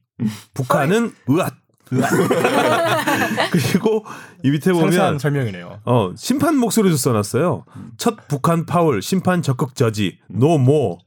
북한은 0.54 1.12
으앗 1.28 1.54
그리고 3.50 4.04
이 4.42 4.50
밑에 4.50 4.72
상세한 4.72 5.06
보면 5.06 5.18
설명이네요. 5.18 5.80
어 5.84 6.12
심판 6.16 6.56
목소리도 6.56 6.96
써놨어요. 6.96 7.64
첫 7.98 8.26
북한 8.26 8.64
파울 8.64 9.02
심판 9.02 9.42
적극 9.42 9.74
저지 9.74 10.18
노모 10.28 10.98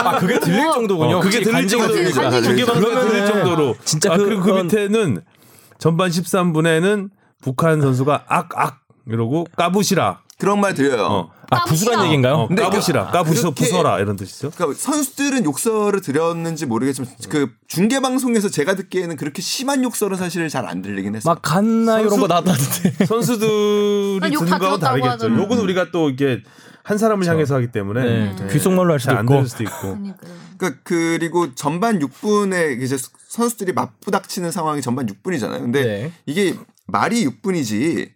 아 0.00 0.18
그게 0.18 0.38
들릴 0.40 0.60
정도군요. 0.72 1.16
어, 1.16 1.20
그게 1.20 1.38
들릴 1.40 1.52
관중이 1.52 1.80
정도로 1.82 1.94
들리죠. 2.02 2.20
관중이 2.20 2.42
중계 2.44 2.64
방송에 2.64 2.86
그러면은 2.94 3.10
들릴 3.10 3.26
정도로 3.26 3.76
진짜 3.84 4.12
아, 4.12 4.16
그- 4.16 4.24
그리고 4.24 4.42
그 4.42 4.50
밑에는 4.50 5.20
전반 5.78 6.10
13분에는 6.10 7.10
북한 7.42 7.80
선수가 7.80 8.24
악악 8.28 8.80
이러고 9.06 9.46
까부시라 9.56 10.20
그런 10.38 10.60
말 10.60 10.72
들려요. 10.74 11.02
어, 11.04 11.30
아 11.50 11.64
부수란 11.64 11.94
까부시라. 11.94 12.04
얘기인가요? 12.04 12.34
어, 12.34 12.46
근데 12.48 12.62
까부시라 12.62 13.06
까부서 13.06 13.50
그렇게- 13.50 13.64
부서라 13.64 13.98
이런 13.98 14.14
뜻이죠. 14.16 14.50
그러니까 14.54 14.78
선수들은 14.80 15.44
욕설을 15.44 16.00
들었는지 16.00 16.66
모르겠지만 16.66 17.10
그 17.28 17.50
중계 17.66 17.98
방송에서 18.00 18.48
제가 18.48 18.76
듣기에는 18.76 19.16
그렇게 19.16 19.42
심한 19.42 19.82
욕설은 19.82 20.16
사실 20.16 20.48
잘 20.48 20.66
안 20.68 20.80
들리긴 20.82 21.16
했어요. 21.16 21.32
막 21.34 21.42
갔나 21.42 21.98
이런 21.98 22.10
선수- 22.10 22.20
거 22.20 22.28
나왔다던데. 22.28 23.06
선수들이 23.06 24.20
듣는 24.30 24.46
다 24.46 24.58
거하고 24.58 24.78
다르겠죠. 24.78 25.10
하잖아요. 25.12 25.40
욕은 25.42 25.58
우리가 25.58 25.90
또 25.90 26.10
이게 26.10 26.42
한 26.88 26.96
사람을 26.96 27.26
향해서 27.26 27.56
하기 27.56 27.66
때문에 27.70 28.02
네, 28.02 28.34
네. 28.34 28.46
귓속말로 28.50 28.92
할 28.94 28.98
수도 28.98 29.10
잘안 29.10 29.26
있고. 29.26 29.34
들을 29.34 29.46
수도 29.48 29.62
있고. 29.64 29.98
그러니까 30.56 30.80
그리고 30.84 31.54
전반 31.54 31.98
6분에 31.98 32.80
이제 32.80 32.96
선수들이 33.28 33.74
맞부닥치는 33.74 34.50
상황이 34.50 34.80
전반 34.80 35.04
6분이잖아요. 35.06 35.60
근데 35.60 35.84
네. 35.84 36.12
이게 36.24 36.54
말이 36.86 37.26
6분이지 37.26 38.08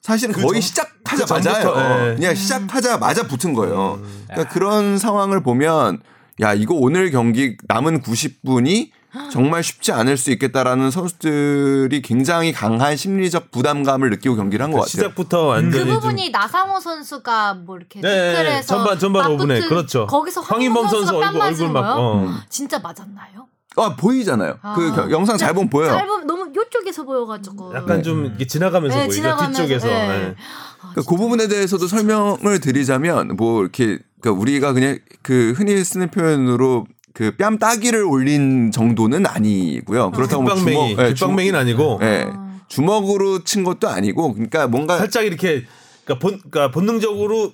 사실은 0.00 0.32
거의 0.32 0.46
전- 0.46 0.60
시작하자마자요. 0.60 1.72
그 1.72 2.10
예. 2.10 2.14
그냥 2.14 2.34
시작하자마자 2.36 3.26
붙은 3.26 3.52
거예요. 3.52 3.98
음. 4.00 4.24
그러니까 4.28 4.52
그런 4.54 4.96
상황을 4.96 5.42
보면 5.42 6.00
야 6.40 6.54
이거 6.54 6.74
오늘 6.76 7.10
경기 7.10 7.56
남은 7.66 8.02
90분이 8.02 8.90
정말 9.30 9.62
쉽지 9.62 9.92
않을 9.92 10.16
수 10.16 10.30
있겠다라는 10.30 10.90
선수들이 10.90 12.02
굉장히 12.02 12.52
강한 12.52 12.96
심리적 12.96 13.50
부담감을 13.50 14.10
느끼고 14.10 14.36
경기를 14.36 14.62
한 14.64 14.70
것 14.70 14.78
같아요. 14.78 14.90
시작부터 14.90 15.42
그 15.42 15.46
완전히 15.48 15.84
좀 15.86 15.94
부분이 16.00 16.30
나상호 16.30 16.80
선수가 16.80 17.54
뭐 17.66 17.76
이렇게 17.76 18.00
네, 18.00 18.08
네, 18.08 18.32
태클해서 18.36 18.66
전반 18.76 18.98
전반 18.98 19.24
5분에 19.30 19.46
맞붙은 19.48 19.68
그렇죠. 19.68 20.06
거기서 20.06 20.40
황인범 20.40 20.88
선수 20.88 21.12
뺨 21.12 21.22
얼굴 21.36 21.40
얼굴 21.42 21.68
막? 21.70 21.96
어. 21.98 22.28
진짜 22.48 22.78
맞았나요? 22.78 23.46
아 23.76 23.96
보이잖아요. 23.96 24.58
아. 24.62 24.74
그 24.76 24.94
겨- 24.94 25.10
영상 25.10 25.36
잘 25.36 25.52
보면 25.52 25.68
보여요. 25.68 25.90
짧은 25.90 26.26
너무 26.26 26.50
이쪽에서 26.50 27.02
보여가지고 27.04 27.74
약간 27.74 27.96
네. 27.98 28.02
좀 28.02 28.24
이렇게 28.26 28.46
지나가면서 28.46 28.96
네, 28.96 29.04
보이죠 29.06 29.22
지나가면서, 29.22 29.62
뒤쪽에서. 29.62 29.86
네. 29.88 29.94
네. 30.08 30.34
아, 30.80 30.90
그러니까 30.92 31.02
그 31.10 31.16
부분에 31.16 31.48
대해서도 31.48 31.86
설명을 31.88 32.60
드리자면 32.60 33.36
뭐 33.36 33.62
이렇게 33.62 33.98
그러니까 34.20 34.40
우리가 34.40 34.72
그냥 34.72 34.98
그 35.22 35.52
흔히 35.56 35.82
쓰는 35.82 36.08
표현으로 36.10 36.86
그 37.14 37.30
뺨 37.38 37.58
따기를 37.58 38.02
올린 38.02 38.72
정도는 38.72 39.24
아니고요. 39.24 40.10
그렇다고 40.10 40.42
뭐 40.42 40.54
뒷방맹이 40.54 40.88
주먹, 40.90 41.06
예, 41.06 41.14
뒷방맹이는 41.14 41.58
아니고 41.60 42.00
예, 42.02 42.26
아. 42.28 42.60
주먹으로 42.68 43.44
친 43.44 43.62
것도 43.62 43.88
아니고 43.88 44.34
그러니까 44.34 44.66
뭔가 44.66 44.98
살짝 44.98 45.24
이렇게 45.24 45.64
그러니까 46.04 46.18
본 46.18 46.40
그러니까 46.50 46.72
본능적으로 46.72 47.52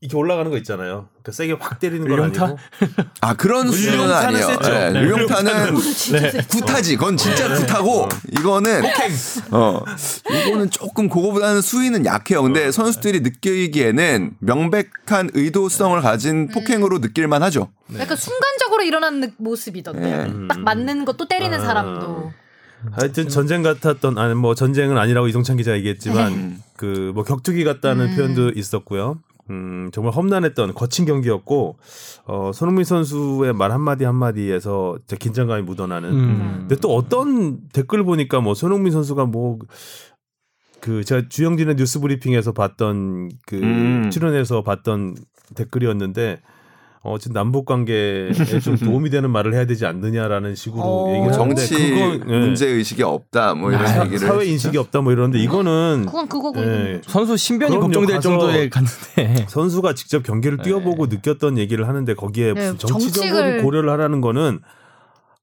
이렇게 0.00 0.16
올라가는 0.16 0.50
거 0.50 0.56
있잖아요. 0.58 1.08
그러니까 1.22 1.32
세게 1.32 1.52
확 1.58 1.78
때리는 1.78 2.06
건? 2.08 2.20
아니고 2.24 2.58
아 3.20 3.34
그런 3.34 3.70
수준은 3.70 4.12
아니에요. 4.12 4.46
세죠. 4.46 4.70
네, 4.70 4.90
네, 4.90 5.00
의룡타는 5.00 5.74
구타지. 6.50 6.96
그건 6.96 7.16
진짜 7.16 7.54
구타고 7.54 8.08
이거는 8.38 8.82
어 9.52 9.82
이거는 10.30 10.70
조금 10.70 11.08
그거보다는 11.08 11.62
수위는 11.62 12.04
약해요. 12.06 12.42
근데 12.42 12.70
선수들이 12.72 13.20
느끼기에는 13.20 14.32
명백한 14.40 15.30
의도성을 15.32 16.00
가진 16.02 16.48
폭행으로 16.48 17.00
느낄 17.00 17.26
만 17.28 17.42
하죠. 17.44 17.70
약간 17.98 18.16
순간적으로 18.16 18.65
일어나는 18.86 19.20
느- 19.20 19.30
모습이던데. 19.38 20.00
네. 20.26 20.48
딱 20.48 20.60
맞는 20.60 21.04
것도 21.04 21.26
때리는 21.28 21.58
아. 21.58 21.64
사람도. 21.64 22.32
하여튼 22.92 23.28
전쟁 23.28 23.62
같았던 23.62 24.16
아니 24.18 24.34
뭐 24.34 24.54
전쟁은 24.54 24.96
아니라고 24.98 25.26
이종찬 25.28 25.56
기자 25.56 25.72
가 25.72 25.76
얘기했지만 25.78 26.32
음. 26.32 26.58
그뭐 26.76 27.24
격투기 27.24 27.64
같다는 27.64 28.10
음. 28.10 28.16
표현도 28.16 28.50
있었고요. 28.54 29.18
음 29.48 29.90
정말 29.92 30.12
험난했던 30.12 30.74
거친 30.74 31.04
경기였고 31.04 31.78
어 32.26 32.50
손흥민 32.52 32.84
선수의 32.84 33.52
말 33.54 33.70
한마디 33.72 34.04
한마디에서 34.04 34.98
진짜 35.06 35.16
긴장감이 35.16 35.62
묻어나는 35.62 36.10
음. 36.10 36.56
근데 36.60 36.76
또 36.76 36.94
어떤 36.96 37.60
댓글 37.72 38.02
보니까 38.04 38.40
뭐 38.40 38.54
손흥민 38.54 38.92
선수가 38.92 39.24
뭐 39.26 39.58
그 40.80 41.02
제가 41.04 41.22
주영진의 41.28 41.74
뉴스 41.76 41.98
브리핑에서 42.00 42.52
봤던 42.52 43.30
그 43.46 43.56
음. 43.56 44.10
출연해서 44.12 44.62
봤던 44.62 45.16
댓글이었는데 45.56 46.40
어 47.06 47.18
지금 47.18 47.34
남북 47.34 47.66
관계에 47.66 48.32
좀 48.62 48.76
도움이 48.76 49.10
되는 49.10 49.30
말을 49.30 49.54
해야 49.54 49.64
되지 49.64 49.86
않느냐라는 49.86 50.56
식으로 50.56 50.82
어. 50.82 51.14
얘기를 51.14 51.32
하는데 51.32 51.54
정치 51.66 51.90
그거 51.90 52.34
예. 52.34 52.38
문제 52.40 52.66
의식이 52.66 53.02
없다. 53.04 53.54
뭐 53.54 53.70
이런 53.70 53.86
사, 53.86 54.00
얘기를 54.04 54.18
사회. 54.26 54.44
인식이 54.46 54.76
없다 54.76 55.02
뭐 55.02 55.12
이러는데 55.12 55.38
이거는 55.38 56.04
그건 56.06 56.28
그거고. 56.28 56.60
예, 56.60 57.00
선수 57.06 57.36
신변이 57.36 57.78
걱정될 57.78 58.20
정도에 58.20 58.68
갔는데 58.68 59.46
선수가 59.48 59.94
직접 59.94 60.24
경기를 60.24 60.58
뛰어보고 60.58 61.06
느꼈던 61.06 61.58
얘기를 61.58 61.86
하는데 61.86 62.12
거기에 62.14 62.54
네, 62.54 62.72
무슨 62.72 62.78
정치적으로 62.78 63.34
정책을- 63.36 63.62
고려를 63.62 63.90
하라는 63.90 64.20
거는 64.20 64.58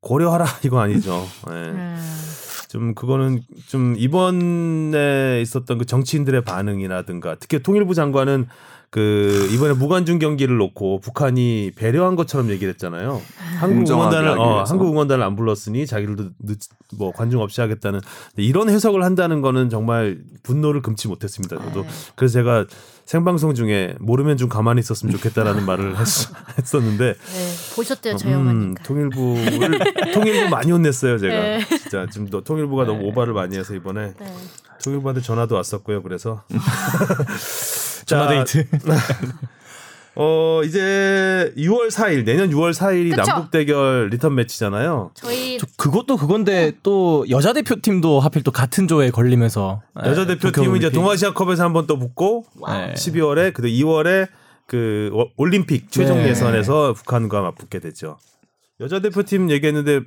고려하라 0.01 0.45
이거 0.65 0.81
아니죠. 0.81 1.25
예. 1.49 1.53
음. 1.53 1.97
좀 2.67 2.93
그거는 2.95 3.39
좀 3.67 3.93
이번에 3.97 5.39
있었던 5.41 5.77
그 5.77 5.85
정치인들의 5.85 6.41
반응이라든가 6.43 7.35
특히 7.39 7.61
통일부 7.61 7.93
장관은 7.93 8.47
그 8.93 9.49
이번에 9.51 9.73
무관중 9.73 10.19
경기를 10.19 10.57
놓고 10.57 10.99
북한이 10.99 11.71
배려한 11.75 12.15
것처럼 12.15 12.51
얘기를 12.51 12.71
했잖아요. 12.73 13.23
한국 13.57 13.89
응원단을 13.89 14.37
어. 14.37 14.63
한국 14.65 14.91
응원단을 14.91 15.25
안 15.25 15.35
불렀으니 15.35 15.87
자기들도 15.87 16.25
늦, 16.45 16.59
뭐 16.99 17.11
관중 17.11 17.41
없이 17.41 17.59
하겠다는 17.59 18.01
이런 18.37 18.69
해석을 18.69 19.03
한다는 19.03 19.41
거는 19.41 19.71
정말 19.71 20.19
분노를 20.43 20.83
금치 20.83 21.07
못했습니다. 21.07 21.57
저도 21.57 21.81
네. 21.81 21.87
그래서 22.15 22.33
제가 22.33 22.67
생방송 23.05 23.55
중에 23.55 23.95
모르면 23.99 24.37
좀 24.37 24.47
가만히 24.47 24.81
있었으면 24.81 25.11
좋겠다라는 25.15 25.65
말을 25.65 25.97
했, 25.97 26.05
했었는데 26.59 27.13
네, 27.13 27.75
보셨대요, 27.75 28.15
저 28.15 28.29
음. 28.29 28.75
통일부를 28.83 29.79
통일부 30.13 30.49
많이 30.49 30.71
혼냈어요 30.71 31.17
제가 31.17 31.33
네. 31.33 31.65
진짜 31.67 32.07
지금 32.09 32.29
너 32.29 32.41
통일부가 32.41 32.85
너무 32.85 33.03
오바를 33.07 33.33
많이 33.33 33.57
해서 33.57 33.73
이번에 33.73 34.13
네. 34.17 34.35
통일부한테 34.85 35.21
전화도 35.21 35.53
왔었고요 35.55 36.01
그래서 36.01 36.43
전화 38.05 38.27
데이트. 38.27 38.65
어 40.15 40.61
이제 40.63 41.51
6월 41.57 41.89
4일 41.89 42.23
내년 42.23 42.51
6월 42.51 42.71
4일이 42.71 43.09
그쵸? 43.15 43.23
남북 43.23 43.49
대결 43.49 44.09
리턴 44.11 44.35
매치잖아요 44.35 45.09
저희 45.15 45.57
저 45.57 45.65
그것도 45.75 46.17
그건데 46.17 46.71
또 46.83 47.25
여자 47.31 47.51
대표팀도 47.51 48.19
하필 48.19 48.43
또 48.43 48.51
같은 48.51 48.87
조에 48.87 49.09
걸리면서 49.09 49.81
여자 50.05 50.27
네, 50.27 50.35
대표팀은 50.37 50.77
이제. 50.77 50.91
동아시아컵에서 50.91 51.63
한 51.63 51.73
번 51.73 51.87
또 51.87 51.97
붙고 51.97 52.45
네. 52.67 52.93
12월에 52.93 53.53
그리고 53.55 53.69
2월에 53.87 54.27
그 54.67 55.09
워- 55.13 55.29
올림픽 55.35 55.91
최종 55.91 56.19
네. 56.19 56.29
예선에서 56.29 56.93
북한과 56.93 57.41
맞붙게 57.41 57.79
됐죠. 57.79 58.17
여자 58.79 58.99
대표팀 58.99 59.51
얘기했는데 59.51 60.01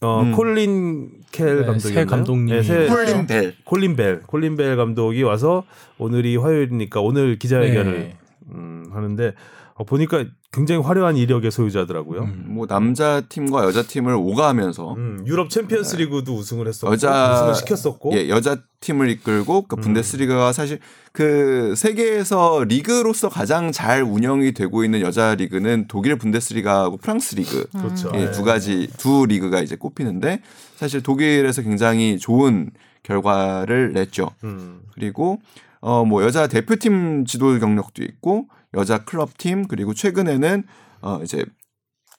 어, 0.00 0.22
음. 0.22 0.32
콜린 0.32 1.10
켈 1.32 1.60
네, 1.60 1.64
감독이 1.66 1.94
새 1.94 2.04
감독님이. 2.04 2.62
새, 2.62 2.86
콜린 2.86 3.26
벨. 3.26 3.54
콜린 3.64 3.96
벨 3.96 4.22
콜린 4.22 4.56
벨 4.56 4.76
감독이 4.76 5.22
와서 5.22 5.64
오늘이 5.98 6.36
화요일이니까 6.36 7.00
오늘 7.00 7.38
기자회견을 7.38 7.92
네. 7.92 8.16
음, 8.52 8.84
하는데 8.92 9.34
어, 9.74 9.84
보니까 9.84 10.24
굉장히 10.52 10.82
화려한 10.82 11.16
이력의 11.16 11.50
소유자더라고요. 11.50 12.24
음. 12.24 12.44
뭐 12.48 12.66
남자 12.66 13.22
팀과 13.22 13.64
여자 13.64 13.82
팀을 13.82 14.12
오가면서 14.14 14.96
유럽 15.26 15.48
챔피언스리그도 15.48 16.34
우승을 16.34 16.68
했었고 16.68 16.92
여자 16.92 17.34
우승을 17.34 17.54
시켰었고 17.54 18.12
예, 18.14 18.28
여자 18.28 18.58
팀을 18.80 19.08
이끌고 19.08 19.62
그 19.62 19.76
음. 19.76 19.80
분데스리가가 19.80 20.52
사실 20.52 20.78
그 21.12 21.74
세계에서 21.74 22.64
리그로서 22.68 23.30
가장 23.30 23.72
잘 23.72 24.02
운영이 24.02 24.52
되고 24.52 24.84
있는 24.84 25.00
여자 25.00 25.34
리그는 25.34 25.86
독일 25.88 26.16
분데스리가하고 26.16 26.98
프랑스 26.98 27.34
리그 27.36 27.66
그렇죠. 27.70 28.10
예, 28.14 28.26
네. 28.26 28.30
두 28.32 28.44
가지 28.44 28.90
두 28.98 29.24
리그가 29.26 29.62
이제 29.62 29.76
꼽히는데 29.76 30.42
사실 30.76 31.02
독일에서 31.02 31.62
굉장히 31.62 32.18
좋은 32.18 32.70
결과를 33.04 33.94
냈죠. 33.94 34.30
음. 34.44 34.80
그리고 34.94 35.40
어 35.80 36.04
뭐 36.04 36.22
여자 36.22 36.46
대표팀 36.46 37.24
지도 37.24 37.58
경력도 37.58 38.04
있고 38.04 38.48
여자 38.74 39.04
클럽 39.04 39.36
팀 39.38 39.66
그리고 39.68 39.94
최근에는 39.94 40.64
어 41.02 41.20
이제 41.22 41.44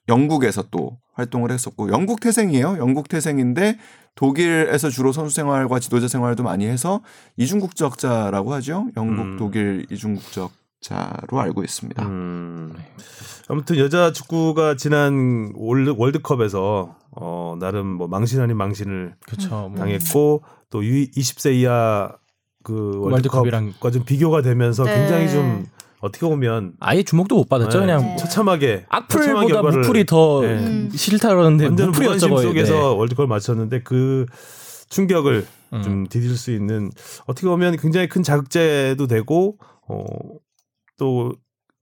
영국에서 0.10 0.64
또 0.72 0.98
활동을 1.14 1.52
했었고 1.52 1.90
영국 1.92 2.20
태생이에요. 2.20 2.78
영국 2.80 3.08
태생인데 3.08 3.78
독일에서 4.16 4.90
주로 4.90 5.12
선수 5.12 5.36
생활과 5.36 5.80
지도자 5.80 6.08
생활도 6.08 6.44
많이 6.44 6.66
해서 6.68 7.02
이중국적자라고 7.38 8.54
하죠. 8.56 8.88
영국, 8.98 9.22
음. 9.24 9.38
독일 9.38 9.86
이중국적 9.90 10.52
자로 10.82 11.40
알고 11.40 11.64
있습니다. 11.64 12.04
음. 12.06 12.74
아무튼 13.48 13.78
여자 13.78 14.12
축구가 14.12 14.76
지난 14.76 15.52
월- 15.56 15.94
월드컵에서 15.98 16.96
어 17.12 17.56
나름 17.60 17.88
뭐 17.88 18.08
망신 18.08 18.42
아닌 18.42 18.58
망신을 18.58 19.16
그렇죠. 19.26 19.50
뭐. 19.70 19.76
당했고 19.78 20.44
또 20.70 20.82
20세 20.82 21.54
이하 21.56 22.12
그 22.64 23.00
월드컵이랑 23.00 23.64
월드컵과 23.66 23.92
좀 23.92 24.04
비교가 24.04 24.42
되면서 24.42 24.84
네. 24.84 24.96
굉장히 24.96 25.30
좀 25.30 25.66
어떻게 26.04 26.26
보면 26.26 26.74
아예 26.82 27.02
주목도 27.02 27.36
못 27.38 27.48
받았죠. 27.48 27.80
네, 27.80 27.86
그냥 27.86 28.02
네. 28.02 28.16
처참하게 28.18 28.86
악플보다 28.90 29.62
무플이 29.62 30.06
더 30.06 30.42
네. 30.42 30.48
음. 30.60 30.90
싫다 30.94 31.30
그러는데 31.30 31.66
완전 31.66 31.92
무플이었죠 31.92 32.28
무관심. 32.28 32.50
속에서 32.50 32.74
네. 32.74 32.80
월드컵을 32.98 33.28
마쳤는데 33.28 33.84
그 33.84 34.26
충격을 34.90 35.46
음. 35.72 35.82
좀 35.82 36.08
디딜 36.08 36.36
수 36.36 36.52
있는 36.52 36.92
어떻게 37.26 37.48
보면 37.48 37.78
굉장히 37.78 38.10
큰 38.10 38.22
자극제도 38.22 39.08
되고 39.08 39.58
어, 39.88 40.04
또 41.00 41.32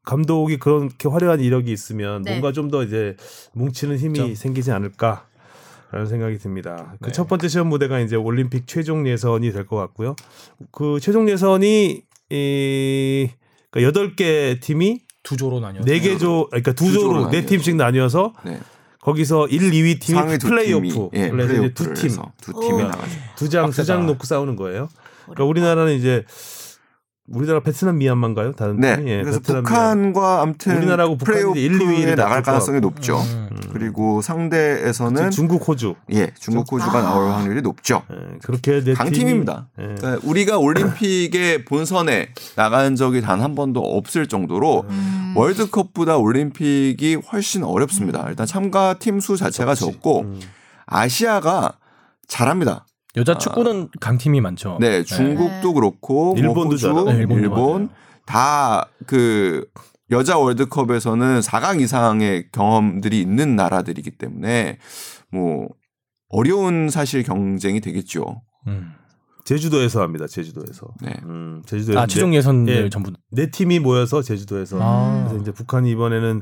감독이 0.04 0.58
그렇게 0.58 1.10
화려한 1.10 1.40
이력이 1.40 1.72
있으면 1.72 2.22
네. 2.22 2.32
뭔가 2.32 2.52
좀 2.52 2.70
더 2.70 2.84
이제 2.84 3.16
뭉치는 3.54 3.98
힘이 3.98 4.20
그렇죠. 4.20 4.36
생기지 4.36 4.72
않을까 4.72 5.26
라는 5.92 6.06
생각이 6.08 6.38
듭니다. 6.38 6.94
그 7.02 7.08
네. 7.08 7.12
첫 7.12 7.28
번째 7.28 7.48
시험 7.48 7.68
무대가 7.70 8.00
이제 8.00 8.16
올림픽 8.16 8.68
최종 8.68 9.08
예선이 9.08 9.52
될 9.52 9.66
것 9.66 9.78
같고요. 9.78 10.16
그 10.72 11.00
최종 11.02 11.28
예선이 11.28 12.04
이 12.30 13.30
그러니까 13.72 14.00
8개 14.02 14.60
팀이 14.62 15.02
두 15.24 15.38
조로 15.38 15.60
나뉘어. 15.60 15.82
네개 15.84 16.18
조, 16.18 16.48
그러니까 16.50 16.74
두 16.74 16.86
두 16.86 16.94
조로 16.94 17.30
네. 17.30 17.46
팀씩 17.46 17.76
나뉘어서 17.76 18.34
네. 18.44 18.60
거기서 19.00 19.48
1, 19.48 19.72
2위 19.72 20.00
팀이 20.00 20.38
플레이오프. 20.38 20.88
팀이 20.88 21.10
예, 21.14 21.30
그래서 21.30 21.54
이제 21.54 21.74
두 21.74 21.94
팀, 21.94 22.12
두 22.42 22.54
팀이 22.54 22.82
어. 22.84 22.88
나가죠. 22.88 23.12
두 23.36 23.50
장, 23.50 23.72
두. 23.72 23.84
장 23.84 24.06
놓고 24.06 24.26
싸우는 24.26 24.56
거예요. 24.56 24.90
그러니까 25.24 25.44
우리나라는 25.46 25.94
이제 25.98 26.24
우리나라 27.34 27.60
베트남 27.62 27.98
미얀마인가요? 27.98 28.54
다른 28.54 28.80
네. 28.80 28.96
팀이? 28.98 29.10
예, 29.12 29.22
그래서 29.22 29.39
베트남 29.39 29.63
북한과 29.63 30.41
아무튼 30.41 30.78
우리나라하고 30.78 31.17
북한이 31.17 31.52
이제 31.52 31.62
일, 31.62 31.72
플레이오프에 31.74 31.98
이위를 31.98 32.15
나갈 32.15 32.41
다툴 32.41 32.44
것 32.44 32.52
가능성이. 32.52 32.80
높죠. 32.82 33.17
음. 33.20 33.50
그리고 33.74 34.04
미얀마. 34.04 34.22
상대에서는 34.22 35.32
중국, 35.32 35.67
호주. 35.67 35.96
예, 36.13 36.32
중국 36.39 36.72
호주가 36.72 37.00
아. 37.00 37.02
나올 37.02 37.32
확률이 37.32 37.62
높죠. 37.62 38.04
예, 38.12 38.38
그렇게 38.44 38.84
네 38.84 38.94
강팀입니다. 38.94 39.67
예. 39.80 39.84
그러니까 39.98 40.20
우리가 40.24 40.58
올림픽의 40.58 41.65
본선에 41.65 42.30
나간 42.56 42.96
적이 42.96 43.22
단 43.22 43.41
한 43.41 43.56
번도 43.56 43.80
없을 43.82 44.28
정도로 44.28 44.84
음. 44.89 45.34
월드컵보다 45.36 46.17
올림픽이 46.17 47.15
훨씬 47.32 47.63
어렵습니다. 47.63 48.26
일단 48.30 48.46
참가 48.46 48.94
팀 48.96 49.20
수 49.20 49.38
자체가 49.38 49.74
적고 49.76 50.22
음. 50.22 50.39
아시아가 50.86 51.74
잘합니다. 52.28 52.86
여자 53.17 53.38
축구는 53.38 53.89
강팀이 54.00 54.39
많죠. 54.41 54.78
네, 54.80 55.04
중국도 55.04 55.74
그렇고 55.74 56.34
뭐 56.34 56.38
일본도 56.38 56.74
호주. 56.74 57.06
네, 57.08 57.13
일본도 57.17 57.43
일본 57.43 57.89
다 58.26 58.86
그 59.06 59.65
여자 60.12 60.38
월드컵에서는 60.38 61.39
4강 61.39 61.82
이상의 61.82 62.50
경험들이 62.52 63.19
있는 63.21 63.56
나라들이기 63.56 64.12
때문에 64.12 64.78
뭐 65.32 65.69
어려운 66.30 66.89
사실 66.89 67.24
경쟁이 67.24 67.80
되겠죠. 67.82 68.41
음. 68.67 68.93
제주도에서 69.45 70.02
합니다. 70.02 70.28
제주도에서. 70.28 70.88
네. 71.02 71.13
음, 71.24 71.62
제주도에서 71.65 72.00
아 72.00 72.08
최종 72.08 72.34
예선들 72.34 72.86
예. 72.86 72.89
전부. 72.89 73.12
네 73.32 73.50
팀이 73.50 73.80
모여서 73.80 74.21
제주도에서 74.21 74.78
아. 74.82 75.26
그래서 75.28 75.41
이제 75.41 75.52
북한이 75.52 75.89
이번에는 75.91 76.41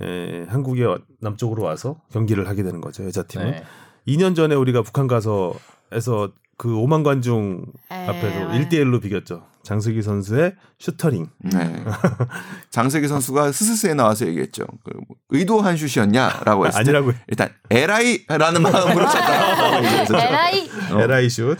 에, 0.00 0.44
한국의 0.48 0.96
남쪽으로 1.20 1.62
와서 1.62 2.00
경기를 2.12 2.48
하게 2.48 2.62
되는 2.62 2.80
거죠. 2.80 3.04
여자 3.04 3.22
팀은. 3.24 3.50
네. 3.50 3.64
2년 4.06 4.34
전에 4.34 4.54
우리가 4.54 4.82
북한 4.82 5.06
가서 5.06 5.54
해서 5.92 6.30
그 6.58 6.68
5만 6.68 7.02
관중 7.04 7.64
에, 7.90 8.06
앞에서 8.06 8.54
에. 8.54 8.58
1대 8.60 8.74
1로 8.74 9.02
비겼죠. 9.02 9.46
장슬기 9.62 10.02
선수의 10.02 10.54
슛터링. 10.78 11.28
네. 11.38 11.84
장슬기 12.70 13.06
선수가 13.08 13.52
스스스에 13.52 13.94
나와서 13.94 14.26
얘기했죠. 14.26 14.64
그 14.84 14.92
의도한 15.30 15.76
슛이었냐라고 15.76 16.66
했을 16.66 16.82
때 16.84 16.90
아니라고 16.90 17.12
일단 17.28 17.48
에라이라는 17.70 18.62
마음으로 18.62 19.06
찼다고 19.08 19.76
얘기했었죠. 19.76 20.16
에라이 20.18 20.70
에라이 21.00 21.28
슛. 21.30 21.56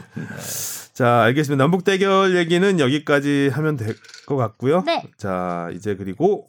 자, 0.94 1.22
알겠습니다. 1.22 1.62
남북 1.62 1.84
대결 1.84 2.36
얘기는 2.36 2.78
여기까지 2.80 3.50
하면 3.52 3.76
될 3.76 3.96
것 4.26 4.36
같고요. 4.36 4.82
네. 4.86 5.02
자, 5.16 5.68
이제 5.74 5.96
그리고 5.96 6.46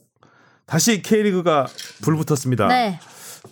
다시 0.67 1.01
K리그가 1.01 1.65
불붙었습니다. 2.03 2.67
네. 2.67 2.99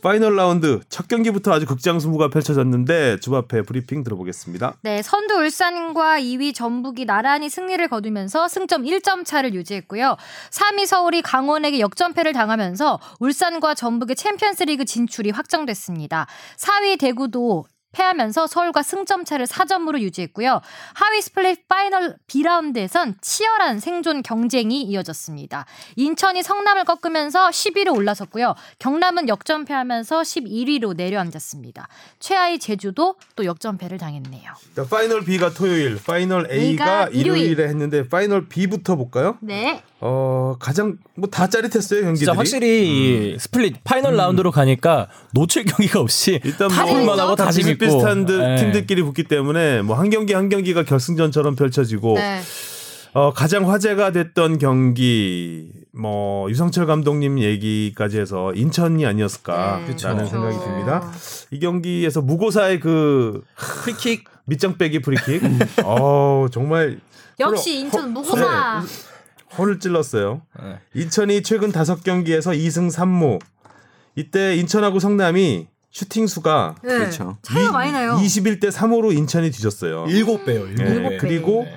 파이널 0.01 0.35
라운드 0.35 0.81
첫 0.89 1.07
경기부터 1.07 1.53
아주 1.53 1.65
극장 1.65 1.99
승부가 1.99 2.29
펼쳐졌는데 2.29 3.19
주바페 3.19 3.61
브리핑 3.61 4.03
들어보겠습니다. 4.03 4.75
네, 4.81 5.01
선두 5.01 5.35
울산과 5.35 6.19
2위 6.19 6.53
전북이 6.53 7.05
나란히 7.05 7.49
승리를 7.49 7.87
거두면서 7.87 8.47
승점 8.47 8.83
1점 8.83 9.25
차를 9.25 9.53
유지했고요. 9.53 10.17
3위 10.49 10.85
서울이 10.85 11.21
강원에게 11.21 11.79
역전패를 11.79 12.33
당하면서 12.33 12.99
울산과 13.19 13.75
전북의 13.75 14.15
챔피언스리그 14.15 14.85
진출이 14.85 15.29
확정됐습니다. 15.29 16.25
4위 16.57 16.99
대구도 16.99 17.65
패하면서 17.91 18.47
서울과 18.47 18.83
승점 18.83 19.25
차를 19.25 19.45
4점으로 19.45 19.99
유지했고요. 19.99 20.61
하위 20.93 21.21
스플릿 21.21 21.67
파이널 21.67 22.15
B라운드에선 22.27 23.15
치열한 23.21 23.79
생존 23.79 24.21
경쟁이 24.23 24.81
이어졌습니다. 24.83 25.65
인천이 25.97 26.41
성남을 26.43 26.85
꺾으면서 26.85 27.49
10위로 27.49 27.95
올라섰고요. 27.95 28.55
경남은 28.79 29.27
역전패하면서 29.27 30.21
11위로 30.21 30.95
내려앉았습니다. 30.95 31.87
최하위 32.19 32.59
제주도 32.59 33.15
또 33.35 33.45
역전패를 33.45 33.97
당했네요. 33.97 34.51
자, 34.75 34.85
파이널 34.89 35.25
B가 35.25 35.53
토요일, 35.53 35.99
파이널 36.03 36.47
A가 36.51 36.61
A가 36.61 37.07
일요일. 37.11 37.41
일요일에 37.43 37.67
했는데 37.67 38.07
파이널 38.07 38.47
B부터 38.47 38.95
볼까요? 38.95 39.37
네. 39.41 39.83
어, 39.99 40.55
가장 40.59 40.97
뭐 41.15 41.29
다 41.31 41.47
짜릿했어요, 41.47 42.01
경기들이. 42.01 42.17
진짜 42.25 42.33
확실히 42.37 43.33
이 43.33 43.39
스플릿 43.39 43.83
파이널 43.83 44.15
라운드로 44.17 44.51
가니까 44.51 45.07
놓칠 45.33 45.63
경기가 45.65 45.99
없이 46.01 46.39
일단 46.43 46.67
다뭐 46.67 46.87
재밌죠? 46.93 47.35
다 47.35 47.51
재밌고 47.51 47.80
비슷비슷한 47.85 48.25
듯 48.25 48.37
네. 48.37 48.55
팀들끼리 48.57 49.01
붙기 49.03 49.23
때문에 49.23 49.81
뭐 49.81 49.95
한 49.97 50.09
경기 50.09 50.33
한 50.33 50.49
경기가 50.49 50.83
결승전처럼 50.83 51.55
펼쳐지고 51.55 52.15
네. 52.15 52.41
어, 53.13 53.33
가장 53.33 53.69
화제가 53.69 54.11
됐던 54.13 54.57
경기 54.57 55.69
뭐 55.93 56.49
유상철 56.49 56.85
감독님 56.85 57.39
얘기까지 57.39 58.19
해서 58.19 58.53
인천이 58.53 59.05
아니었을까라는 59.05 59.85
네. 59.85 59.91
그쵸. 59.91 60.25
생각이 60.25 60.57
듭니다. 60.59 61.11
이 61.51 61.59
경기에서 61.59 62.21
무고사의 62.21 62.79
그 62.79 63.43
프리킥 63.83 64.23
밑장 64.45 64.77
빼기 64.77 65.01
프리킥. 65.01 65.41
어, 65.83 66.47
정말 66.51 66.99
역시 67.39 67.79
인천 67.79 68.03
허- 68.03 68.07
무고사. 68.07 68.83
허를 69.57 69.79
찔렀어요. 69.79 70.41
네. 70.63 70.79
인천이 70.95 71.43
최근 71.43 71.73
다섯 71.73 72.03
경기에서 72.05 72.51
2승 72.51 72.89
3무. 72.89 73.39
이때 74.15 74.55
인천하고 74.55 74.99
성남이 74.99 75.67
슈팅 75.91 76.25
수가 76.27 76.75
네. 76.83 76.97
그렇죠. 76.97 77.37
차이가 77.41 77.71
많이 77.71 77.91
나요. 77.91 78.17
21대 78.21 78.71
3으로 78.71 79.15
인천이 79.15 79.51
뒤졌어요. 79.51 80.05
일곱 80.07 80.45
배요. 80.45 80.65
일곱 80.67 80.83
네, 80.83 81.09
배. 81.09 81.17
그리고 81.17 81.67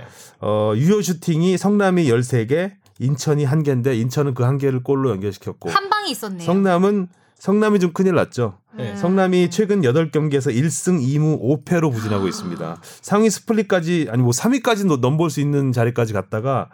어, 0.41 0.73
유효 0.77 1.03
슈팅이 1.03 1.57
성남이 1.59 2.09
13개, 2.09 2.73
인천이 3.01 3.45
한 3.45 3.63
개인데 3.63 3.97
인천은 3.97 4.35
그 4.35 4.45
한 4.45 4.59
개를 4.59 4.83
골로 4.83 5.11
연결시켰고 5.11 5.71
한 5.71 5.91
방이 5.91 6.11
있었네요. 6.13 6.45
성남은 6.45 7.09
성남이 7.39 7.79
좀 7.81 7.93
큰일 7.93 8.15
났죠. 8.15 8.59
네. 8.77 8.95
성남이 8.97 9.51
최근 9.51 9.83
8경기에서 9.83 10.55
1승 10.55 11.01
2무 11.01 11.65
5패로 11.65 11.93
부진하고 11.93 12.27
있습니다. 12.29 12.81
상위 13.03 13.29
스플릿까지 13.31 14.09
아니 14.11 14.23
뭐 14.23 14.31
3위까지 14.31 14.99
넘볼 15.01 15.31
수 15.31 15.41
있는 15.41 15.73
자리까지 15.73 16.13
갔다가 16.13 16.69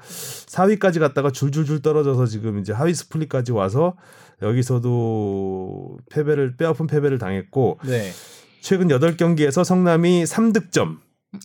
4위까지 0.46 1.00
갔다가 1.00 1.30
줄줄줄 1.30 1.82
떨어져서 1.82 2.26
지금 2.26 2.58
이제 2.58 2.72
하위 2.72 2.94
스플릿까지 2.94 3.52
와서 3.52 3.94
여기서도 4.42 5.98
패배를 6.10 6.56
뼈아픈 6.56 6.86
패배를 6.86 7.18
당했고 7.18 7.78
네. 7.84 8.10
최근 8.60 8.88
8경기에서 8.88 9.64
성남이 9.64 10.24
3득점, 10.24 10.98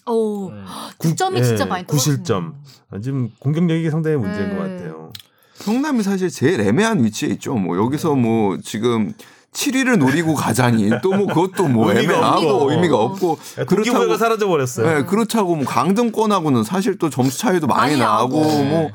오, 0.07 0.49
음. 0.49 0.65
9점이 0.97 1.43
진짜 1.43 1.65
많이 1.65 1.85
떨어졌네요. 1.85 2.23
9실점. 2.23 2.53
아, 2.89 2.99
지금 2.99 3.29
공격력이 3.39 3.89
상당히 3.89 4.17
문제인 4.17 4.49
네. 4.49 4.55
것 4.55 4.61
같아요. 4.61 5.13
성남이 5.55 6.03
사실 6.03 6.29
제일 6.29 6.59
애매한 6.61 7.03
위치에 7.03 7.29
있죠. 7.29 7.55
뭐 7.55 7.77
여기서 7.77 8.15
뭐 8.15 8.57
지금 8.61 9.13
7위를 9.55 9.97
노리고 9.97 10.35
가자니 10.35 10.89
또 11.01 11.15
뭐 11.15 11.27
그것도 11.27 11.69
뭐 11.69 11.89
의미가 11.93 12.13
애매하고 12.13 12.49
없고. 12.49 12.71
의미가 12.71 12.97
없고 12.97 13.39
동기부여가 13.69 14.17
사라져 14.17 14.47
버렸어요. 14.47 14.85
네, 14.85 15.03
그렇다고 15.05 15.55
뭐 15.55 15.65
강등권하고는 15.65 16.63
사실 16.63 16.97
또 16.97 17.09
점수 17.09 17.39
차이도 17.39 17.65
많이, 17.67 17.95
많이 17.95 17.97
나고 17.97 18.41
나고. 18.41 18.63
뭐 18.65 18.91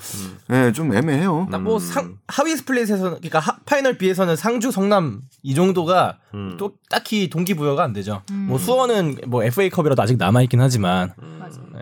네, 0.49 0.73
좀 0.73 0.95
애매해요. 0.95 1.47
나뭐상 1.51 2.17
하위 2.29 2.55
스플릿에서는 2.57 3.13
그러니까 3.19 3.39
하, 3.39 3.57
파이널 3.65 3.97
B에서는 3.97 4.37
상주 4.37 4.71
성남 4.71 5.23
이 5.43 5.55
정도가 5.55 6.19
음. 6.35 6.57
또 6.59 6.73
딱히 6.91 7.31
동기부여가 7.31 7.83
안 7.83 7.93
되죠. 7.95 8.21
뭐 8.31 8.59
수원은 8.59 9.17
뭐 9.29 9.43
FA컵이라도 9.43 10.03
아직 10.03 10.19
남아 10.19 10.43
있긴 10.43 10.61
하지만 10.61 11.13
맞아. 11.39 11.59
네. 11.73 11.81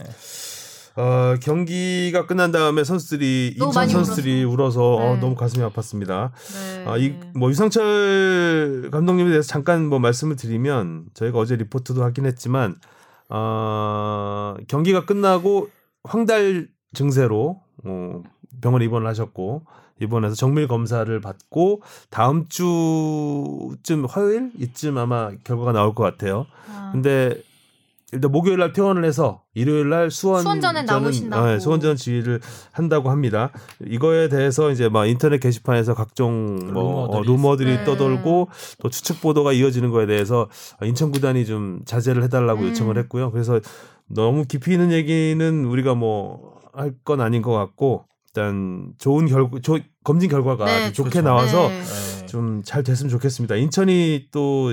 어, 0.99 1.37
경기가 1.41 2.27
끝난 2.27 2.51
다음에 2.51 2.83
선수들이 2.83 3.55
인천 3.57 3.89
선수들이 3.89 4.43
울어서 4.43 4.97
어, 4.97 5.15
네. 5.15 5.21
너무 5.21 5.37
가슴이 5.37 5.65
아팠습니다. 5.65 6.33
네. 6.33 6.85
아, 6.87 6.97
이뭐 6.97 7.51
유상철 7.51 8.89
감독님에 8.91 9.31
대해서 9.31 9.47
잠깐 9.47 9.87
뭐 9.87 10.01
말씀을 10.01 10.35
드리면 10.35 11.07
저희가 11.15 11.39
어제 11.39 11.55
리포트도 11.55 12.03
하긴 12.03 12.27
했지만 12.27 12.75
어, 13.29 14.57
경기가 14.67 15.05
끝나고 15.05 15.69
황달 16.03 16.69
증세로 16.95 17.61
어, 17.85 18.23
병원 18.61 18.83
입원을 18.83 19.07
하셨고 19.07 19.63
입원해서 20.01 20.35
정밀 20.35 20.67
검사를 20.67 21.21
받고 21.21 21.83
다음 22.11 22.49
주쯤 22.49 24.07
화요일 24.09 24.51
이쯤 24.59 24.99
아마 24.99 25.31
결과가 25.45 25.71
나올 25.71 25.95
것 25.95 26.03
같아요. 26.03 26.47
아. 26.73 26.91
근데 26.93 27.41
일단 28.13 28.33
목요일 28.33 28.59
날 28.59 28.73
퇴원을 28.73 29.05
해서 29.05 29.43
일요일 29.55 29.91
날 29.91 30.11
수원 30.11 30.43
수원전에 30.43 30.83
나오신다고. 30.83 31.47
네, 31.47 31.59
수원전 31.59 31.97
지휘를 31.97 32.41
한다고 32.73 33.11
합니다. 33.11 33.51
이거에 33.87 34.29
대해서 34.29 34.71
이제 34.71 34.89
막 34.89 35.07
인터넷 35.07 35.39
게시판에서 35.39 35.95
각종 35.95 36.57
뭐 36.73 37.05
어, 37.05 37.21
루머들이 37.23 37.27
루머들이 37.33 37.73
있어요. 37.75 37.85
떠돌고 37.85 38.49
또 38.81 38.89
추측 38.89 39.21
보도가 39.21 39.53
이어지는 39.53 39.91
거에 39.91 40.07
대해서 40.07 40.49
인천 40.83 41.11
구단이 41.11 41.45
좀 41.45 41.81
자제를 41.85 42.23
해달라고 42.25 42.63
음. 42.63 42.69
요청을 42.69 42.97
했고요. 42.99 43.31
그래서 43.31 43.61
너무 44.07 44.45
깊이 44.47 44.73
있는 44.73 44.91
얘기는 44.93 45.65
우리가 45.67 45.95
뭐 45.95 46.59
할 46.79 46.95
건 47.05 47.21
아닌 47.21 47.43
것 47.43 47.53
같고 47.53 48.05
일단 48.39 48.93
좋은 48.99 49.27
결과 49.27 49.59
조, 49.61 49.79
검진 50.05 50.31
결과가 50.31 50.65
네, 50.65 50.85
좀 50.93 51.05
좋게 51.05 51.19
좋죠. 51.19 51.23
나와서 51.23 51.69
네. 51.69 51.83
네. 51.83 52.27
좀잘 52.27 52.85
됐으면 52.85 53.11
좋겠습니다. 53.11 53.57
인천이 53.57 54.29
또 54.31 54.73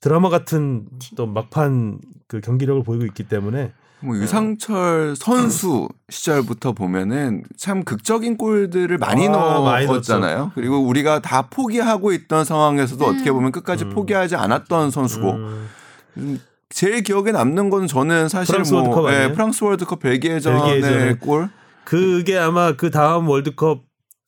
드라마 0.00 0.28
같은 0.28 0.86
또 1.14 1.26
막판 1.26 2.00
그 2.26 2.40
경기력을 2.40 2.82
보이고 2.82 3.04
있기 3.06 3.24
때문에 3.24 3.72
뭐 4.00 4.16
유상철 4.16 5.14
선수 5.16 5.88
시절부터 6.08 6.72
보면은 6.72 7.44
참 7.56 7.84
극적인 7.84 8.36
골들을 8.36 8.98
많이 8.98 9.28
아, 9.28 9.60
많이 9.60 9.86
넣었잖아요. 9.86 10.52
그리고 10.54 10.80
우리가 10.80 11.20
다 11.20 11.42
포기하고 11.48 12.12
있던 12.12 12.44
상황에서도 12.44 13.04
음. 13.04 13.14
어떻게 13.14 13.30
보면 13.30 13.52
끝까지 13.52 13.84
음. 13.84 13.90
포기하지 13.90 14.34
않았던 14.36 14.90
선수고 14.90 15.32
음, 15.32 15.68
음, 16.16 16.40
제일 16.70 17.02
기억에 17.02 17.30
남는 17.30 17.70
건 17.70 17.86
저는 17.86 18.28
사실 18.28 18.52
프랑스 18.52 18.72
뭐 18.72 18.82
월드컵 18.82 19.04
예, 19.10 19.14
아니에요? 19.14 19.32
프랑스 19.32 19.64
월드컵 19.64 20.00
벨기에전의 20.00 20.62
벨기에전에. 20.62 21.14
골. 21.14 21.48
그게 21.86 22.36
아마 22.36 22.72
그 22.72 22.90
다음 22.90 23.28
월드컵 23.28 23.84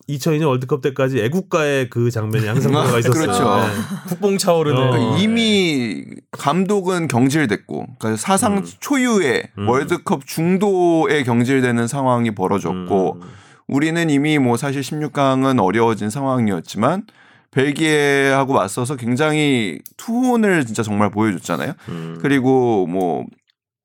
2002년 0.08 0.46
월드컵 0.46 0.80
때까지 0.80 1.18
애국가의 1.18 1.90
그 1.90 2.10
장면이 2.10 2.46
항상 2.46 2.74
아, 2.74 2.82
들어가 2.82 2.98
있었어요. 3.00 3.26
그렇죠. 3.26 3.56
네. 3.56 4.08
국뽕 4.08 4.38
차오르는 4.38 4.80
어. 4.80 4.90
그러니까 4.90 5.18
이미 5.18 6.04
감독은 6.30 7.08
경질됐고 7.08 7.86
그러니까 7.98 8.16
사상 8.16 8.58
음. 8.58 8.64
초유의 8.64 9.48
음. 9.58 9.68
월드컵 9.68 10.24
중도에 10.24 11.24
경질되는 11.24 11.88
상황이 11.88 12.30
벌어졌고 12.30 13.18
음, 13.20 13.28
우리는 13.66 14.08
이미 14.08 14.38
뭐 14.38 14.56
사실 14.56 14.80
16강은 14.80 15.62
어려워진 15.62 16.10
상황이었지만 16.10 17.02
벨기에하고 17.50 18.52
맞서서 18.52 18.94
굉장히 18.94 19.80
투혼을 19.96 20.64
진짜 20.64 20.84
정말 20.84 21.10
보여줬잖아요. 21.10 21.72
음, 21.88 22.18
그리고 22.22 22.86
뭐 22.86 23.26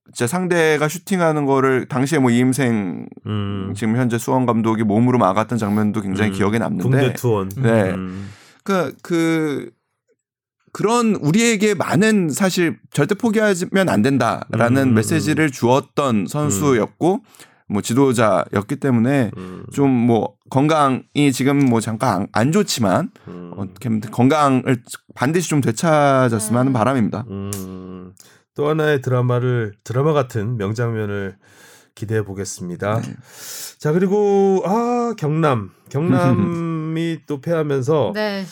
진짜 0.07 0.27
상대가 0.27 0.87
슈팅하는 0.87 1.45
거를 1.45 1.87
당시에 1.87 2.19
뭐 2.19 2.29
이임생 2.29 3.07
음, 3.25 3.73
지금 3.75 3.95
현재 3.95 4.17
수원 4.17 4.45
감독이 4.45 4.83
몸으로 4.83 5.17
막았던 5.17 5.57
장면도 5.57 6.01
굉장히 6.01 6.31
음, 6.31 6.33
기억에 6.33 6.57
남는데. 6.59 6.83
국내 6.83 7.13
투원. 7.13 7.49
네. 7.49 7.91
음, 7.91 8.29
그러니까 8.63 8.95
그 9.01 9.71
그런 10.73 11.15
우리에게 11.15 11.75
많은 11.75 12.29
사실 12.29 12.79
절대 12.91 13.15
포기하면 13.15 13.89
안 13.89 14.01
된다라는 14.01 14.89
음, 14.89 14.93
메시지를 14.95 15.51
주었던 15.51 16.25
선수였고 16.27 17.21
뭐 17.69 17.81
지도자였기 17.81 18.75
때문에 18.77 19.31
음, 19.37 19.65
좀뭐 19.71 20.35
건강이 20.49 21.31
지금 21.31 21.59
뭐 21.65 21.79
잠깐 21.79 22.13
안, 22.13 22.27
안 22.31 22.51
좋지만 22.51 23.11
음, 23.27 23.51
어떻게 23.55 23.89
하면 23.89 24.01
건강을 24.01 24.83
반드시 25.15 25.49
좀 25.49 25.61
되찾았으면 25.61 26.59
하는 26.59 26.73
바람입니다. 26.73 27.25
음, 27.29 28.13
또 28.55 28.69
하나의 28.69 29.01
드라마를 29.01 29.73
드라마 29.83 30.13
같은 30.13 30.57
명장면을 30.57 31.37
기대해 31.95 32.23
보겠습니다. 32.23 33.01
자 33.77 33.91
그리고 33.91 34.61
아 34.65 35.13
경남 35.17 35.71
경남이 35.89 37.21
또 37.27 37.41
패하면서 37.41 38.11
네. 38.15 38.45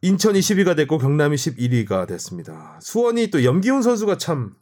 인천이 0.00 0.40
10위가 0.40 0.76
됐고 0.76 0.98
경남이 0.98 1.36
11위가 1.36 2.06
됐습니다. 2.06 2.78
수원이 2.80 3.30
또 3.30 3.44
염기훈 3.44 3.82
선수가 3.82 4.18
참 4.18 4.54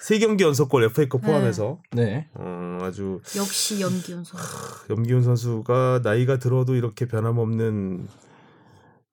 세 0.00 0.18
경기 0.18 0.42
연속골 0.42 0.82
FA컵 0.84 1.20
포함해서 1.20 1.78
네. 1.92 2.26
어, 2.34 2.78
아주 2.82 3.20
역시 3.36 3.80
염기훈 3.80 4.24
선수. 4.24 4.44
염기훈 4.88 5.22
선수가 5.22 6.00
나이가 6.02 6.38
들어도 6.38 6.74
이렇게 6.74 7.06
변함없는 7.06 8.08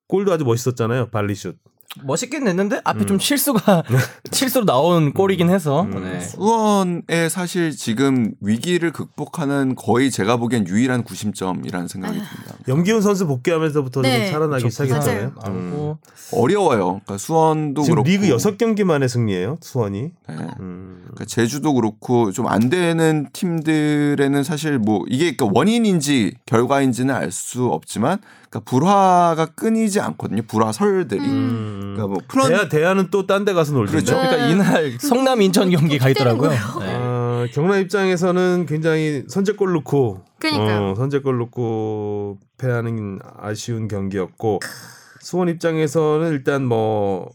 골도 0.08 0.32
아주 0.34 0.46
멋있었잖아요. 0.46 1.12
발리슛. 1.12 1.58
멋있긴 2.04 2.44
냈는데 2.46 2.82
앞에 2.84 3.06
좀 3.06 3.20
실수가 3.20 3.84
실수로 4.32 4.66
나온 4.66 5.14
골이긴 5.14 5.50
해서. 5.50 5.84
음. 5.84 6.04
네. 6.04 6.20
수원의 6.22 7.30
사실 7.30 7.72
지금 7.76 8.32
위기를 8.42 8.92
극복하는 8.92 9.76
거의 9.76 10.10
제가 10.12 10.38
보기엔 10.38 10.68
유일한 10.68 11.04
구심점이라는 11.04 11.88
생각이 11.88 12.14
듭니다. 12.14 12.56
염기훈 12.68 13.02
선수 13.02 13.28
복귀하면서부터 13.28 14.02
네. 14.02 14.26
좀 14.26 14.32
살아나기 14.34 14.70
시작했잖아요. 14.70 15.34
음. 15.48 15.94
어려워요. 16.32 17.02
그러니까 17.06 17.18
수원도 17.18 17.84
지금 17.84 18.04
그렇고 18.04 18.10
리그 18.10 18.28
6 18.28 18.58
경기 18.58 18.84
만에 18.84 19.08
승리예요. 19.08 19.58
수원이. 19.62 20.02
네. 20.28 20.36
음. 20.60 21.02
그러니까 21.04 21.26
제주도 21.26 21.74
그렇고 21.74 22.32
좀 22.32 22.48
안 22.48 22.70
되는 22.70 23.28
팀들에는 23.34 24.44
사실 24.44 24.80
뭐 24.80 25.04
이게 25.10 25.36
그러니까 25.36 25.60
원인인지 25.60 26.36
결과인지는 26.46 27.14
알 27.14 27.28
수 27.32 27.66
없지만 27.66 28.20
그러니까 28.50 28.60
불화가 28.70 29.46
끊이지 29.56 30.00
않거든요. 30.00 30.42
불화설들이. 30.48 31.22
음. 31.22 31.94
그러니까 31.96 32.08
뭐 32.08 32.18
프런 32.28 32.48
대야 32.50 32.70
대야는 32.70 33.10
또 33.12 33.26
딴 33.28 33.44
데 33.46 33.54
가서 33.54 33.74
놀던데. 33.74 33.92
그렇죠. 34.04 34.16
그러니까 34.16 34.48
이날 34.48 34.98
성남 35.00 35.42
인천 35.42 35.70
경기 35.70 35.98
가 35.98 36.10
있더라고요. 36.10 36.50
네. 36.52 36.58
아, 36.60 37.46
경남 37.54 37.82
입장에서는 37.82 38.66
굉장히 38.68 39.24
선제골 39.28 39.74
넣고 39.74 40.22
그러니까요. 40.40 40.92
어, 40.92 40.96
선제골 40.96 41.38
넣고 41.40 42.38
패하는 42.58 43.20
아쉬운 43.40 43.88
경기였고 43.88 44.60
수원 45.20 45.50
입장에서는 45.50 46.32
일단 46.32 46.64
뭐 46.66 47.30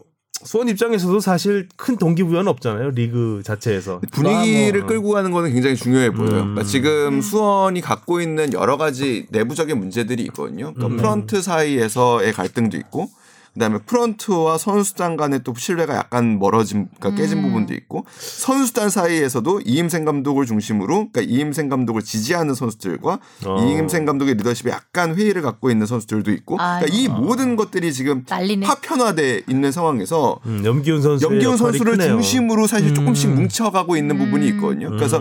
수원 0.45 0.69
입장에서도 0.69 1.21
사실 1.21 1.69
큰 1.77 1.97
동기부여는 1.97 2.49
없잖아요 2.49 2.91
리그 2.91 3.43
자체에서 3.45 4.01
분위기를 4.11 4.81
뭐, 4.81 4.89
끌고 4.89 5.11
가는 5.11 5.31
거는 5.31 5.53
굉장히 5.53 5.77
중요해 5.77 6.11
보여요. 6.13 6.31
음. 6.31 6.55
그러니까 6.55 6.65
지금 6.65 7.21
수원이 7.21 7.81
갖고 7.81 8.21
있는 8.21 8.53
여러 8.53 8.77
가지 8.77 9.27
내부적인 9.31 9.79
문제들이 9.79 10.23
있거든요. 10.25 10.73
그러니까 10.75 10.87
음. 10.87 10.97
프런트 10.97 11.43
사이에서의 11.43 12.33
갈등도 12.33 12.77
있고, 12.77 13.11
그다음에 13.55 13.79
프런트와 13.85 14.59
선수단 14.59 15.17
간의 15.17 15.41
또 15.45 15.55
신뢰가 15.55 15.95
약간 15.95 16.39
멀어진, 16.39 16.89
그러니까 16.99 17.21
깨진 17.21 17.39
음. 17.39 17.43
부분도 17.43 17.75
있고, 17.75 18.05
선수단 18.19 18.91
사이에서도 18.91 19.61
이임생 19.65 20.05
감독을 20.05 20.47
중심으로, 20.47 21.11
그러니까 21.11 21.21
이임생 21.23 21.69
감독을 21.69 22.03
지지하는 22.03 22.55
선수들과 22.55 23.19
어. 23.47 23.57
이임생 23.63 24.05
감독의 24.07 24.37
리더십에 24.37 24.71
약간 24.71 25.15
회의를 25.15 25.43
갖고 25.43 25.71
있는 25.71 25.87
선수들도 25.87 26.31
있고, 26.33 26.57
그러니까 26.57 26.87
이 26.91 27.09
아. 27.09 27.15
모든 27.15 27.57
것들이 27.57 27.93
지금 27.93 28.25
난리네. 28.29 28.67
파편화돼 28.67 29.43
있는 29.49 29.71
상황에서 29.71 30.41
음, 30.47 30.63
염기훈 30.65 31.03
선수 31.03 31.27
염기훈 31.27 31.57
선수를 31.57 31.99
중심으로 31.99 32.67
사실 32.67 32.95
조금씩 32.95 33.31
음. 33.31 33.35
뭉쳐가고 33.35 33.97
있는 33.97 34.17
부분이 34.17 34.51
음. 34.51 34.55
있거든요. 34.55 34.91
그래서 34.91 35.21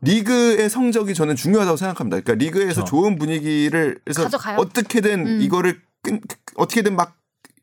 리그의 0.00 0.70
성적이 0.70 1.14
저는 1.14 1.36
중요하다고 1.36 1.76
생각합니다. 1.76 2.20
그러니까 2.20 2.44
리그에서 2.44 2.84
그렇죠. 2.84 2.90
좋은 2.90 3.18
분위기를 3.18 3.98
해서 4.08 4.24
가져가요? 4.24 4.58
어떻게든 4.58 5.26
음. 5.26 5.38
이거를 5.42 5.80
끈, 6.02 6.20
어떻게든 6.56 6.96
막 6.96 7.16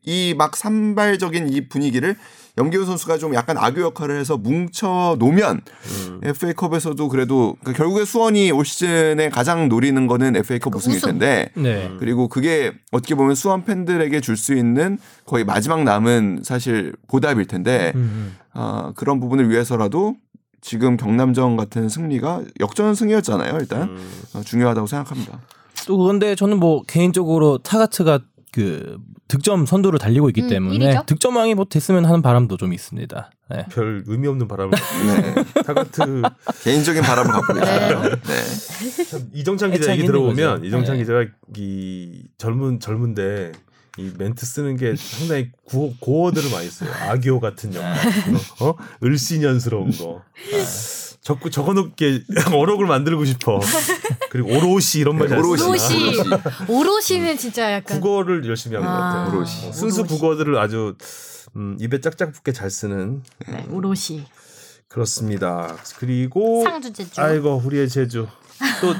이 0.06 0.34
막 0.36 0.56
산발적인 0.56 1.48
이 1.52 1.68
분위기를 1.68 2.16
염기훈 2.56 2.86
선수가 2.86 3.18
좀 3.18 3.34
약간 3.34 3.58
악유 3.58 3.82
역할을 3.82 4.18
해서 4.20 4.36
뭉쳐 4.36 5.16
놓으면 5.18 5.60
음. 6.06 6.20
FA컵에서도 6.22 7.08
그래도 7.08 7.56
그러니까 7.60 7.72
결국에 7.82 8.04
수원이 8.04 8.52
올 8.52 8.64
시즌에 8.64 9.28
가장 9.28 9.68
노리는 9.68 10.06
거는 10.06 10.36
FA컵 10.36 10.74
우승일 10.76 10.98
우승. 10.98 11.08
텐데 11.08 11.50
네. 11.56 11.90
그리고 11.98 12.28
그게 12.28 12.72
어떻게 12.92 13.14
보면 13.16 13.34
수원 13.34 13.64
팬들에게 13.64 14.20
줄 14.20 14.36
수 14.36 14.54
있는 14.54 14.98
거의 15.26 15.44
마지막 15.44 15.82
남은 15.82 16.40
사실 16.44 16.94
보답일 17.08 17.46
텐데 17.46 17.92
음. 17.96 18.36
아, 18.52 18.92
그런 18.94 19.18
부분을 19.20 19.50
위해서라도 19.50 20.16
지금 20.60 20.96
경남전 20.96 21.56
같은 21.56 21.88
승리가 21.88 22.42
역전 22.60 22.94
승이었잖아요. 22.94 23.58
일단 23.58 23.82
음. 23.90 24.10
어, 24.34 24.42
중요하다고 24.42 24.86
생각합니다. 24.86 25.40
또 25.86 25.98
그런데 25.98 26.34
저는 26.36 26.58
뭐 26.60 26.82
개인적으로 26.86 27.58
타가트가 27.58 28.20
그 28.54 28.98
득점 29.26 29.66
선두를 29.66 29.98
달리고 29.98 30.28
있기 30.28 30.42
음, 30.42 30.48
때문에 30.48 30.76
일이죠. 30.76 31.02
득점왕이 31.06 31.56
뭐 31.56 31.64
됐으면 31.64 32.04
하는 32.04 32.22
바람도 32.22 32.56
좀 32.56 32.72
있습니다. 32.72 33.30
네. 33.50 33.66
별 33.68 34.04
의미 34.06 34.28
없는 34.28 34.46
바람을 34.46 34.70
네. 34.70 35.62
타가트 35.64 36.22
개인적인 36.62 37.02
바람을 37.02 37.32
갖고 37.32 37.52
계시네요. 37.52 38.02
네. 38.02 39.04
참 39.10 39.28
이정찬 39.32 39.72
기자 39.72 39.90
얘기 39.90 40.06
들어보면 40.06 40.54
거죠. 40.54 40.64
이정찬 40.66 40.94
네. 40.94 41.02
기자가 41.02 41.24
이 41.56 42.22
젊은 42.38 42.78
젊은데 42.78 43.50
이 43.98 44.12
멘트 44.16 44.46
쓰는 44.46 44.76
게 44.76 44.94
상당히 44.94 45.50
구, 45.64 45.92
고어들을 45.98 46.48
많이 46.52 46.68
써요. 46.68 46.90
아기오 47.08 47.40
같은 47.40 47.74
영화, 47.74 47.92
어 48.60 48.76
을씨년스러운 49.02 49.90
거. 49.90 50.22
적고 51.24 51.48
적어놓게 51.48 52.22
어록을 52.54 52.86
만들고 52.86 53.24
싶어. 53.24 53.58
그리고 54.30 54.50
오롯이 54.50 54.96
이런 55.00 55.16
말잘 55.16 55.38
오롯이. 55.38 55.62
오롯이. 55.62 56.18
오롯이. 56.18 56.42
오롯이는 56.68 57.38
진짜 57.38 57.72
약간 57.72 57.98
국어를 57.98 58.46
열심히 58.46 58.76
하는 58.76 58.86
것 58.86 58.94
아, 58.94 59.00
같아요. 59.00 59.28
오롯이. 59.30 59.68
어, 59.68 59.72
순수 59.72 60.00
오롯이. 60.02 60.08
국어들을 60.18 60.58
아주 60.58 60.96
음, 61.56 61.78
입에 61.80 62.00
짝짝 62.02 62.30
붙게 62.32 62.52
잘 62.52 62.68
쓰는 62.70 63.22
네, 63.48 63.66
오롯이. 63.70 64.26
그렇습니다. 64.88 65.74
그리고 65.96 66.62
상주 66.62 66.92
제주. 66.92 67.18
아이고 67.20 67.62
우리의 67.64 67.88
제주 67.88 68.28
또 68.82 68.94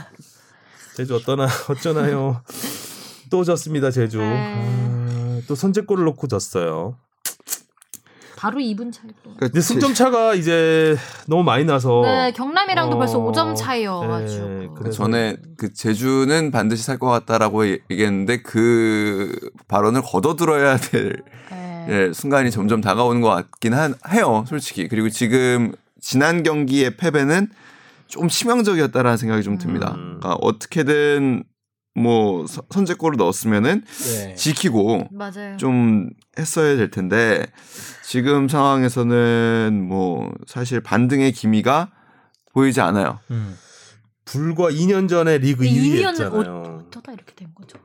제주 0.97 1.15
어떠나 1.17 1.47
어쩌나요? 1.69 2.43
또 3.29 3.45
졌습니다 3.45 3.91
제주. 3.91 4.19
아, 4.23 5.41
또 5.47 5.55
선제골을 5.55 6.05
놓고 6.07 6.27
졌어요. 6.29 6.97
바로 8.44 8.59
2분 8.59 8.92
차이 8.92 9.09
또. 9.22 9.30
그러니까 9.35 9.46
근데 9.46 9.61
승점 9.62 9.94
차가 9.94 10.35
이제 10.35 10.98
너무 11.26 11.42
많이 11.42 11.64
나서. 11.64 12.02
네, 12.02 12.30
경남이랑도 12.33 12.96
어, 12.96 12.98
벌써 12.98 13.18
5점 13.18 13.57
차이여가지고. 13.57 14.46
네, 14.46 14.68
그 14.76 14.90
전에 14.90 15.37
그 15.57 15.72
제주는 15.72 16.50
반드시 16.50 16.83
살 16.83 16.98
것 16.98 17.07
같다라고 17.07 17.66
얘기했는데 17.66 18.42
그 18.42 19.35
발언을 19.66 20.02
걷어들어야 20.02 20.76
될 20.76 21.22
네. 21.50 21.87
예, 21.88 22.12
순간이 22.12 22.50
점점 22.50 22.83
다가오는 22.83 23.22
것 23.22 23.30
같긴 23.30 23.72
한, 23.72 23.94
해요, 24.11 24.44
솔직히. 24.46 24.88
그리고 24.88 25.09
지금 25.09 25.72
지난 25.98 26.42
경기의 26.42 26.98
패배는 26.98 27.48
좀 28.09 28.28
치명적이었다라는 28.28 29.16
생각이 29.16 29.42
좀 29.42 29.57
듭니다. 29.57 29.94
음. 29.96 30.18
그러니까 30.20 30.35
어떻게든 30.42 31.44
뭐 31.94 32.46
서- 32.46 32.62
선제골을 32.70 33.16
넣었으면은 33.16 33.85
네. 33.85 34.35
지키고 34.35 35.09
맞아요. 35.12 35.57
좀 35.59 36.11
했어야 36.38 36.76
될 36.76 36.90
텐데 36.90 37.46
지금 38.02 38.48
상황에서는 38.48 39.85
뭐 39.88 40.33
사실 40.46 40.80
반등의 40.80 41.33
기미가 41.33 41.90
보이지 42.52 42.80
않아요. 42.80 43.20
음. 43.30 43.57
불과 44.24 44.70
2년 44.70 45.09
전에 45.09 45.38
리그 45.38 45.61
그 45.61 45.64
2위 45.66 46.00
2년을 46.02 46.09
했잖아요. 46.09 46.83
어쩌다 46.88 47.12
이렇게 47.12 47.35
된 47.35 47.48
거죠. 47.54 47.78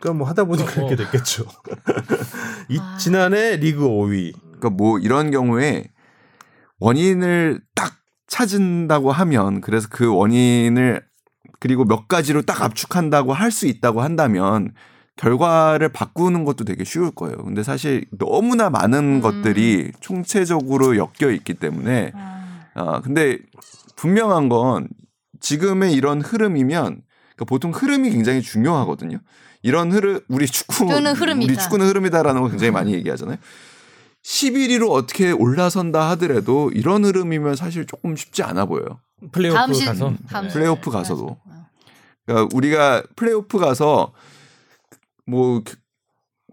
그러니까 0.00 0.18
뭐 0.18 0.28
하다 0.28 0.44
보니까 0.44 0.70
어. 0.70 0.74
그렇게 0.74 0.96
됐겠죠. 0.96 1.44
이, 2.68 2.78
아. 2.80 2.96
지난해 2.98 3.56
리그 3.56 3.82
5위. 3.82 4.32
그러니까 4.42 4.70
뭐 4.70 4.98
이런 4.98 5.30
경우에 5.30 5.90
원인을 6.80 7.60
딱 7.74 7.94
찾은다고 8.26 9.12
하면 9.12 9.60
그래서 9.60 9.88
그 9.90 10.12
원인을 10.12 11.04
그리고 11.64 11.86
몇 11.86 12.08
가지로 12.08 12.42
딱 12.42 12.60
압축한다고 12.60 13.32
할 13.32 13.50
수 13.50 13.66
있다고 13.66 14.02
한다면 14.02 14.74
결과를 15.16 15.88
바꾸는 15.88 16.44
것도 16.44 16.64
되게 16.64 16.84
쉬울 16.84 17.10
거예요. 17.10 17.38
근데 17.38 17.62
사실 17.62 18.04
너무나 18.18 18.68
많은 18.68 18.98
음. 18.98 19.20
것들이 19.22 19.92
총체적으로 20.00 20.98
엮여 20.98 21.30
있기 21.30 21.54
때문에 21.54 22.12
아, 22.14 22.66
아 22.74 23.00
근데 23.00 23.38
분명한 23.96 24.50
건 24.50 24.88
지금의 25.40 25.94
이런 25.94 26.20
흐름이면 26.20 27.00
그러니까 27.34 27.44
보통 27.46 27.70
흐름이 27.70 28.10
굉장히 28.10 28.42
중요하거든요. 28.42 29.20
이런 29.62 29.90
흐름 29.90 30.20
우리 30.28 30.46
축구. 30.46 30.84
우리 31.48 31.56
축구는 31.56 31.86
흐름이다라는 31.86 32.42
거 32.42 32.48
굉장히 32.48 32.72
많이 32.72 32.92
얘기하잖아요. 32.92 33.38
11위로 34.22 34.90
어떻게 34.90 35.30
올라선다 35.30 36.10
하더라도 36.10 36.70
이런 36.74 37.06
흐름이면 37.06 37.56
사실 37.56 37.86
조금 37.86 38.16
쉽지 38.16 38.42
않아 38.42 38.66
보여요. 38.66 39.00
플레이오프 39.32 39.56
다음 39.56 39.72
시 39.72 39.84
가서 39.84 40.14
다음 40.28 40.48
네. 40.48 40.52
플레이오프 40.52 40.90
가서도. 40.90 41.38
그러니까 42.26 42.48
우리가 42.56 43.02
플레이오프 43.16 43.58
가서 43.58 44.12
뭐 45.26 45.62
그- 45.64 45.76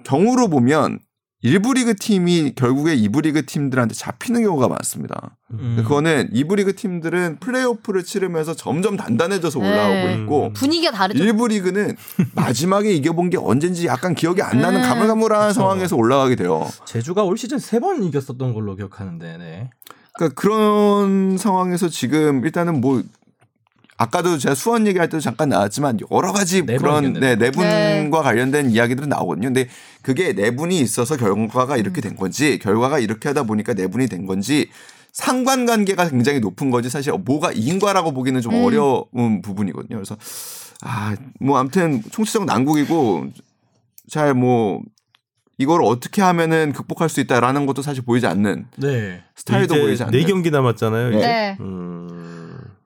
경우로 0.03 0.47
보면 0.49 0.99
일부 1.43 1.73
리그 1.73 1.95
팀이 1.95 2.53
결국에 2.55 2.93
이부 2.93 3.21
리그 3.21 3.45
팀들한테 3.47 3.95
잡히는 3.95 4.43
경우가 4.43 4.67
많습니다. 4.67 5.37
음. 5.53 5.75
그거는 5.77 6.29
이부 6.33 6.55
리그 6.55 6.75
팀들은 6.75 7.39
플레이오프를 7.39 8.03
치르면서 8.03 8.53
점점 8.55 8.95
단단해져서 8.95 9.57
올라오고 9.57 9.93
네. 10.07 10.13
있고 10.21 10.53
분위기가 10.53 10.91
다르죠. 10.91 11.23
일부 11.23 11.47
리그는 11.47 11.95
마지막에 12.35 12.91
이겨본 12.93 13.31
게 13.31 13.37
언젠지 13.37 13.87
약간 13.87 14.13
기억이 14.13 14.43
안 14.43 14.61
나는 14.61 14.81
음. 14.83 14.87
가물가물한 14.87 15.53
상황에서 15.53 15.95
올라가게 15.95 16.35
돼요. 16.35 16.67
제주가 16.85 17.23
올 17.23 17.37
시즌 17.37 17.57
세 17.57 17.79
번 17.79 18.03
이겼었던 18.03 18.53
걸로 18.53 18.75
기억하는데. 18.75 19.37
네. 19.37 19.69
그러니까 20.13 20.39
그런 20.39 21.37
상황에서 21.39 21.89
지금 21.89 22.45
일단은 22.45 22.81
뭐 22.81 23.01
아까도 24.01 24.37
제가 24.37 24.55
수원 24.55 24.87
얘기할 24.87 25.09
때도 25.09 25.19
잠깐 25.19 25.49
나왔지만 25.49 25.99
여러 26.11 26.31
가지 26.31 26.65
내분 26.65 26.77
그런. 26.77 27.13
네, 27.13 27.35
내분과 27.35 27.63
네. 27.67 28.09
관련된 28.09 28.71
이야기들은 28.71 29.09
나오거든요. 29.09 29.49
근데 29.49 29.67
그게 30.01 30.33
내분이 30.33 30.79
있어서 30.79 31.17
결과가 31.17 31.77
이렇게 31.77 32.01
된 32.01 32.15
건지 32.15 32.57
결과가 32.59 32.97
이렇게 32.99 33.29
하다 33.29 33.43
보니까 33.43 33.73
내분이 33.73 34.07
된 34.07 34.25
건지 34.25 34.69
상관관계가 35.13 36.09
굉장히 36.09 36.39
높은 36.39 36.71
거지 36.71 36.89
사실 36.89 37.13
뭐가 37.13 37.51
인과라고 37.51 38.11
보기는 38.13 38.41
좀 38.41 38.55
음. 38.55 38.63
어려운 38.65 39.41
부분이거든요. 39.43 39.97
그래서 39.97 40.17
아 40.83 41.15
뭐 41.39 41.59
아무튼 41.59 42.01
총체적 42.11 42.45
난국이고 42.45 43.27
잘 44.09 44.33
뭐 44.33 44.81
이걸 45.57 45.83
어떻게 45.83 46.23
하면은 46.23 46.73
극복할 46.73 47.07
수 47.07 47.19
있다라는 47.19 47.67
것도 47.67 47.83
사실 47.83 48.03
보이지 48.03 48.25
않는 48.25 48.65
네. 48.77 49.21
스타일도 49.35 49.75
이제 49.75 49.83
보이지 49.83 50.03
않는 50.03 50.19
네 50.19 50.25
경기 50.25 50.49
남았잖아요. 50.49 51.09
이제. 51.09 51.19
네. 51.19 51.57
음, 51.59 52.30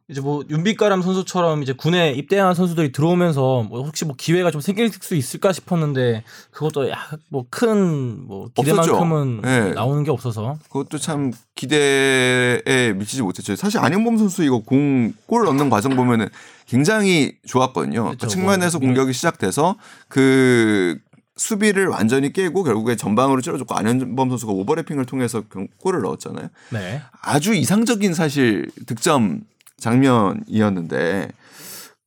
이제 0.07 0.21
뭐 0.21 0.43
윤빛가람 0.47 1.01
선수처럼 1.01 1.63
이제 1.63 1.73
군에 1.73 2.11
입대한 2.11 2.53
선수들이 2.53 2.91
들어오면서 2.91 3.63
뭐 3.63 3.83
혹시 3.83 4.05
뭐 4.05 4.15
기회가 4.15 4.51
좀 4.51 4.61
생길 4.61 4.89
수 4.91 5.15
있을까 5.15 5.51
싶었는데 5.51 6.23
그것도 6.51 6.89
약뭐큰뭐 6.91 8.49
기대만큼은 8.53 9.39
없었죠. 9.39 9.41
네. 9.41 9.73
나오는 9.73 10.03
게 10.03 10.11
없어서 10.11 10.59
그것도 10.69 10.99
참 10.99 11.31
기대에 11.55 12.93
미치지 12.95 13.23
못했죠. 13.23 13.55
사실 13.55 13.79
안영범 13.79 14.17
선수 14.17 14.43
이거 14.43 14.59
공 14.59 15.13
골 15.25 15.45
넣는 15.45 15.71
과정 15.71 15.95
보면은 15.95 16.27
굉장히 16.67 17.37
좋았거든요. 17.47 18.03
그 18.03 18.07
그렇죠. 18.09 18.27
측면에서 18.27 18.77
뭐, 18.77 18.87
공격이 18.87 19.11
시작돼서 19.11 19.75
그 20.07 20.99
수비를 21.35 21.87
완전히 21.87 22.31
깨고 22.31 22.63
결국에 22.63 22.95
전방으로 22.95 23.41
찔러줬고 23.41 23.73
안현범 23.75 24.29
선수가 24.29 24.51
오버래핑을 24.53 25.05
통해서 25.05 25.41
경- 25.51 25.67
골을 25.79 26.01
넣었잖아요. 26.01 26.49
네. 26.71 27.01
아주 27.21 27.55
이상적인 27.55 28.13
사실 28.13 28.69
득점 28.85 29.41
장면이었는데 29.77 31.29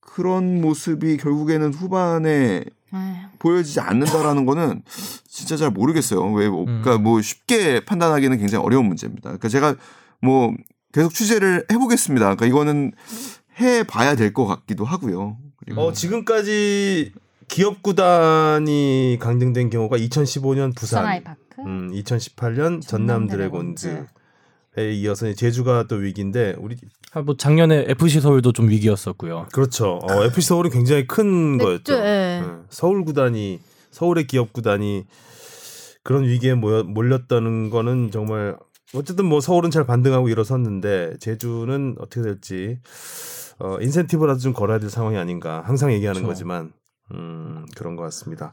그런 0.01 0.61
모습이 0.61 1.17
결국에는 1.19 1.73
후반에 1.73 2.65
아, 2.91 3.31
보여지지 3.39 3.81
않는다라는 3.81 4.47
거는 4.47 4.83
진짜 5.29 5.57
잘 5.57 5.71
모르겠어요. 5.71 6.33
왜, 6.33 6.49
뭐, 6.49 6.63
음. 6.63 6.81
그러니까 6.83 6.99
뭐 6.99 7.21
쉽게 7.21 7.85
판단하기는 7.85 8.39
굉장히 8.39 8.65
어려운 8.65 8.87
문제입니다. 8.87 9.29
그러니까 9.31 9.49
제가 9.49 9.75
뭐 10.23 10.55
계속 10.93 11.13
취재를 11.13 11.67
해보겠습니다. 11.71 12.25
그러니까 12.35 12.47
이거는 12.47 12.93
해봐야 13.61 14.17
될 14.17 14.33
것 14.33 14.47
같기도 14.47 14.85
하고요. 14.85 15.37
그리고 15.59 15.83
어, 15.83 15.93
지금까지 15.93 17.13
기업 17.47 17.83
구단이 17.83 19.19
강등된 19.21 19.71
경우가 19.71 19.97
2015년 19.99 20.75
부산 20.75 21.03
부산, 21.03 21.07
아이파크. 21.07 21.39
음, 21.61 21.91
2018년 21.93 22.81
전남 22.81 23.27
드래곤즈에 23.27 24.07
이어서 24.79 25.27
이제 25.29 25.35
제주가 25.35 25.87
또 25.89 25.97
위기인데 25.97 26.57
우리 26.59 26.77
아, 27.13 27.23
뭐 27.23 27.37
작년에 27.37 27.87
FC 27.89 28.21
서울도 28.21 28.53
좀 28.53 28.69
위기였었고요. 28.69 29.47
그렇죠. 29.53 29.99
어, 30.03 30.25
FC 30.25 30.49
서울이 30.49 30.71
굉장히 30.71 31.07
큰 31.07 31.57
네, 31.57 31.65
거였죠. 31.65 31.95
예. 31.95 32.43
예. 32.43 32.45
서울 32.71 33.05
구단이 33.05 33.61
서울의 33.91 34.27
기업 34.27 34.53
구단이 34.53 35.07
그런 36.03 36.25
위기에 36.25 36.55
모여, 36.55 36.83
몰렸다는 36.85 37.71
거는 37.71 38.11
정말 38.11 38.57
어쨌든 38.95 39.27
뭐 39.27 39.41
서울은 39.41 39.71
잘 39.71 39.85
반등하고 39.85 40.29
일어섰는데 40.29 41.19
제주는 41.19 41.97
어떻게 41.99 42.23
될지 42.23 42.79
어, 43.59 43.79
인센티브라도 43.81 44.39
좀 44.39 44.53
걸어야 44.53 44.79
될 44.79 44.89
상황이 44.89 45.17
아닌가 45.17 45.63
항상 45.67 45.93
얘기하는 45.93 46.23
그렇죠. 46.23 46.35
거지만 46.35 46.73
음, 47.13 47.67
그런 47.77 47.97
것 47.97 48.03
같습니다. 48.05 48.53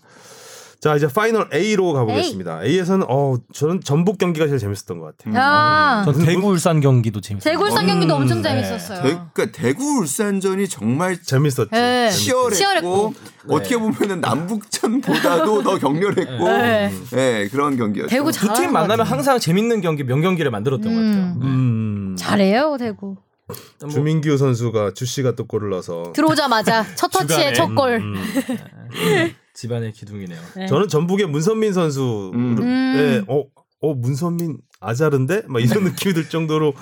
자 0.85 0.95
이제 0.95 1.07
파이널 1.07 1.49
A로 1.51 1.93
가보겠습니다. 1.93 2.63
A. 2.63 2.77
에서는 2.77 3.07
어, 3.09 3.37
저는 3.51 3.81
전북 3.81 4.19
경기가 4.19 4.45
제일 4.45 4.59
재밌었던 4.59 4.99
것 4.99 5.17
같아요. 5.17 5.33
야, 5.35 6.03
전 6.05 6.23
대구 6.23 6.49
울산 6.49 6.79
경기도 6.79 7.21
재밌어요. 7.21 7.51
대구 7.53 7.65
울산 7.65 7.87
경기도 7.87 8.15
음, 8.15 8.21
엄청 8.21 8.43
네. 8.43 8.49
재밌었어요. 8.49 9.01
대, 9.01 9.17
그러니까 9.33 9.45
대구 9.59 9.83
울산전이 9.97 10.67
정말 10.69 11.19
재밌었죠. 11.19 11.69
네. 11.71 12.11
치열했고, 12.11 12.51
치열했고. 12.55 13.13
어떻게 13.49 13.77
보면은 13.77 14.21
남북전보다도 14.21 15.63
더 15.65 15.79
격렬했고 15.79 16.47
네. 16.49 16.91
네, 17.09 17.47
그런 17.47 17.77
경기였죠. 17.77 18.09
대구 18.09 18.31
두팀것 18.31 18.71
만나면. 18.71 19.07
항상 19.07 19.39
재밌는 19.39 19.81
경기, 19.81 20.03
명경기를 20.03 20.51
만들었던 20.51 20.87
음. 20.87 20.95
것 20.95 21.01
같아요. 21.01 21.49
음, 21.49 22.15
잘해요 22.15 22.77
대구. 22.77 23.15
뭐 23.47 23.89
주민규 23.89 24.37
선수가 24.37 24.91
주씨가 24.93 25.33
또 25.35 25.47
골을 25.47 25.71
넣어서 25.71 26.13
들어오자마자 26.13 26.85
첫 26.93 27.07
터치에. 27.09 27.53
첫 27.53 27.73
골. 27.73 28.03
음, 29.55 29.57
집안의 29.57 29.93
기둥이네요. 29.93 30.39
네. 30.57 30.67
저는 30.67 30.87
전북의 30.87 31.27
문선민 31.27 31.73
선수, 31.73 32.31
음. 32.33 32.55
네, 32.55 33.23
어, 33.27 33.45
어 33.81 33.93
문선민 33.93 34.57
아자른데, 34.81 35.43
막 35.47 35.61
이런 35.61 35.83
느낌이 35.95 36.13
들 36.13 36.29
정도로 36.29 36.73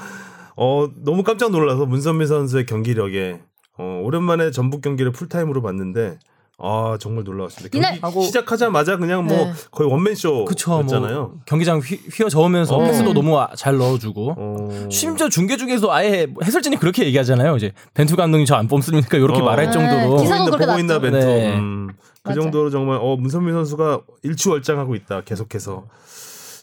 어 0.55 0.89
너무 1.03 1.23
깜짝 1.23 1.51
놀라서 1.51 1.85
문선민 1.85 2.27
선수의 2.27 2.65
경기력에 2.65 3.39
어 3.77 4.01
오랜만에 4.03 4.51
전북 4.51 4.81
경기를 4.81 5.11
풀타임으로 5.11 5.61
봤는데 5.61 6.19
아 6.59 6.97
정말 6.99 7.23
놀라웠습니다. 7.23 7.77
이날- 7.77 7.99
경기 7.99 8.25
시작하자마자 8.27 8.97
그냥 8.97 9.25
뭐 9.25 9.35
네. 9.37 9.53
거의 9.71 9.89
원맨 9.89 10.13
그쵸, 10.13 10.45
쇼였잖아요. 10.55 11.15
뭐 11.19 11.35
경기장 11.45 11.79
휘, 11.79 11.95
휘어저으면서 12.13 12.75
어. 12.77 12.83
패스도 12.83 13.13
너무 13.13 13.37
아- 13.39 13.49
잘 13.57 13.77
넣어주고 13.77 14.35
어, 14.37 14.87
심지어 14.89 15.29
중계 15.29 15.57
중에서 15.57 15.91
아예 15.91 16.27
해설진이 16.43 16.77
그렇게 16.77 17.05
얘기하잖아요. 17.05 17.57
이제 17.57 17.73
벤투 17.95 18.15
감독님 18.15 18.45
저안 18.45 18.67
뽑습니까? 18.67 19.17
이렇게 19.17 19.41
어. 19.41 19.45
말할 19.45 19.65
네, 19.65 19.71
정도로 19.71 20.17
기사- 20.21 20.35
기사도 20.35 20.51
보고 20.51 20.65
보고 20.65 20.79
있나. 20.79 20.99
벤투. 20.99 21.17
네. 21.17 21.55
음, 21.57 21.89
그. 22.21 22.33
정도로 22.33 22.69
정말 22.69 22.99
어 23.01 23.15
문선민 23.17 23.53
선수가 23.53 24.01
일취월장하고 24.21 24.95
있다. 24.95 25.21
계속해서 25.21 25.85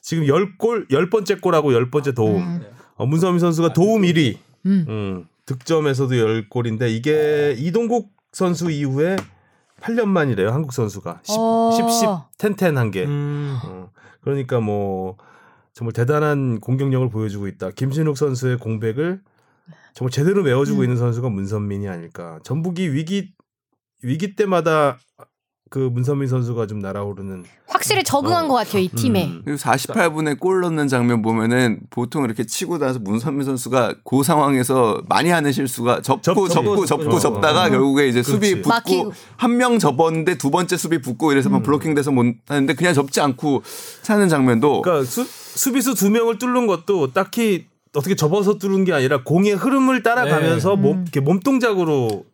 지금 0.00 0.24
10골 0.24 0.88
10번째 0.88 1.40
골하고 1.40 1.72
10번째 1.72 2.14
도움. 2.14 2.36
음. 2.42 2.62
어, 2.96 3.06
문선민 3.06 3.40
선수가 3.40 3.72
도움 3.72 4.02
1위. 4.02 4.36
음. 4.66 4.84
음, 4.88 5.26
득점에서도 5.46 6.14
10골인데 6.14 6.90
이게 6.90 7.54
이동국 7.58 8.08
선수 8.32 8.70
이후에 8.70 9.16
8년 9.80 10.06
만이래요. 10.06 10.50
한국 10.50 10.72
선수가 10.72 11.20
10, 11.24 11.36
어. 11.38 11.70
10, 11.72 11.90
10 11.90 12.08
텐텐한 12.38 12.90
게. 12.90 13.04
음, 13.04 13.58
어, 13.64 13.90
그러니까 14.20 14.60
뭐 14.60 15.16
정말 15.72 15.92
대단한 15.92 16.60
공격력을 16.60 17.08
보여주고 17.08 17.48
있다. 17.48 17.70
김신욱 17.70 18.16
선수의 18.16 18.58
공백을 18.58 19.20
정말 19.94 20.10
제대로 20.10 20.42
메워주고 20.42 20.80
음. 20.80 20.84
있는 20.84 20.96
선수가 20.96 21.28
문선민이 21.30 21.88
아닐까. 21.88 22.38
전북이 22.42 22.92
위기 22.92 23.34
위기 24.02 24.34
때마다 24.34 24.98
그 25.70 25.78
문선민 25.78 26.26
선수가 26.28 26.66
좀 26.66 26.80
날아오르는. 26.80 27.44
확실히 27.68 28.02
적응한 28.02 28.46
어. 28.46 28.48
것 28.48 28.54
같아요 28.54 28.82
이 28.82 28.88
팀에. 28.88 29.26
음. 29.26 29.42
그리고 29.44 29.56
48분에 29.56 30.38
골 30.40 30.60
넣는 30.62 30.88
장면 30.88 31.22
보면은 31.22 31.78
보통 31.90 32.24
이렇게 32.24 32.44
치고 32.44 32.78
나서 32.78 32.98
문선민 32.98 33.44
선수가 33.44 33.94
그 34.04 34.24
상황에서 34.24 35.00
많이 35.08 35.30
하는 35.30 35.52
실수가 35.52 36.02
접고 36.02 36.22
접고, 36.22 36.48
접고 36.48 36.86
접고, 36.86 37.04
접고. 37.04 37.18
접다가 37.20 37.66
어. 37.66 37.70
결국에 37.70 38.08
이제 38.08 38.20
그렇지. 38.20 38.30
수비 38.32 38.60
붙고. 38.62 39.12
한 39.36 39.56
명 39.56 39.78
접었는데 39.78 40.38
두 40.38 40.50
번째 40.50 40.76
수비 40.76 41.00
붙고 41.00 41.30
이래서 41.32 41.48
막 41.50 41.62
블로킹돼서 41.62 42.10
못 42.10 42.26
하는데 42.48 42.74
그냥 42.74 42.92
접지 42.92 43.20
않고 43.20 43.62
사는 44.02 44.28
장면도 44.28 44.82
그러니까 44.82 45.04
수, 45.08 45.24
수비수 45.24 45.94
두 45.94 46.10
명을 46.10 46.38
뚫는 46.38 46.66
것도 46.66 47.12
딱히 47.12 47.66
어떻게 47.94 48.16
접어서 48.16 48.54
뚫은 48.58 48.84
게 48.84 48.92
아니라 48.92 49.22
공의 49.22 49.52
흐름을 49.52 50.02
따라가면서 50.02 50.70
네. 50.70 50.76
몸 50.82 50.96
음. 50.98 51.02
이렇게 51.02 51.20
몸 51.20 51.38
동작으로 51.40 52.24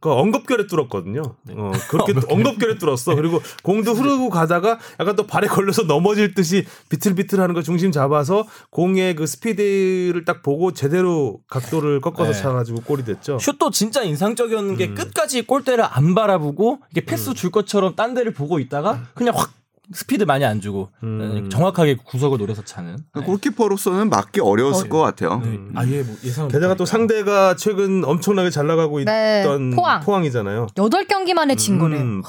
그 0.00 0.10
엉겁결에 0.10 0.66
뚫었거든요. 0.66 1.22
어, 1.50 1.72
그렇게 1.90 2.14
엉겁결에 2.28 2.78
뚫었어. 2.78 3.14
그리고 3.14 3.40
공도 3.62 3.92
흐르고 3.92 4.30
가다가 4.30 4.78
약간 4.98 5.14
또 5.14 5.26
발에 5.26 5.46
걸려서 5.46 5.82
넘어질 5.82 6.34
듯이 6.34 6.64
비틀비틀하는 6.88 7.54
거 7.54 7.62
중심 7.62 7.92
잡아서 7.92 8.46
공의 8.70 9.14
그 9.14 9.26
스피드를 9.26 10.24
딱 10.24 10.42
보고 10.42 10.72
제대로 10.72 11.40
각도를 11.48 12.00
꺾어서 12.00 12.32
네. 12.32 12.38
차가지고 12.38 12.80
골이 12.80 13.04
됐죠. 13.04 13.38
슛도 13.38 13.70
진짜 13.70 14.02
인상적이었는 14.02 14.76
게 14.76 14.88
음. 14.88 14.94
끝까지 14.94 15.42
골대를 15.42 15.84
안 15.88 16.14
바라보고 16.14 16.78
이게 16.90 17.04
패스 17.04 17.34
줄 17.34 17.50
것처럼 17.50 17.94
딴 17.94 18.14
데를 18.14 18.32
보고 18.32 18.58
있다가 18.58 19.02
그냥 19.14 19.34
확 19.36 19.59
스피드 19.92 20.24
많이 20.24 20.44
안 20.44 20.60
주고 20.60 20.88
음. 21.02 21.48
정확하게 21.50 21.96
구석을 22.04 22.38
노려서 22.38 22.64
차는. 22.64 22.98
그 23.12 23.22
골키퍼로서는 23.22 24.08
맞기 24.10 24.40
어려웠을 24.40 24.88
것 24.88 24.98
같아요. 25.00 25.40
네. 25.44 25.58
아예 25.74 26.02
뭐 26.02 26.14
예상. 26.24 26.48
게다가 26.48 26.74
또 26.74 26.84
상대가 26.84 27.56
최근 27.56 28.04
엄청나게 28.04 28.50
잘 28.50 28.66
나가고 28.66 29.02
네, 29.04 29.40
있던 29.40 29.70
포항. 30.04 30.24
이잖아요 30.24 30.68
여덟 30.78 31.06
경기 31.06 31.34
만에 31.34 31.56
진 31.56 31.78
거래. 31.78 31.98
음, 32.00 32.22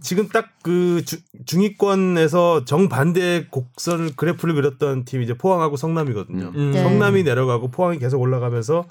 지금 0.00 0.28
딱 0.28 0.52
그 0.62 1.02
중위권에서 1.44 2.64
정반대 2.64 3.46
곡선을 3.50 4.12
그래프를 4.16 4.54
그렸던 4.54 5.04
팀이 5.04 5.24
이제 5.24 5.34
포항하고 5.34 5.76
성남이거든요. 5.76 6.52
음. 6.54 6.70
네. 6.72 6.82
성남이 6.82 7.24
내려가고 7.24 7.68
포항이 7.68 7.98
계속 7.98 8.20
올라가면서 8.20 8.84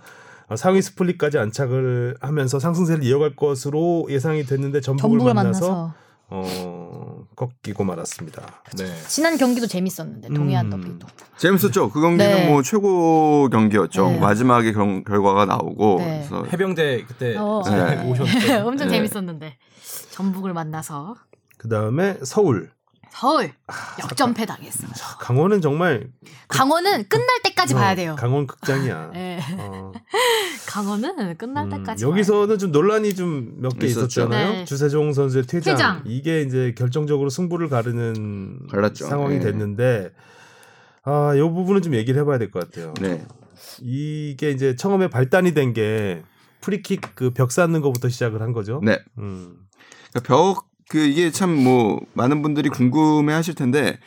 어, 0.49 0.55
상위 0.57 0.81
스플릿까지 0.81 1.37
안착을 1.37 2.17
하면서 2.19 2.59
상승세를 2.59 3.05
이어갈 3.05 3.35
것으로 3.37 4.05
예상이 4.09 4.43
됐는데 4.43 4.81
전북을, 4.81 5.09
전북을 5.19 5.33
만나서, 5.33 5.67
만나서 5.69 5.93
어, 6.33 7.25
꺾이고 7.35 7.83
말았습니다. 7.83 8.63
네. 8.77 8.85
지난 9.07 9.37
경기도 9.37 9.67
재밌었는데 9.67 10.29
동해안 10.29 10.71
음. 10.71 10.81
더비도. 10.81 11.07
재밌었죠. 11.37 11.89
그 11.91 11.99
경기는 11.99 12.25
네. 12.35 12.47
뭐 12.47 12.63
최고 12.63 13.49
경기였죠. 13.49 14.11
네. 14.11 14.19
마지막에 14.19 14.71
경, 14.71 15.03
결과가 15.03 15.45
나오고 15.45 15.97
네. 15.99 16.25
그래서 16.29 16.45
해병대 16.45 17.03
그때 17.05 17.35
어. 17.37 17.61
네. 17.65 18.09
오셨는데 18.09 18.55
엄청 18.63 18.87
네. 18.87 18.95
재밌었는데 18.95 19.57
전북을 20.11 20.53
만나서 20.53 21.15
그 21.57 21.67
다음에 21.67 22.17
서울. 22.23 22.71
서울 23.11 23.51
역전패 23.99 24.45
당했어. 24.45 24.87
강원은 25.19 25.61
정말 25.61 26.07
강원은 26.47 27.07
끝날 27.09 27.27
때까지 27.43 27.73
어, 27.73 27.77
봐야 27.77 27.93
돼요. 27.95 28.15
강원 28.17 28.47
극장이야. 28.47 29.11
예. 29.15 29.39
어. 29.59 29.91
강원은 30.67 31.37
끝날 31.37 31.65
음, 31.65 31.69
때까지. 31.69 32.05
여기서는 32.05 32.57
좀 32.57 32.71
논란이 32.71 33.13
좀 33.15 33.55
몇 33.61 33.77
개. 33.77 33.87
있었잖아요. 33.87 34.51
네. 34.53 34.65
주세종 34.65 35.13
선수의 35.13 35.45
퇴장. 35.45 35.75
퇴장. 35.75 36.03
이게 36.05 36.41
이제 36.41 36.73
결정적으로 36.77 37.29
승부를 37.29 37.69
가르는 37.69 38.67
갈랐죠. 38.69 39.05
상황이 39.07 39.35
예. 39.35 39.39
됐는데 39.39 40.11
아, 41.03 41.33
이 41.35 41.39
부분은 41.41 41.81
좀 41.81 41.93
얘기를 41.95 42.19
해봐야 42.21 42.37
될 42.37 42.49
것 42.51 42.63
같아요. 42.71 42.93
네. 43.01 43.25
이게 43.81 44.51
이제 44.51 44.75
처음에 44.75 45.09
발단이 45.09 45.53
된 45.53 45.73
게 45.73 46.23
프리킥 46.61 47.15
그 47.15 47.31
벽 47.33 47.51
쌓는 47.51 47.81
것부터 47.81 48.07
시작을 48.09 48.41
한 48.41 48.53
거죠. 48.53 48.79
네. 48.83 48.99
음. 49.17 49.57
그러니까 50.13 50.27
벽, 50.27 50.67
그 50.91 50.97
이게 50.99 51.31
참 51.31 51.49
뭐 51.63 52.01
많은 52.13 52.41
분들이 52.41 52.67
궁금해 52.69 53.33
하실 53.33 53.55
텐데 53.55 53.97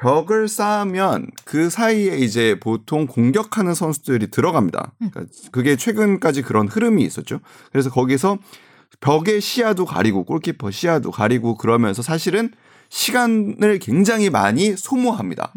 벽을 0.00 0.48
쌓으면 0.48 1.28
그 1.44 1.70
사이에 1.70 2.16
이제 2.18 2.58
보통 2.58 3.06
공격하는 3.06 3.74
선수들이 3.74 4.30
들어갑니다. 4.32 4.92
그러니까 4.98 5.22
그게 5.52 5.76
최근까지 5.76 6.42
그런 6.42 6.66
흐름이 6.66 7.04
있었죠. 7.04 7.38
그래서 7.70 7.90
거기서 7.90 8.38
벽의 9.00 9.40
시야도 9.40 9.84
가리고 9.84 10.24
골키퍼 10.24 10.72
시야도 10.72 11.12
가리고 11.12 11.56
그러면서 11.56 12.02
사실은 12.02 12.50
시간을 12.88 13.78
굉장히 13.80 14.28
많이 14.28 14.76
소모합니다. 14.76 15.52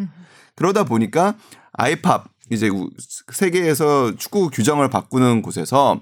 그러다 0.56 0.84
보니까 0.84 1.36
아이팝 1.74 2.26
이제 2.52 2.70
우- 2.70 2.90
세계에서 3.32 4.16
축구 4.18 4.50
규정을 4.52 4.90
바꾸는 4.90 5.42
곳에서 5.42 6.02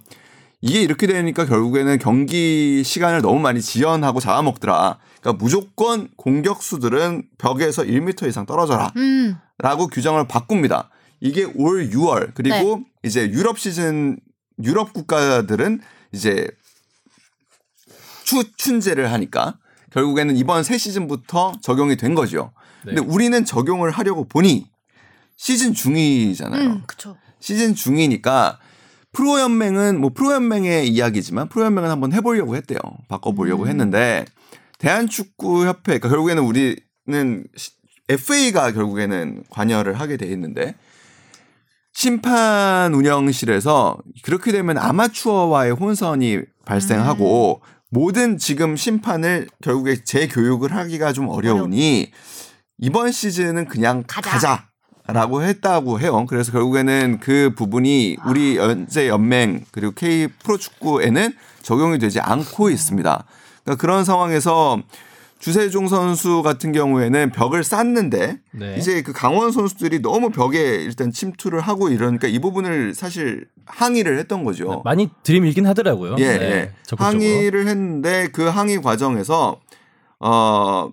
이게 0.66 0.82
이렇게 0.82 1.08
되니까 1.08 1.46
결국에는 1.46 2.00
경기 2.00 2.84
시간을 2.86 3.22
너무 3.22 3.38
많이 3.42 3.62
지연하고 3.62 4.22
잡아먹더라. 4.22 4.98
그러니까 5.20 5.44
무조건 5.44 6.08
공격수들은 6.16 7.24
벽에서 7.38 7.84
1m 7.84 8.30
이상 8.30 8.46
떨어져라. 8.46 8.94
음. 8.96 9.36
라고 9.58 9.88
규정을 9.88 10.26
바꿉니다. 10.30 10.90
이게 11.20 11.44
올 11.44 11.90
6월 11.90 12.32
그리고 12.34 12.82
이제 13.04 13.30
유럽 13.30 13.60
시즌 13.60 14.18
유럽 14.64 14.94
국가들은 14.94 15.82
이제 16.14 16.48
추 18.24 18.46
춘제를 18.56 19.12
하니까 19.12 19.58
결국에는 19.92 20.38
이번 20.38 20.64
새 20.64 20.78
시즌부터 20.78 21.56
적용이 21.62 21.98
된 21.98 22.16
거죠. 22.16 22.54
근데 22.86 23.02
우리는 23.02 23.44
적용을 23.44 23.92
하려고 23.92 24.30
보니 24.30 24.70
시즌 25.36 25.74
중이잖아요. 25.74 26.62
음, 26.62 26.84
그쵸. 26.88 27.18
시즌 27.42 27.76
중이니까 27.76 28.60
프로 29.14 29.40
연맹은 29.40 30.00
뭐 30.02 30.10
프로 30.14 30.34
연맹의 30.34 30.90
이야기지만 30.90 31.48
프로 31.48 31.66
연맹은 31.66 31.90
한번 31.90 32.12
해보려고 32.14 32.56
했대요. 32.56 32.80
바꿔보려고 33.08 33.64
음. 33.64 33.68
했는데 33.70 34.26
대한축구협회 34.80 36.00
그러니까 36.00 36.10
결국에는 36.10 36.44
우리는 36.44 37.44
시- 37.56 37.72
FA가 38.10 38.72
결국에는 38.74 39.44
관여를 39.50 40.00
하게 40.00 40.18
돼 40.18 40.26
있는데 40.28 40.76
심판 41.94 42.94
운영실에서 42.94 43.98
그렇게 44.24 44.52
되면 44.52 44.78
아마추어와의 44.78 45.72
혼선이 45.74 46.40
발생하고 46.66 47.62
음. 47.64 47.74
모든 47.92 48.38
지금 48.40 48.76
심판을 48.76 49.48
결국에 49.62 50.04
재교육을 50.04 50.76
하기가 50.76 51.14
좀 51.14 51.30
어려우니 51.30 52.12
이번 52.80 53.12
시즌은 53.12 53.66
그냥 53.68 54.04
가자. 54.08 54.32
가자. 54.32 54.70
라고 55.08 55.44
했다고 55.44 56.00
해요. 56.00 56.26
그래서 56.28 56.52
결국에는 56.54 57.20
그 57.20 57.54
부분이 57.56 58.18
우리 58.26 58.56
연재 58.56 59.10
연맹 59.10 59.66
그리고 59.72 59.92
K 59.92 60.28
프로축구에는 60.28 61.34
적용이 61.62 62.00
되지 62.00 62.22
않고 62.22 62.70
있습니다. 62.70 63.26
그러니까 63.64 63.82
그런 63.82 64.06
상황에서 64.06 64.82
주세종 65.40 65.90
선수 65.90 66.42
같은 66.42 66.72
경우에는 66.72 67.32
벽을 67.32 67.66
쌓는데 67.66 68.40
네. 68.52 68.78
이제 68.78 69.02
그 69.02 69.12
강원 69.12 69.52
선수들이 69.52 70.02
너무 70.02 70.30
벽에 70.30 70.58
일단 70.58 71.12
침투를 71.12 71.60
하고 71.60 71.90
이러니까 71.90 72.30
이 72.30 72.40
부분을 72.40 72.94
사실 72.94 73.46
항의를 73.66 74.18
했던 74.20 74.46
거죠. 74.46 74.82
많이 74.86 75.10
들이밀긴 75.24 75.68
하더라고요. 75.68 76.16
예, 76.20 76.38
네, 76.38 76.44
예. 76.46 76.72
항의를 76.98 77.68
했는데 77.68 78.30
그 78.32 78.44
항의 78.44 78.82
과정에서 78.82 79.60
어 80.22 80.90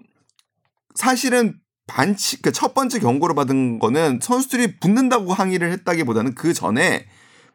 사실은 0.96 1.59
반칙 1.90 2.42
그첫 2.42 2.72
번째 2.72 3.00
경고를 3.00 3.34
받은 3.34 3.80
거는 3.80 4.20
선수들이 4.22 4.78
붙는다고 4.78 5.34
항의를 5.34 5.72
했다기보다는 5.72 6.34
그 6.36 6.54
전에 6.54 7.06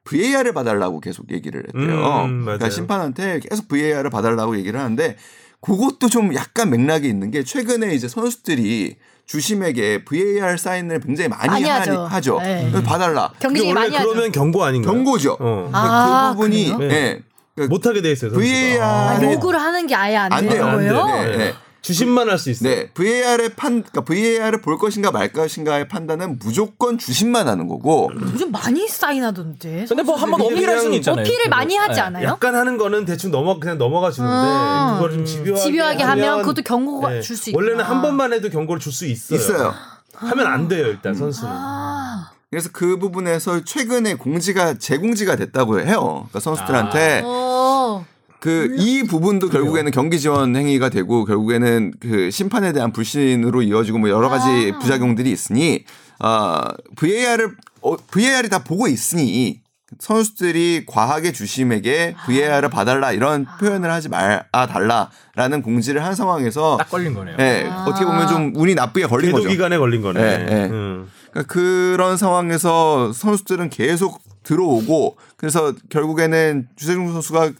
VAR을 0.04 0.54
봐달라고 0.54 1.00
계속 1.00 1.32
얘기를 1.32 1.64
했대요. 1.68 2.26
음, 2.26 2.44
그러니까. 2.44 2.70
심판한테 2.70 3.40
계속 3.40 3.70
VAR을 3.70 4.10
봐달라고 4.10 4.58
얘기를 4.58 4.80
하는데 4.80 5.16
그것도 5.62 6.10
좀 6.10 6.36
약간 6.36 6.70
맥락이 6.70 7.08
있는 7.08 7.32
게 7.32 7.44
최근에 7.44 7.96
이제 7.96 8.08
선수들이 8.08 8.98
주심에게 9.26 10.04
VAR 10.06 10.58
사인을 10.58 11.00
굉장히 11.00 11.30
많이, 11.30 11.48
많이 11.48 11.64
하죠. 11.68 12.06
하죠. 12.06 12.40
네. 12.42 12.68
그래서 12.70 12.84
봐달라. 12.84 13.32
경기 13.40 13.62
근데 13.62 13.70
원래 13.70 13.80
많이 13.88 13.96
하죠. 13.96 14.10
그러면 14.10 14.32
경고 14.32 14.64
아닌가요? 14.64 14.94
경고죠. 14.94 15.38
어. 15.40 15.70
아, 15.74 16.34
그 16.34 16.36
부분이? 16.36 16.76
예. 16.82 17.22
그러니까 17.56 17.74
못하게 17.74 18.02
돼 18.02 18.12
있어요. 18.12 18.32
VAR 18.34 18.82
아, 18.84 19.18
네. 19.18 19.34
요구를 19.34 19.60
하는 19.60 19.88
게 19.88 19.96
아예 19.96 20.18
안, 20.18 20.32
안 20.32 20.42
되는 20.42 20.56
돼요. 20.56 20.66
안 20.68 20.76
거예요? 20.76 20.92
돼요. 20.94 21.06
네, 21.32 21.38
네. 21.38 21.54
주심만 21.86 22.30
할 22.30 22.40
수 22.40 22.50
있어요. 22.50 22.70
네, 22.70 22.90
VAR의 22.94 23.50
판, 23.56 23.84
그러니까 23.84 24.02
VAR을 24.02 24.62
볼 24.62 24.78
것인가 24.80 25.12
말 25.12 25.32
것인가의 25.32 25.88
판단은 25.88 26.40
무조건 26.40 26.98
주심만 26.98 27.48
하는 27.48 27.68
거고, 27.68 28.10
요즘 28.34 28.52
많이 28.52 28.88
사인하던데. 28.88 29.86
근데 29.88 30.02
뭐 30.04 30.16
한번 30.16 30.42
어필할 30.42 30.80
수는 30.80 30.94
있잖아요. 30.96 31.24
어필을 31.24 31.50
많이 31.50 31.76
하지 31.78 31.96
네. 31.96 32.02
않아요? 32.02 32.28
약간 32.28 32.56
하는 32.56 32.78
거는 32.78 33.06
대충 33.06 33.30
넘어 33.32 33.60
그냥 33.60 33.78
넘어가 33.78 34.10
주는데 34.10 34.34
아. 34.36 34.94
그걸 34.96 35.12
좀 35.12 35.26
집요하게, 35.26 35.62
집요하게 35.62 36.04
하면 36.04 36.30
하면 36.30 36.40
그것도 36.42 36.64
경고가 36.64 37.10
네. 37.10 37.22
줄수 37.22 37.52
있구나. 37.52 37.64
원래는 37.64 37.86
한 37.86 38.02
번만 38.02 38.34
해도 38.34 38.50
경고를 38.50 38.80
줄 38.80 38.92
수 38.92 39.06
있어요. 39.06 39.38
있어요. 39.38 39.74
하면 40.16 40.48
안 40.48 40.68
돼요 40.68 40.88
일단 40.88 41.14
선수는. 41.14 41.52
아. 41.54 42.32
그래서 42.50 42.70
그 42.72 42.98
부분에서 42.98 43.64
최근에 43.64 44.16
공지가 44.16 44.76
재공지가 44.76 45.36
됐다고 45.36 45.82
해요. 45.82 46.28
그러니까 46.30 46.40
선수들한테 46.40 47.22
어. 47.26 48.06
그 48.46 48.76
이 48.78 49.02
부분도 49.04 49.50
결국에는 49.50 49.92
경기 49.92 50.20
지원 50.20 50.56
행위가 50.56 50.90
되고 50.90 51.26
결국에는 51.26 51.94
그 52.00 52.30
심판에 52.30 52.74
대한 52.74 52.92
불신으로 52.92 53.64
이어지고 53.64 53.98
뭐 53.98 54.10
여러 54.10 54.30
가지 54.30 54.72
아. 54.76 54.80
부작용들이 54.80 55.32
있으니 55.32 55.84
아 56.20 56.72
VAR을 56.96 57.56
어, 57.82 57.96
VAR이 57.98 58.50
다 58.50 58.64
보고 58.64 58.88
있으니 58.88 59.62
선수들이 60.00 60.86
과하게 60.88 61.32
주심에게 61.32 62.16
VAR을 62.26 62.70
봐달라 62.70 63.12
이런 63.12 63.46
표현을 63.60 63.92
하지 63.92 64.10
말아 64.10 64.68
달라라는 64.68 65.62
공지를 65.64 66.04
한 66.04 66.14
상황에서 66.14 66.78
딱 66.78 66.90
걸린 66.90 67.14
거네요. 67.16 67.38
예, 67.40 67.68
아. 67.70 67.86
어떻게 67.88 68.06
보면 68.06 68.28
좀 68.28 68.54
운이 68.56 68.76
나쁘게 68.76 69.08
걸린 69.08 69.32
거죠. 69.32 69.48
기간에 69.48 69.78
걸린 69.78 70.02
거네. 70.02 70.22
네, 70.22 70.46
네. 70.46 70.70
음. 70.70 71.10
그러니까 71.32 71.52
그런 71.52 72.18
상황에서 72.18 73.12
선수들은 73.12 73.70
계속 73.70 74.22
들어오고 74.44 75.18
그래서 75.38 75.74
결국에는 75.90 76.68
주세종 76.76 77.12
선수가 77.12 77.52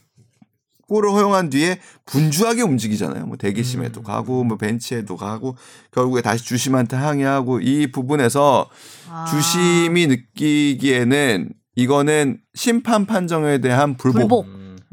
골을 0.88 1.10
허용한 1.10 1.50
뒤에 1.50 1.80
분주하게 2.04 2.62
움직이잖아요. 2.62 3.26
뭐 3.26 3.36
대기심에도 3.36 4.02
가고 4.02 4.44
뭐 4.44 4.56
벤치에도 4.56 5.16
가고 5.16 5.56
결국에 5.90 6.22
다시 6.22 6.44
주심한테 6.44 6.96
항의하고 6.96 7.60
이 7.60 7.90
부분에서 7.90 8.68
아. 9.10 9.24
주심이 9.28 10.06
느끼기에는 10.06 11.50
이거는 11.74 12.38
심판 12.54 13.06
판정에 13.06 13.58
대한 13.58 13.96
불복. 13.96 14.20
불복. 14.20 14.46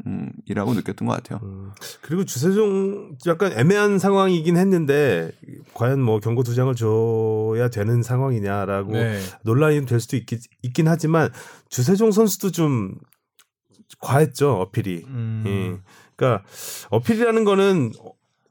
음, 0.06 0.30
이라고 0.46 0.74
느꼈던 0.74 1.08
것 1.08 1.14
같아요. 1.14 1.40
음. 1.42 1.70
그리고 2.02 2.24
주세종 2.26 3.16
약간 3.26 3.52
애매한 3.52 3.98
상황이긴 3.98 4.58
했는데 4.58 5.30
과연 5.72 6.00
뭐 6.00 6.20
경고 6.20 6.42
두 6.42 6.54
장을 6.54 6.74
줘야 6.74 7.70
되는 7.70 8.02
상황이냐라고 8.02 8.92
네. 8.92 9.18
논란이 9.44 9.86
될 9.86 10.00
수도 10.00 10.16
있긴, 10.16 10.40
있긴 10.62 10.88
하지만 10.88 11.30
주세종 11.70 12.12
선수도 12.12 12.50
좀 12.50 12.96
과했죠 14.00 14.52
어필이. 14.60 15.04
음. 15.06 15.44
예. 15.46 15.92
그러니까 16.16 16.44
어필이라는 16.90 17.44
거는 17.44 17.92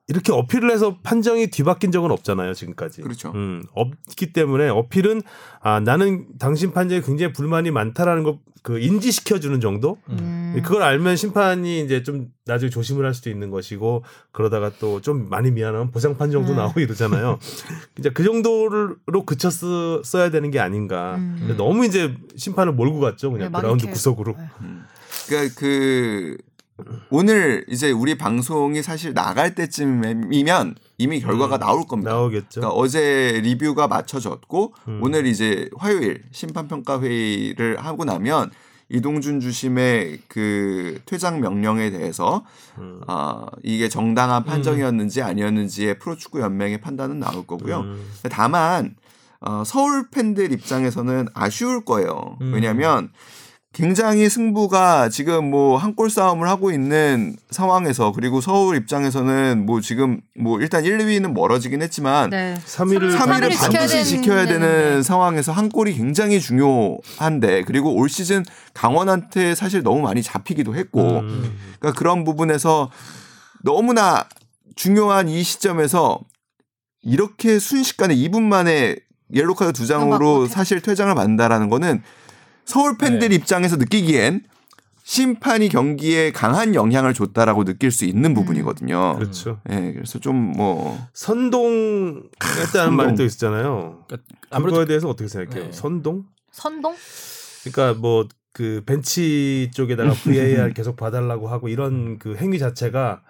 이렇게 0.10 0.34
어필을 0.34 0.70
해서 0.72 0.98
판정이 1.02 1.48
뒤바뀐 1.48 1.92
적은 1.92 2.12
없잖아요 2.12 2.54
지금까지. 2.54 3.02
그렇죠. 3.02 3.32
음, 3.36 3.64
없기 3.74 4.34
때문에 4.34 4.68
어필은 4.70 5.22
아 5.62 5.80
나는 5.80 6.28
당신 6.40 6.74
판정에 6.74 7.02
굉장히 7.02 7.32
불만이 7.32 7.72
많다라는 7.72 8.24
걸그 8.24 8.80
인지시켜 8.80 9.40
주는 9.40 9.62
정도. 9.62 9.98
음. 10.10 10.60
그걸 10.64 10.84
알면 10.84 11.16
심판이 11.16 11.82
이제 11.82 12.04
좀 12.04 12.28
나중에 12.46 12.70
조심을 12.70 13.06
할 13.06 13.14
수도 13.14 13.30
있는 13.30 13.50
것이고 13.50 14.04
그러다가 14.34 14.72
또 14.78 15.00
좀 15.00 15.30
많이 15.30 15.52
미안하면 15.52 15.92
보상 15.92 16.18
판정도 16.18 16.52
음. 16.52 16.58
나오고 16.58 16.82
이러잖아요. 16.82 17.40
이제 17.98 18.10
그 18.10 18.24
정도로 18.26 18.98
그쳤어야 19.26 20.30
되는 20.32 20.52
게 20.52 20.60
아닌가. 20.60 21.16
음. 21.16 21.56
너무 21.58 21.86
이제 21.86 22.14
심판을 22.36 22.74
몰고 22.74 23.00
갔죠 23.00 23.32
그냥 23.32 23.48
네, 23.48 23.50
막 23.50 23.62
그라운드. 23.62 23.90
구석으로. 23.90 24.36
네. 24.38 24.68
그러니까 25.28 25.54
그 25.58 26.38
오늘 27.10 27.66
이제 27.70 27.92
우리 27.92 28.18
방송이 28.18 28.82
사실 28.82 29.14
나갈 29.14 29.56
때쯤이면 29.56 30.76
이미 30.98 31.20
결과가 31.20 31.58
음, 31.58 31.60
나올 31.60 31.86
겁니다. 31.86 32.12
나오겠죠. 32.12 32.62
그러니까 32.62 32.76
어제 32.76 33.40
리뷰가 33.44 33.88
맞춰졌고 33.88 34.74
음. 34.88 35.00
오늘 35.04 35.26
이제 35.28 35.70
화요일 35.78 36.24
심판 36.32 36.68
평가 36.68 37.00
회의를 37.00 37.78
하고 37.78 38.06
나면 38.06 38.52
이동준 38.90 39.40
주심의 39.40 40.20
그 40.28 41.00
퇴장 41.06 41.42
명령에 41.42 41.90
대해서 41.92 42.44
음. 42.80 43.02
아 43.08 43.48
이게 43.64 43.88
정당한 43.88 44.44
판정이었는지 44.44 45.22
아니었는지의 45.22 46.00
프로축구 46.00 46.42
연맹의 46.42 46.82
판단은 46.82 47.20
나올 47.20 47.46
거고요. 47.46 47.82
음. 47.82 48.06
다만 48.30 48.96
어, 49.42 49.64
서울 49.66 50.10
팬들 50.10 50.52
입장에서는 50.54 51.28
아쉬울 51.34 51.84
거예요. 51.86 52.38
음. 52.42 52.54
왜냐하면 52.54 53.10
굉장히 53.74 54.30
승부가 54.30 55.10
지금 55.10 55.50
뭐 55.50 55.78
한 55.80 55.96
골 55.96 56.10
싸움을 56.12 56.48
하고 56.48 56.72
있는 56.72 57.36
상황에서 57.50 58.12
그리고 58.12 58.40
서울 58.40 58.76
입장에서는 58.78 59.66
뭐 59.66 59.82
지금 59.82 60.22
뭐 60.40 60.60
일단 60.62 60.86
1, 60.86 61.00
2위는 61.00 61.34
멀어지긴 61.34 61.82
했지만 61.82 62.30
네. 62.30 62.56
3위를 62.66 63.18
3위를 63.18 63.52
지켜야 63.52 63.80
반드시 63.80 63.98
되는- 63.98 64.06
지켜야 64.06 64.46
네, 64.46 64.54
되는 64.54 64.96
네. 64.98 65.04
상황에서 65.04 65.52
한 65.52 65.70
골이 65.70 65.94
굉장히 65.96 66.40
중요한데 66.40 67.64
그리고 67.64 67.96
올 67.96 68.10
시즌 68.10 68.46
강원한테 68.76 69.56
사실 69.56 69.82
너무 69.82 70.02
많이 70.02 70.22
잡히기도 70.22 70.76
했고 70.76 71.20
음. 71.22 71.58
그러니까 71.80 71.98
그런 72.00 72.24
부분에서 72.24 72.92
너무나 73.64 74.26
중요한 74.76 75.30
이 75.30 75.42
시점에서 75.42 76.20
이렇게 77.02 77.58
순식간에 77.58 78.16
2분 78.16 78.44
만에 78.44 78.96
옐로 79.34 79.56
카드 79.56 79.74
두 79.74 79.88
장으로 79.88 80.46
사실 80.48 80.80
퇴장을 80.82 81.14
받는다라는 81.16 81.70
거는 81.70 82.04
서울 82.66 82.98
팬들 82.98 83.30
네. 83.30 83.36
입장에서 83.36 83.76
느끼기엔 83.78 84.44
심판이 85.06 85.68
경기에 85.70 86.32
강한 86.32 86.76
영향을 86.76 87.14
줬다라고 87.14 87.66
느낄 87.66 87.92
수 87.92 88.06
있는 88.06 88.34
부분이거든요. 88.34 89.16
그렇죠. 89.18 89.60
예, 89.70 89.92
그래서 89.94 90.20
좀 90.20 90.54
뭐 90.56 90.98
선동 91.14 92.24
했다는 92.42 92.72
선동. 92.72 92.96
말이 92.96 93.16
또 93.16 93.24
있잖아요. 93.26 94.04
그러니까 94.08 94.18
그거에 94.40 94.50
아무래도 94.52 94.86
대해서 94.86 95.10
어떻게 95.10 95.28
생각해요? 95.28 95.66
네. 95.66 95.72
선동? 95.74 96.26
선동? 96.52 96.96
그러니까 97.64 98.00
뭐 98.00 98.28
그 98.54 98.84
벤치 98.86 99.72
쪽에다가 99.74 100.12
VAR 100.14 100.74
계속 100.76 100.96
봐달라고 100.96 101.48
하고 101.48 101.70
이런 101.70 102.20
그 102.20 102.36
행위 102.36 102.60
자체가 102.60 103.24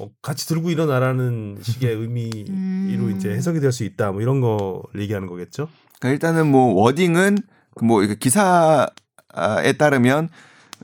어, 0.00 0.10
같이 0.22 0.48
들고 0.48 0.70
일어나라는 0.70 1.58
식의 1.60 1.94
의미로 1.94 3.04
음. 3.04 3.14
이제 3.14 3.28
해석이 3.30 3.60
될 3.60 3.70
수 3.70 3.84
있다. 3.84 4.12
뭐 4.12 4.22
이런 4.22 4.40
거 4.40 4.82
얘기하는 4.96 5.28
거겠죠. 5.28 5.68
그러니까 6.00 6.14
일단은 6.14 6.50
뭐 6.50 6.72
워딩은 6.72 7.36
뭐 7.80 8.02
이렇게 8.02 8.18
기사에 8.18 9.72
따르면 9.78 10.28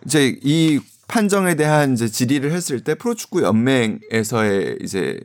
이제 0.07 0.39
이 0.43 0.81
판정에 1.09 1.55
대한 1.55 1.95
이제 1.95 2.09
질의를 2.09 2.53
했을 2.53 2.83
때 2.83 2.95
프로축구 2.95 3.43
연맹에서의 3.43 4.79
이제 4.83 5.21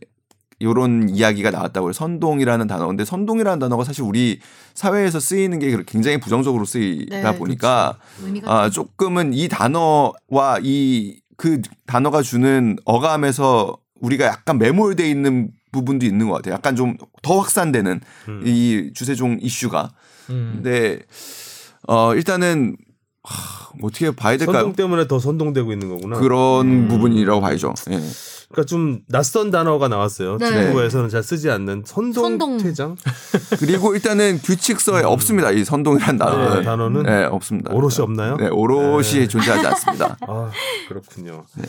요런 0.61 1.09
이야기가 1.09 1.51
나왔다고 1.51 1.87
해요. 1.87 1.93
선동이라는 1.93 2.67
단어인데 2.67 3.05
선동이라는 3.05 3.59
단어가 3.59 3.83
사실 3.83 4.03
우리 4.03 4.39
사회에서 4.73 5.19
쓰이는 5.19 5.59
게 5.59 5.75
굉장히 5.85 6.19
부정적으로 6.19 6.63
쓰이다 6.63 7.31
네, 7.31 7.37
보니까 7.37 7.97
의미가 8.23 8.61
아, 8.61 8.69
조금은 8.69 9.33
이 9.33 9.47
단어와 9.47 10.59
이 10.63 11.23
그 11.37 11.61
단어가 11.85 12.21
주는 12.21 12.77
어감에서 12.85 13.75
우리가 13.99 14.25
약간 14.25 14.57
매몰돼 14.57 15.09
있는 15.09 15.51
부분도 15.71 16.05
있는 16.05 16.29
것 16.29 16.35
같아요. 16.35 16.53
약간 16.53 16.75
좀 16.75 16.95
더 17.21 17.39
확산되는 17.39 18.01
음. 18.27 18.41
이 18.45 18.91
주세종 18.93 19.39
이슈가. 19.41 19.91
음. 20.29 20.51
근데 20.55 20.99
어 21.87 22.15
일단은 22.15 22.77
하, 23.23 23.69
뭐 23.79 23.89
어떻게 23.89 24.11
봐야 24.11 24.37
될까요? 24.37 24.57
선동 24.57 24.73
때문에 24.73 25.07
더 25.07 25.19
선동되고 25.19 25.71
있는 25.71 25.89
거구나. 25.89 26.19
그런 26.19 26.67
음. 26.67 26.87
부분이라고 26.87 27.41
봐야죠. 27.41 27.73
예. 27.91 28.01
그러니까 28.51 28.67
좀 28.67 28.99
낯선 29.07 29.49
단어가 29.49 29.87
나왔어요. 29.87 30.37
네. 30.37 30.67
축구에서는 30.67 31.09
잘 31.09 31.23
쓰지 31.23 31.49
않는 31.49 31.83
선동, 31.85 32.23
선동. 32.23 32.57
퇴장 32.59 32.95
그리고 33.59 33.95
일단은 33.95 34.39
규칙서에 34.43 35.01
없습니다. 35.03 35.51
이 35.51 35.63
선동이라는 35.65 36.19
단어는. 36.19 36.59
네, 36.59 36.63
단어는 36.63 37.03
네, 37.03 37.23
없습니다. 37.23 37.73
오롯이 37.73 37.95
없나요? 37.99 38.37
네, 38.37 38.49
오롯이 38.49 39.21
네. 39.21 39.27
존재하지 39.27 39.65
않습니다. 39.67 40.17
아 40.27 40.51
그렇군요. 40.87 41.45
네. 41.55 41.65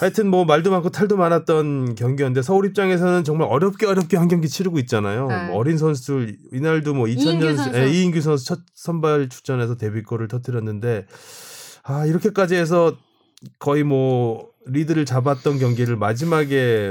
하여튼 0.00 0.28
뭐 0.28 0.44
말도 0.44 0.70
많고 0.70 0.90
탈도 0.90 1.16
많았던 1.16 1.96
경기였는데 1.96 2.42
서울 2.42 2.66
입장에서는 2.66 3.24
정말 3.24 3.48
어렵게 3.50 3.86
어렵게 3.86 4.16
한 4.16 4.28
경기 4.28 4.48
치르고 4.48 4.78
있잖아요. 4.80 5.26
네. 5.26 5.46
뭐 5.46 5.56
어린 5.56 5.76
선수들 5.76 6.36
이날도 6.52 6.94
뭐 6.94 7.06
2000년 7.06 7.42
이인규 7.42 7.56
선수. 7.56 7.78
예, 7.78 7.90
이인규 7.90 8.20
선수 8.20 8.44
첫 8.46 8.60
선발 8.74 9.28
출전해서 9.28 9.76
데뷔골을 9.76 10.28
터뜨렸는데 10.28 11.06
아 11.82 12.06
이렇게까지 12.06 12.54
해서 12.54 12.96
거의 13.58 13.82
뭐 13.82 14.47
리드를 14.68 15.04
잡았던 15.04 15.58
경기를 15.58 15.96
마지막에 15.96 16.90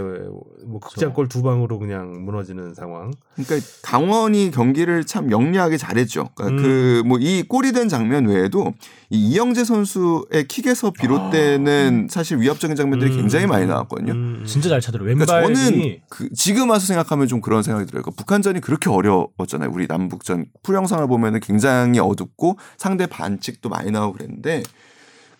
뭐 0.65 0.79
극장골 0.79 1.29
두 1.29 1.41
방으로 1.41 1.79
그냥 1.79 2.25
무너지는 2.25 2.73
상황. 2.73 3.11
그러니까 3.35 3.67
강원이 3.83 4.51
경기를 4.51 5.05
참 5.05 5.31
영리하게 5.31 5.77
잘했죠. 5.77 6.29
그러니까 6.35 6.61
음. 6.61 7.03
그뭐 7.03 7.19
이 7.19 7.43
골이 7.43 7.71
된 7.71 7.87
장면 7.87 8.25
외에도 8.25 8.73
이 9.09 9.29
이영재 9.29 9.63
선수의 9.63 10.47
킥에서 10.47 10.91
비롯되는 10.91 12.07
사실 12.09 12.39
위협적인 12.39 12.75
장면들이 12.75 13.11
음, 13.11 13.17
굉장히 13.17 13.45
많이 13.45 13.63
음, 13.63 13.69
나왔거든요. 13.69 14.11
음, 14.11 14.43
진짜 14.45 14.69
잘 14.69 14.81
차더라고요. 14.81 15.15
그러니까 15.15 15.35
왼발이 15.35 15.55
저는 15.55 15.97
그 16.09 16.29
지금 16.33 16.69
와서 16.69 16.85
생각하면 16.85 17.27
좀 17.27 17.41
그런 17.41 17.63
생각이 17.63 17.85
들어요. 17.85 18.01
그러니까 18.01 18.17
북한전이 18.17 18.59
그렇게 18.61 18.89
어려웠잖아요. 18.89 19.69
우리 19.71 19.87
남북전 19.87 20.45
풀 20.63 20.75
영상을 20.75 21.07
보면은 21.07 21.39
굉장히 21.39 21.99
어둡고 21.99 22.57
상대 22.77 23.05
반칙도 23.05 23.69
많이 23.69 23.91
나오고 23.91 24.17
그랬는데, 24.17 24.63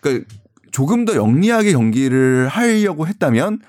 그러니까 0.00 0.26
조금 0.72 1.04
더 1.04 1.14
영리하게 1.14 1.72
경기를 1.72 2.48
하려고 2.48 3.06
했다면 3.06 3.60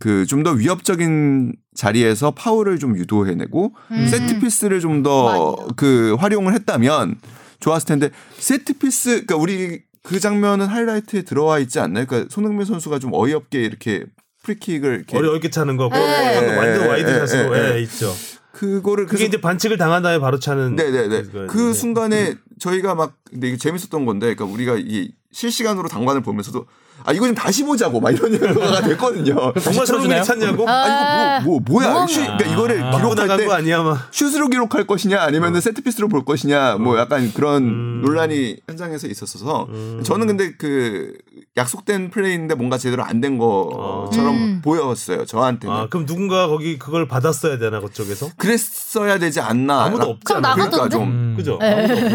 그 0.00 0.24
좀 0.26 0.42
더 0.44 0.52
위협적인 0.52 1.54
자리에서 1.74 2.30
파울을 2.32 2.78
좀 2.78 2.96
유도해내고 2.96 3.72
음. 3.90 4.06
세트 4.08 4.38
피스를 4.40 4.80
좀 4.80 5.02
더. 5.02 5.56
그 5.76 6.14
활용을 6.18 6.54
했다면 6.54 7.16
좋았을 7.60 7.86
텐데 7.88 8.10
세트 8.38 8.74
피스 8.78 9.10
그러니까 9.26 9.36
우리 9.36 9.82
그 10.04 10.20
장면은 10.20 10.66
하이라이트에 10.66 11.22
들어와 11.22 11.58
있지 11.58 11.80
않나요? 11.80 12.06
그러니까 12.06 12.32
손흥민 12.32 12.64
선수가 12.64 12.98
좀 13.00 13.10
어이없게 13.12 13.60
이렇게 13.60 14.04
프리킥을 14.44 14.94
이렇게 14.94 15.16
어렵게 15.16 15.50
차는 15.50 15.76
거고 15.76 15.96
네. 15.96 16.56
완전 16.56 16.84
예, 16.84 16.86
와이드 16.86 17.10
예, 17.10 17.26
샷으로 17.26 17.56
예, 17.58 17.74
예, 17.74 17.82
있죠. 17.82 18.14
그거를 18.52 19.06
그게 19.06 19.24
이제 19.24 19.40
반칙을 19.40 19.76
당한 19.78 20.02
다음에 20.02 20.18
바로 20.20 20.38
차는 20.38 20.76
네네네. 20.76 21.46
그 21.48 21.72
순간에 21.74 22.34
저희가 22.60 22.94
막 22.94 23.14
근데 23.28 23.48
이게 23.48 23.56
재밌었던 23.56 24.04
건데, 24.06 24.34
그러니까 24.34 24.44
우리가 24.46 24.76
이 24.78 25.12
실시간으로 25.32 25.88
당관을 25.88 26.22
보면서도 26.22 26.66
아 27.04 27.12
이거 27.12 27.26
좀 27.26 27.34
다시 27.34 27.62
보자고 27.62 28.00
막 28.00 28.10
이런 28.10 28.32
얘기가 28.34 28.82
됐거든요. 28.82 29.52
정말 29.60 29.86
손흥민이 29.86 30.24
찼냐고? 30.24 30.68
아 30.68 31.38
이거 31.40 31.48
뭐, 31.48 31.60
뭐 31.60 31.80
뭐야? 31.82 32.06
슈, 32.06 32.20
그러니까 32.20 32.44
이거를 32.46 32.82
아. 32.82 32.96
기록할 32.96 33.36
때거 33.38 33.52
아니야 33.52 33.82
막. 33.82 34.08
슛으로 34.10 34.48
기록할 34.48 34.86
것이냐 34.86 35.20
아니면 35.20 35.60
세트피스로 35.60 36.08
볼 36.08 36.24
것이냐 36.24 36.76
뭐 36.76 36.98
약간 36.98 37.32
그런 37.32 37.62
음. 37.62 38.02
논란이 38.02 38.58
현장에서 38.68 39.06
있었어서 39.06 39.66
음. 39.70 40.02
저는 40.04 40.26
근데 40.26 40.52
그 40.56 41.12
약속된 41.56 42.10
플레이인데 42.10 42.54
뭔가 42.54 42.78
제대로 42.78 43.02
안 43.04 43.20
된 43.20 43.36
것처럼 43.38 44.34
음. 44.36 44.60
보였어요 44.62 45.24
저한테는 45.24 45.74
아 45.74 45.88
그럼 45.88 46.06
누군가 46.06 46.46
거기 46.46 46.78
그걸 46.78 47.08
받았어야 47.08 47.58
되나 47.58 47.80
그쪽에서? 47.80 48.28
그랬어야 48.36 49.18
되지 49.18 49.40
않나 49.40 49.84
아무도? 49.84 50.18
나가던데? 50.40 50.70
그러니까 50.70 50.88
좀 50.88 51.02
음. 51.02 51.34
그죠? 51.36 51.58
네. 51.60 51.74
아무도 51.74 51.94
없죠. 51.94 52.08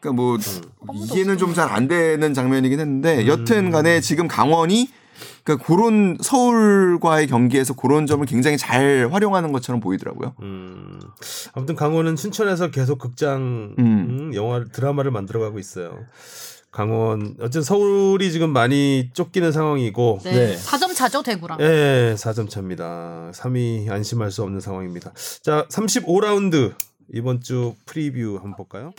그러니까 0.00 0.12
뭐 0.12 0.38
이해는 0.94 1.36
좀 1.38 1.52
잘 1.54 1.70
안 1.70 1.88
되는 1.88 2.32
장면이긴 2.34 2.80
했는데 2.80 3.22
음. 3.22 3.26
여튼간에 3.26 4.00
지금 4.00 4.28
강원이 4.28 4.88
그러니까 5.44 5.64
그런 5.66 6.16
서울과의 6.20 7.26
경기에서 7.28 7.74
그런 7.74 8.06
점을 8.06 8.24
굉장히 8.26 8.56
잘 8.58 9.08
활용하는 9.10 9.52
것처럼 9.52 9.80
보이더라고요. 9.80 10.34
음. 10.42 11.00
아무튼 11.54 11.74
강원은 11.76 12.16
춘천에서 12.16 12.70
계속 12.70 12.98
극장 12.98 13.74
음. 13.78 13.84
음, 14.30 14.34
영화 14.34 14.64
드라마를 14.64 15.10
만들어가고 15.10 15.58
있어요. 15.58 15.98
강원 16.76 17.36
어쨌든 17.40 17.62
서울이 17.62 18.30
지금 18.30 18.50
많이 18.50 19.08
쫓기는 19.14 19.50
상황이고 19.50 20.20
네. 20.24 20.32
네. 20.32 20.56
4점 20.56 20.94
차죠, 20.94 21.22
대구랑. 21.22 21.58
예, 21.62 22.14
4점 22.18 22.50
차입니다. 22.50 23.30
3위 23.32 23.88
안심할 23.88 24.30
수 24.30 24.42
없는 24.42 24.60
상황입니다. 24.60 25.10
자, 25.40 25.66
35라운드 25.70 26.74
이번 27.14 27.40
주 27.40 27.74
프리뷰 27.86 28.38
한번 28.42 28.56
볼까요? 28.56 28.92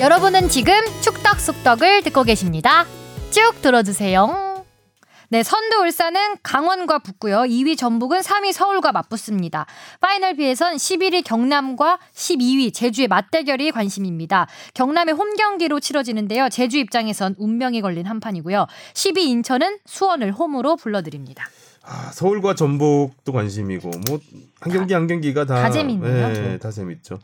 여러분은 0.00 0.50
지금 0.50 0.74
축덕 1.00 1.40
속덕을 1.40 2.02
듣고 2.02 2.24
계십니다. 2.24 2.84
쭉 3.30 3.54
들어주세요. 3.62 4.47
네, 5.30 5.42
선두 5.42 5.76
울산은 5.82 6.38
강원과 6.42 7.00
붙고요. 7.00 7.40
2위 7.40 7.76
전북은 7.76 8.20
3위 8.20 8.52
서울과 8.52 8.92
맞붙습니다. 8.92 9.66
파이널 10.00 10.34
B에선 10.36 10.76
11위 10.76 11.22
경남과 11.22 11.98
12위 12.14 12.72
제주의 12.72 13.08
맞대결이 13.08 13.70
관심입니다. 13.72 14.46
경남의 14.72 15.14
홈 15.14 15.36
경기로 15.36 15.80
치러지는데요. 15.80 16.48
제주 16.48 16.78
입장에선 16.78 17.34
운명이 17.36 17.82
걸린 17.82 18.06
한판이고요. 18.06 18.66
10위 18.94 19.18
인천은 19.18 19.80
수원을 19.84 20.32
홈으로 20.32 20.76
불러들입니다. 20.76 21.46
아, 21.82 22.10
서울과 22.12 22.54
전북도 22.54 23.32
관심이고 23.32 23.90
뭐 24.08 24.18
한 24.60 24.72
경기 24.72 24.92
한 24.94 25.06
경기가 25.06 25.44
다, 25.44 25.54
다 25.62 25.70
재밌네요. 25.70 26.52
예, 26.54 26.58
다 26.58 26.70
재밌죠. 26.70 27.18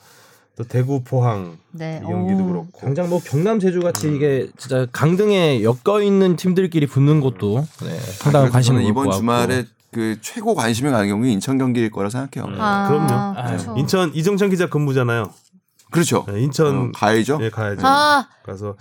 또 0.57 0.63
대구 0.65 1.03
포항 1.03 1.59
네, 1.73 2.01
이 2.03 2.07
경기도 2.07 2.45
오. 2.45 2.47
그렇고 2.47 2.81
당장 2.81 3.09
뭐 3.09 3.21
경남 3.25 3.59
제주 3.59 3.81
같이 3.81 4.07
음. 4.07 4.17
이게 4.17 4.49
진짜 4.57 4.87
강등에 4.93 5.63
엮여 5.65 6.03
있는 6.03 6.37
팀들끼리 6.37 6.87
붙는 6.87 7.21
것도 7.21 7.67
네, 7.83 7.99
상당한 7.99 8.51
그래서 8.51 8.53
관심을 8.53 8.85
이번. 8.85 9.11
주말에 9.11 9.65
그 9.93 10.19
최고 10.21 10.55
관심이 10.55 10.91
가는 10.91 11.09
경우는 11.09 11.29
인천 11.31 11.59
경기일 11.59 11.91
거라 11.91 12.09
생각해요. 12.11 12.55
아, 12.61 12.89
그럼요. 12.89 13.47
그렇죠. 13.49 13.75
인천 13.77 14.15
이정찬 14.15 14.51
기자 14.51 14.69
근무잖아요. 14.69 15.31
그렇죠. 15.91 16.25
네, 16.29 16.41
인천 16.41 16.77
어, 16.77 16.93
가야죠. 16.95 17.39
예, 17.43 17.51
가야죠. 17.51 17.81
아, 17.85 18.29
가서 18.45 18.77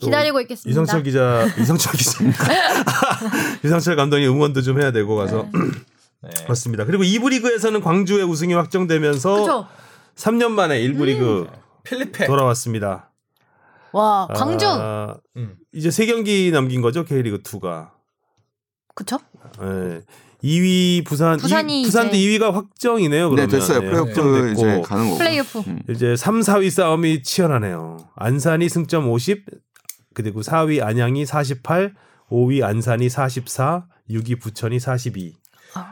또 0.00 0.06
기다리고 0.06 0.40
있겠습니다. 0.42 0.70
이성철 0.70 1.02
기자, 1.02 1.46
이성철 1.60 1.92
기자, 1.92 2.24
이성철 3.64 3.96
감독이 3.96 4.26
응원도 4.26 4.62
좀 4.62 4.80
해야 4.80 4.90
되고 4.90 5.16
가서 5.16 5.46
네. 6.22 6.30
그렇습니다. 6.44 6.84
그리고 6.84 7.04
2부 7.04 7.30
리그에서는 7.30 7.80
광주의 7.82 8.24
우승이 8.24 8.54
확정되면서 8.54 9.32
그렇죠. 9.34 9.66
3년 10.16 10.50
만에 10.52 10.80
1부 10.82 11.04
리그 11.04 11.48
필리페. 11.84 12.26
돌아왔습니다. 12.26 13.10
와, 13.92 14.26
광주. 14.34 14.66
아, 14.66 15.16
음. 15.36 15.56
이제 15.72 15.90
세 15.90 16.06
경기 16.06 16.50
남긴 16.50 16.80
거죠 16.82 17.04
K리그 17.04 17.42
2가. 17.42 17.90
그쵸? 18.94 19.18
예. 19.62 20.00
2위 20.42 21.04
부산, 21.06 21.38
부산이 21.38 21.80
이, 21.80 21.84
부산도 21.84 22.14
이제- 22.16 22.38
2위가 22.38 22.52
확정이네요. 22.52 23.30
네, 23.30 23.34
그러면 23.46 23.48
됐어요. 23.48 23.78
예, 23.78 23.80
플레이오프 23.80 24.08
확정됐고 24.10 24.52
이제 24.52 24.82
가는 24.84 25.04
거고. 25.06 25.18
플레이오프. 25.18 25.58
음. 25.66 25.82
이제 25.90 26.16
3, 26.16 26.40
4위 26.40 26.70
싸움이 26.70 27.22
치열하네요. 27.22 28.08
안산이 28.16 28.68
승점 28.68 29.08
50, 29.10 29.44
그리고 30.12 30.42
4위 30.42 30.82
안양이 30.82 31.24
48, 31.24 31.94
5위 32.30 32.62
안산이 32.62 33.08
44, 33.08 33.86
6위 34.10 34.38
부천이 34.40 34.78
42. 34.80 35.34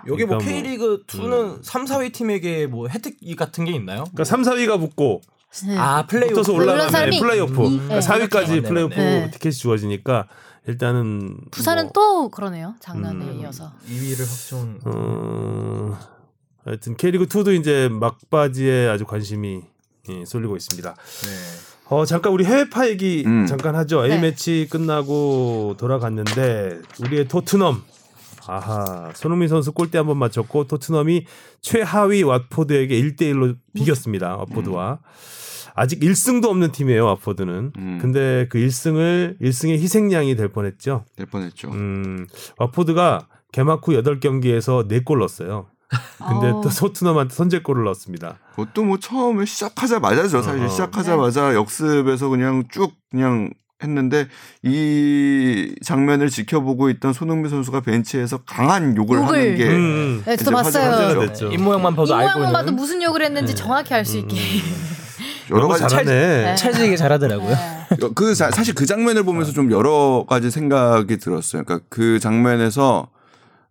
여기 0.09 0.25
뭐 0.25 0.37
그러니까 0.37 0.37
뭐, 0.37 0.39
K리그 0.63 1.05
2는 1.07 1.59
3, 1.63 1.85
4위 1.85 2.13
팀에게 2.13 2.67
뭐 2.67 2.89
혜택 2.89 3.17
같은 3.37 3.65
게 3.65 3.73
있나요? 3.73 4.05
그러니까 4.05 4.25
3, 4.25 4.43
4위가 4.43 4.79
붙고 4.81 5.21
네. 5.67 5.77
아 5.77 6.07
플레이오프 6.07 6.35
붙어서 6.35 6.53
올라가면 6.55 6.91
사람이 6.91 7.21
플레이오프. 7.21 7.53
이- 7.67 7.79
그러니까 7.79 8.01
네. 8.01 8.01
4위까지 8.01 8.49
맞네, 8.49 8.61
플레이오프 8.63 8.95
맞네. 8.95 9.31
티켓이 9.33 9.53
주어지니까 9.53 10.27
일단은 10.67 11.37
부산은 11.51 11.85
뭐, 11.85 11.93
또 11.93 12.29
그러네요. 12.31 12.75
작년에 12.81 13.25
음. 13.25 13.41
이어서. 13.41 13.73
2위를 13.89 14.21
확정. 14.21 14.79
어, 14.85 15.99
하여튼 16.65 16.97
K리그 16.97 17.27
2도 17.27 17.59
이제 17.59 17.89
막바지에 17.91 18.89
아주 18.89 19.05
관심이 19.05 19.63
예, 20.09 20.25
쏠리고 20.25 20.57
있습니다. 20.57 20.95
네. 20.95 21.31
어 21.89 22.07
잠깐 22.07 22.33
우리 22.33 22.45
해외파 22.45 22.89
얘기 22.89 23.23
음. 23.27 23.45
잠깐 23.47 23.75
하죠. 23.75 24.05
A 24.05 24.09
네. 24.11 24.19
매치 24.21 24.67
끝나고 24.71 25.75
돌아갔는데 25.79 26.81
우리의 27.05 27.29
토트넘 27.29 27.83
아하 28.49 29.11
손흥민 29.15 29.49
선수 29.49 29.73
골대 29.73 29.99
한번 29.99 30.19
맞췄고 30.19 30.67
토트넘이 30.67 31.27
최하위 31.61 32.23
왓포드에게 32.25 32.91
1대 32.91 33.23
1로 33.33 33.57
비겼습니다. 33.75 34.37
왓포드와 34.39 34.99
아직 35.75 36.01
1승도 36.01 36.47
없는 36.47 36.73
팀이에요. 36.73 37.17
왓포드는. 37.17 37.77
음. 37.77 37.99
근데 38.01 38.47
그 38.51 38.59
1승을 38.59 39.41
1승의 39.41 39.79
희생양이 39.79 40.37
될 40.37 40.49
뻔했죠. 40.49 41.05
될 41.17 41.27
뻔했죠. 41.27 41.71
음, 41.71 42.27
왓포드가 42.59 43.27
개막 43.53 43.87
후 43.87 43.93
8경기에서 43.93 44.87
4골 44.89 45.19
넣었어요. 45.19 45.67
근데 46.19 46.47
아우. 46.49 46.63
또 46.63 46.71
토트넘한테 46.71 47.35
선제골을 47.35 47.85
넣었습니다. 47.85 48.39
그것도 48.57 48.85
뭐 48.85 48.99
처음에 48.99 49.45
시작하자마자죠. 49.45 50.41
사실 50.43 50.61
어허. 50.61 50.69
시작하자마자 50.71 51.55
역습에서 51.55 52.29
그냥 52.29 52.65
쭉 52.71 52.93
그냥 53.11 53.51
했는데 53.83 54.27
이 54.63 55.75
장면을 55.85 56.29
지켜보고 56.31 56.91
있던 56.91 57.13
손흥민 57.13 57.51
선수가 57.51 57.81
벤치에서 57.81 58.39
강한 58.47 58.97
욕을, 58.97 59.19
욕을. 59.19 59.29
하는 59.39 59.57
게 59.57 59.69
음. 59.69 60.23
네, 60.27 60.37
저도 60.37 60.51
봤어요. 60.53 60.91
화제가 60.91 61.09
됐죠. 61.09 61.27
됐죠. 61.27 61.53
입 61.53 61.61
모양만 61.61 61.93
이 61.93 61.97
봐도 61.97 62.15
알고 62.15 62.25
모양만 62.39 62.41
있는. 62.49 62.53
봐도 62.53 62.73
무슨 62.73 63.03
욕을 63.03 63.23
했는지 63.23 63.55
정확히 63.55 63.95
알 63.95 64.05
수 64.05 64.19
있게. 64.19 64.37
여러 65.51 65.63
너무 65.63 65.73
가지 65.75 65.87
잘하네. 65.89 66.11
네. 66.45 66.55
찰지게 66.55 66.97
잘하더라고요. 66.97 67.51
네. 67.51 68.09
그 68.15 68.35
자- 68.35 68.51
사실 68.51 68.75
그 68.75 68.87
장면을 68.87 69.23
보면서 69.25 69.53
좀 69.53 69.71
여러 69.71 70.25
가지 70.29 70.51
생각이 70.51 71.19
들었어요. 71.19 71.65
그러니까 71.65 71.87
그 71.91 72.19
장면에서 72.21 73.09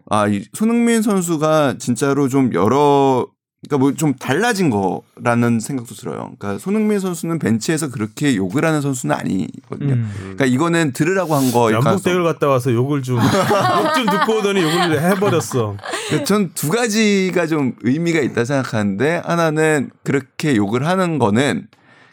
아, 0.09 0.27
이 0.27 0.43
손흥민 0.53 1.01
선수가 1.01 1.75
진짜로 1.79 2.27
좀 2.27 2.53
여러 2.53 3.25
그러니까 3.67 3.77
뭐 3.77 3.91
좀 3.93 4.13
달라진 4.15 4.71
거라는 4.71 5.59
생각도 5.59 5.93
들어요. 5.93 6.31
그러니까 6.39 6.57
손흥민 6.57 6.99
선수는 6.99 7.37
벤치에서 7.37 7.89
그렇게 7.91 8.35
욕을 8.35 8.65
하는 8.65 8.81
선수는 8.81 9.15
아니거든요. 9.15 9.93
음. 9.93 10.11
그러니까 10.19 10.45
이거는 10.45 10.93
들으라고 10.93 11.35
한 11.35 11.51
거. 11.51 11.69
남북 11.69 12.03
대결 12.03 12.23
갔다 12.23 12.47
와서 12.47 12.73
욕을 12.73 13.03
좀 13.03 13.17
욕 13.21 13.93
좀 13.95 14.05
듣고 14.07 14.39
오더니 14.39 14.61
욕을 14.61 15.01
해버렸어. 15.01 15.77
전 16.25 16.55
두 16.55 16.69
가지가 16.69 17.45
좀 17.47 17.75
의미가 17.83 18.19
있다 18.21 18.45
생각하는데 18.45 19.21
하나는 19.25 19.91
그렇게 20.03 20.55
욕을 20.55 20.87
하는 20.87 21.19
거는 21.19 21.67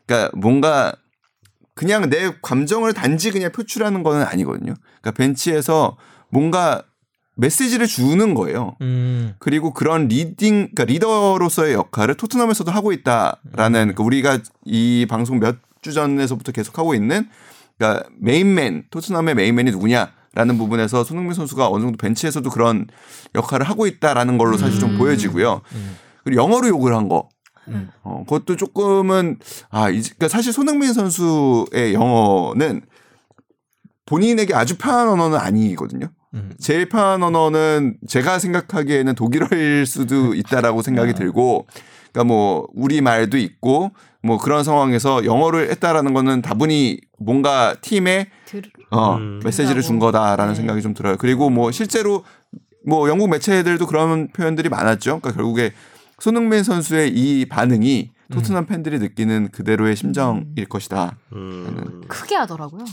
그러니까 0.06 0.30
뭔가 0.36 0.92
그냥 1.74 2.10
내 2.10 2.30
감정을 2.42 2.92
단지 2.92 3.30
그냥 3.30 3.52
표출하는 3.52 4.02
거는 4.02 4.26
아니거든요. 4.26 4.74
그러니까 5.00 5.10
벤치에서 5.12 5.96
뭔가 6.30 6.82
메시지를 7.38 7.86
주는 7.86 8.34
거예요. 8.34 8.76
음. 8.82 9.34
그리고 9.38 9.72
그런 9.72 10.08
리딩, 10.08 10.70
그러니까 10.74 10.84
리더로서의 10.84 11.72
역할을 11.74 12.16
토트넘에서도 12.16 12.70
하고 12.70 12.92
있다라는 12.92 13.94
그 13.94 14.02
우리가 14.02 14.40
이 14.64 15.06
방송 15.08 15.40
몇 15.40 15.68
주 15.82 15.92
전에서부터 15.92 16.52
계속 16.52 16.78
하고 16.78 16.94
있는 16.94 17.28
그러니까 17.76 18.08
메인맨 18.18 18.86
토트넘의 18.90 19.34
메인맨이 19.34 19.70
누구냐라는 19.70 20.58
부분에서 20.58 21.04
손흥민 21.04 21.34
선수가 21.34 21.68
어느 21.68 21.82
정도 21.82 21.96
벤치에서도 21.96 22.48
그런 22.50 22.86
역할을 23.34 23.68
하고 23.68 23.86
있다라는 23.86 24.38
걸로 24.38 24.56
사실 24.56 24.80
좀 24.80 24.90
음. 24.90 24.98
보여지고요. 24.98 25.62
음. 25.72 25.96
그리고 26.24 26.42
영어로 26.42 26.68
욕을 26.68 26.94
한 26.94 27.08
거. 27.08 27.28
음. 27.68 27.90
어, 28.02 28.24
그것도 28.24 28.56
조금은 28.56 29.38
아, 29.70 29.90
이 29.90 30.00
그러니까 30.00 30.28
사실 30.28 30.52
손흥민 30.52 30.92
선수의 30.92 31.94
영어는 31.94 32.82
본인에게 34.06 34.54
아주 34.54 34.78
편한 34.78 35.08
언어는 35.08 35.38
아니거든요. 35.38 36.08
음. 36.34 36.52
제일 36.58 36.88
편한 36.88 37.22
언어는 37.22 37.96
제가 38.06 38.38
생각하기에는 38.38 39.14
독일어일 39.14 39.86
수도 39.86 40.34
있다라고 40.36 40.82
생각이 40.82 41.14
들고, 41.14 41.66
그러니까 42.12 42.24
뭐 42.24 42.66
우리 42.74 43.00
말도 43.00 43.36
있고 43.38 43.92
뭐 44.22 44.38
그런 44.38 44.64
상황에서 44.64 45.24
영어를 45.24 45.70
했다라는 45.70 46.12
거는 46.12 46.42
다분히 46.42 46.98
뭔가 47.18 47.76
팀에 47.80 48.28
들- 48.46 48.62
어, 48.90 49.16
음. 49.16 49.40
메시지를 49.44 49.82
준 49.82 49.98
거다라는 49.98 50.52
네. 50.52 50.56
생각이 50.56 50.82
좀 50.82 50.94
들어요. 50.94 51.16
그리고 51.18 51.50
뭐 51.50 51.70
실제로 51.70 52.24
뭐 52.86 53.08
영국 53.08 53.28
매체들도 53.30 53.86
그런 53.86 54.28
표현들이 54.28 54.68
많았죠. 54.68 55.20
그러니까 55.20 55.32
결국에 55.32 55.72
손흥민 56.18 56.62
선수의 56.62 57.10
이 57.10 57.46
반응이 57.46 58.10
토트넘 58.32 58.66
팬들이 58.66 58.98
느끼는 58.98 59.48
그대로의 59.52 59.96
심정일 59.96 60.66
것이다. 60.68 61.16
음. 61.32 62.02
크게 62.08 62.34
하더라고요. 62.36 62.84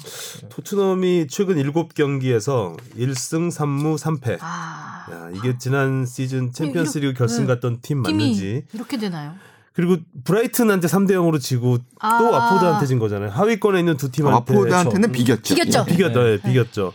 토트넘이 0.50 1.28
최근 1.30 1.58
7경기에서 1.58 2.78
1승 2.98 3.52
3무 3.52 3.98
3패. 3.98 4.38
아. 4.42 5.06
야, 5.12 5.30
이게 5.36 5.58
지난 5.58 6.06
시즌 6.06 6.52
챔피언스리그 6.54 7.08
이렇게- 7.08 7.18
결승 7.18 7.42
네. 7.48 7.48
갔던 7.54 7.80
팀 7.82 8.02
맞는지. 8.02 8.66
이렇게 8.74 8.98
되나요? 8.98 9.34
그리고 9.74 9.98
브라이튼한테 10.24 10.88
3대 10.88 11.12
0으로 11.12 11.38
지고 11.40 11.80
아. 12.00 12.18
또 12.18 12.32
와포드한테 12.32 12.86
진 12.86 12.98
거잖아요. 12.98 13.30
하위권에 13.32 13.80
있는 13.80 13.98
두 13.98 14.10
팀한테 14.10 14.54
와포드한테는 14.54 15.12
비겼죠. 15.12 15.54
비겼죠. 15.54 15.86
예. 15.90 15.92
비겼다. 15.92 16.30
예, 16.32 16.40
비겼죠. 16.42 16.94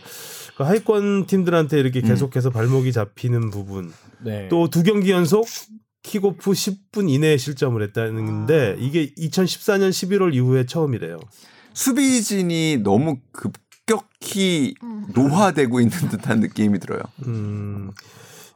그 0.57 0.63
하위권 0.63 1.27
팀들한테 1.27 1.79
이렇게 1.79 1.99
음. 1.99 2.07
계속해서 2.07 2.49
발목이 2.49 2.91
잡히는 2.91 3.51
부분. 3.51 3.91
네. 4.19 4.47
또두 4.49 4.81
경기 4.81 5.11
연속 5.11 5.45
킥오프 6.03 6.51
10분 6.51 7.09
이내에 7.09 7.37
실점을 7.37 7.81
했다는데 7.81 8.77
이게 8.79 9.13
2014년 9.13 9.89
11월 9.89 10.33
이후에 10.33 10.65
처음이래요. 10.65 11.19
수비진이 11.73 12.79
너무 12.83 13.17
급격히 13.31 14.73
음. 14.83 15.05
노화되고 15.13 15.79
있는 15.79 15.97
듯한 16.09 16.39
느낌이 16.39 16.79
들어요. 16.79 17.01
음. 17.27 17.91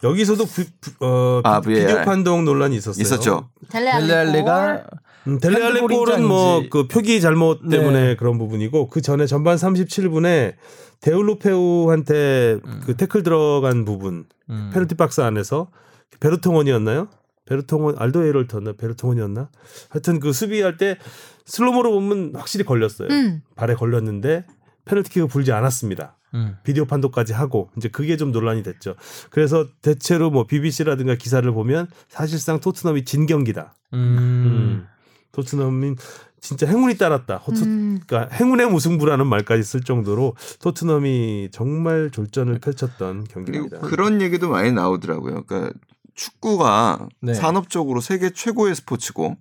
여기서도 0.04 0.46
부, 0.46 0.64
부- 0.82 1.06
어, 1.06 1.42
아, 1.44 1.62
비, 1.62 1.74
VAR. 1.74 1.88
디오 1.88 2.06
판독 2.06 2.44
논란이 2.44 2.76
있었어요. 2.78 3.02
있었죠. 3.02 3.50
델레 3.70 4.22
알리가 4.22 4.84
음, 5.28 5.40
델레 5.40 5.62
알리 5.62 5.80
골은 5.82 6.24
뭐. 6.28 6.64
그 6.70 6.88
표기 6.88 7.22
잘못 7.22 7.62
네. 7.64 7.78
때문에 7.78 8.16
그런 8.16 8.38
부분이고 8.38 8.90
그 8.90 9.02
전에 9.02 9.26
전반 9.26 9.56
37분에 9.56 10.56
데울로페우한테 11.02 12.60
그 12.86 12.96
태클 12.98 13.24
들어간 13.24 13.86
부분 13.86 14.26
음. 14.50 14.70
페널티 14.74 14.96
박스 14.96 15.22
안에서 15.22 15.70
베르통언이었나요? 16.20 17.08
베르통언 17.46 17.96
알더베이럴트나 17.98 18.74
베르통언이었나? 18.74 19.50
하여튼 19.90 20.20
그 20.20 20.34
수비할 20.34 20.78
때 20.78 20.98
slow-mo로 21.46 21.92
보면 21.92 22.32
확실히 22.36 22.66
걸렸어요. 22.66 23.08
음. 23.10 23.42
발에 23.56 23.76
걸렸는데 23.76 24.46
페널티킥을 24.86 25.28
불지 25.28 25.52
않았습니다. 25.52 26.16
음. 26.34 26.58
비디오 26.64 26.86
판독까지 26.86 27.34
하고 27.34 27.70
이제 27.78 27.88
그게 27.88 28.18
좀 28.18 28.32
논란이 28.32 28.64
됐죠. 28.64 28.96
그래서 29.30 29.68
대체로 29.82 30.30
뭐 30.32 30.46
BBC라든가 30.46 31.16
기사를 31.16 31.50
보면 31.52 31.88
사실상 32.10 32.60
토트넘이 32.60 33.06
진 33.06 33.26
경기다. 33.26 33.74
음. 33.94 33.98
음. 34.00 34.88
토트넘이 35.32 35.96
진짜 36.42 36.68
행운이 36.68 36.98
따랐다. 36.98 37.40
토- 37.46 37.52
음. 37.64 38.00
그러니까 38.06 38.36
행운의 38.36 38.70
무승부라는 38.70 39.26
말까지 39.28 39.64
쓸 39.64 39.82
정도로 39.82 40.36
토트넘이 40.62 41.50
정말 41.52 42.10
졸전을 42.12 42.60
펼쳤던 42.60 43.26
경기입니다. 43.26 43.80
그런 43.80 44.22
얘기도 44.22 44.50
많이 44.50 44.72
나오더라고요. 44.72 45.44
그러니까 45.46 45.74
축구가 46.16 47.08
네. 47.22 47.34
산업적으로 47.34 48.02
세계 48.02 48.30
최고의 48.32 48.76
스포츠고 48.76 49.36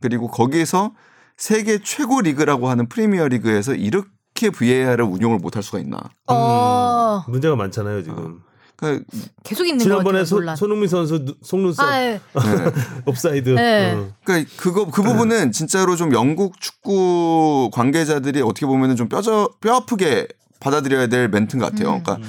그리고 0.00 0.28
거기에서 0.28 0.92
세계 1.36 1.78
최고 1.82 2.20
리그라고 2.20 2.68
하는 2.68 2.88
프리미어 2.88 3.28
리그에서 3.28 3.74
이렇게 3.74 4.50
VAR을 4.50 5.02
운용을 5.04 5.38
못할 5.38 5.62
수가 5.62 5.78
있나. 5.80 5.98
어. 6.26 7.24
문제가 7.28 7.56
많잖아요 7.56 8.02
지금. 8.02 8.40
그러니까 8.76 9.04
계속 9.42 9.64
있는 9.64 9.78
거 9.78 9.82
지난번에 9.84 10.20
같아요. 10.20 10.24
소. 10.24 10.56
손흥민 10.56 10.88
선수 10.88 11.24
누- 11.24 11.34
속눈썹 11.42 11.84
아, 11.88 12.00
예. 12.00 12.20
옵사이드. 13.06 13.50
네. 13.50 13.92
어. 13.94 14.12
그러니까 14.22 14.50
그거 14.56 14.86
그 14.88 15.02
부분은 15.02 15.50
진짜로 15.50 15.96
좀 15.96 16.12
영국 16.12 16.60
축구 16.60 17.70
관계자들이 17.72 18.40
어떻게 18.42 18.66
보면은 18.66 18.94
좀 18.94 19.08
뼈저 19.08 19.50
뼈 19.60 19.74
아프게 19.76 20.28
받아들여야 20.60 21.08
될 21.08 21.28
멘트인 21.28 21.60
것 21.60 21.70
같아요. 21.72 21.94
음. 21.96 22.02
그러니까 22.04 22.28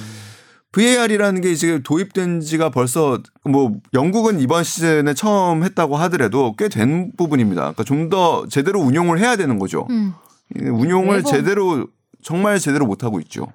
VAR이라는 0.72 1.40
게 1.40 1.50
이제 1.50 1.80
도입된 1.82 2.40
지가 2.40 2.70
벌써 2.70 3.20
뭐 3.44 3.72
영국은 3.92 4.38
이번 4.40 4.62
시즌에 4.64 5.14
처음 5.14 5.64
했다고 5.64 5.96
하더라도 5.96 6.54
꽤 6.56 6.68
된 6.68 7.12
부분입니다. 7.16 7.60
그러니까 7.62 7.84
좀 7.84 8.08
더 8.08 8.46
제대로 8.48 8.80
운용을 8.80 9.18
해야 9.18 9.36
되는 9.36 9.58
거죠. 9.58 9.86
음. 9.90 10.14
이 10.56 10.62
운용을 10.62 11.18
매번. 11.18 11.32
제대로 11.32 11.86
정말 12.22 12.58
제대로 12.58 12.86
못 12.86 13.02
하고 13.04 13.20
있죠. 13.20 13.46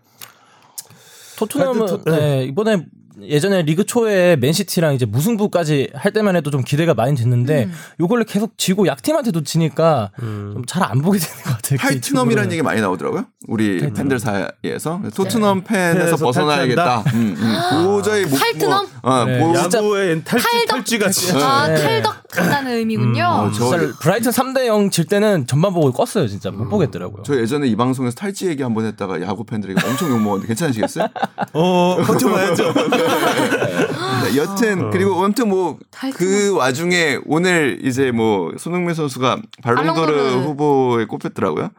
토트넘은 1.38 1.86
토- 1.86 2.04
네, 2.06 2.46
이번에 2.46 2.86
예전에 3.22 3.62
리그 3.62 3.86
초에 3.86 4.36
맨시티랑 4.36 4.94
이제 4.94 5.06
무승부까지 5.06 5.92
할 5.94 6.12
때만 6.14 6.36
해도 6.36 6.52
좀 6.52 6.64
기대가 6.64 6.94
많이 6.94 7.16
됐는데 7.16 7.66
음. 7.66 7.74
요걸로 8.00 8.24
계속 8.26 8.58
지고 8.58 8.88
약팀한테도 8.88 9.44
지니까 9.44 10.12
음. 10.22 10.52
좀 10.56 10.70
잘 10.70 10.84
안 10.84 11.02
보게 11.02 11.20
되는 11.20 11.36
것 11.44 11.52
같아요. 11.56 11.78
탈트넘이라는 11.80 12.26
개인적으로는. 12.50 12.52
얘기 12.52 12.62
많이 12.62 12.82
나오더라고요. 12.82 13.26
우리 13.48 13.80
탈트넘. 13.80 13.94
팬들 13.94 14.20
사이에서 14.20 15.02
토트넘 15.16 15.64
팬에서 15.64 15.98
팬에서 16.00 16.18
벗어나야겠다. 16.18 17.04
음, 17.14 17.36
음. 17.38 17.60
도저히 17.86 18.26
못, 18.26 18.38
탈트넘? 18.38 18.88
뭐, 19.02 19.12
어, 19.14 19.26
네. 19.26 19.40
뭐, 19.40 19.56
야구의 19.56 20.24
탈쥐. 20.24 20.66
탈쥐 20.68 21.00
같이. 21.00 21.32
아, 21.38 21.68
네. 21.68 21.76
탈덕한다는 21.76 22.72
의미군요. 22.74 23.24
어, 23.24 23.52
저- 23.52 23.78
진짜 23.78 23.94
브라이튼 24.02 24.32
3대 24.32 24.66
0 24.68 24.90
질 24.90 25.06
때는 25.06 25.48
전반 25.48 25.74
보고 25.74 25.92
껐어요. 25.92 26.28
진짜 26.28 26.52
못 26.52 26.68
보겠더라고요. 26.70 27.24
저 27.24 27.36
예전에 27.38 27.68
이 27.68 27.76
방송에서 27.76 28.16
탈지 28.16 28.48
얘기 28.48 28.62
한 28.64 28.74
번 28.76 28.86
했다가 28.86 29.22
야구 29.22 29.46
팬들이 29.46 29.74
엄청 29.88 30.10
욕 30.10 30.20
먹었는데 30.22 30.48
괜찮으시겠어요? 30.48 31.08
어, 31.54 31.98
버텨봐야죠. 32.06 32.74
네, 33.06 34.38
여튼 34.38 34.90
그리고 34.92 35.24
아무튼 35.24 35.50
뭐 35.50 35.78
그 36.14 36.54
와중에 36.56 37.20
오늘 37.26 37.80
이제 37.84 38.12
뭐 38.12 38.54
손흥민 38.58 38.94
선수가 38.94 39.42
발롱도르 39.64 40.14
발롱도르. 40.14 40.46
후보에 40.46 41.06
꼽혔더라고요. 41.06 41.70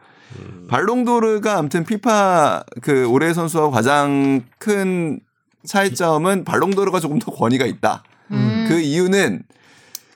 발롱도르가 0.67 1.57
아무튼 1.57 1.85
피파 1.85 2.63
그 2.81 3.07
올해 3.07 3.33
선수와 3.33 3.69
가장 3.71 4.43
큰 4.59 5.19
차이점은 5.65 6.43
발롱도르가 6.43 6.99
조금 6.99 7.19
더 7.19 7.31
권위가 7.31 7.65
있다. 7.65 8.03
음. 8.31 8.65
그 8.67 8.79
이유는 8.79 9.43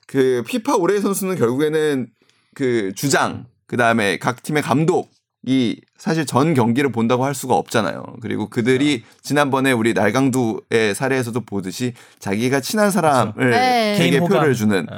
그 0.08 0.44
피파 0.46 0.76
올해 0.76 1.00
선수는 1.00 1.38
결국에는 1.38 2.08
그 2.54 2.92
주장 2.96 3.46
그 3.68 3.78
다음에 3.78 4.18
각 4.18 4.44
팀의 4.44 4.62
감독 4.64 5.10
이 5.44 5.82
사실 5.98 6.26
전 6.26 6.54
경기를 6.54 6.92
본다고 6.92 7.26
할 7.26 7.34
수가 7.34 7.56
없잖아요. 7.56 8.04
그리고 8.22 8.48
그들이 8.50 9.04
지난번에 9.22 9.72
우리 9.72 9.94
날강두의 9.94 10.94
사례에서도 10.96 11.40
보듯이 11.42 11.94
자기가 12.20 12.60
친한 12.60 12.92
사람을 12.92 13.50
네. 13.50 13.96
개인 13.98 14.12
개인 14.12 14.28
표를. 14.28 14.54
주는 14.54 14.86
네. 14.86 14.98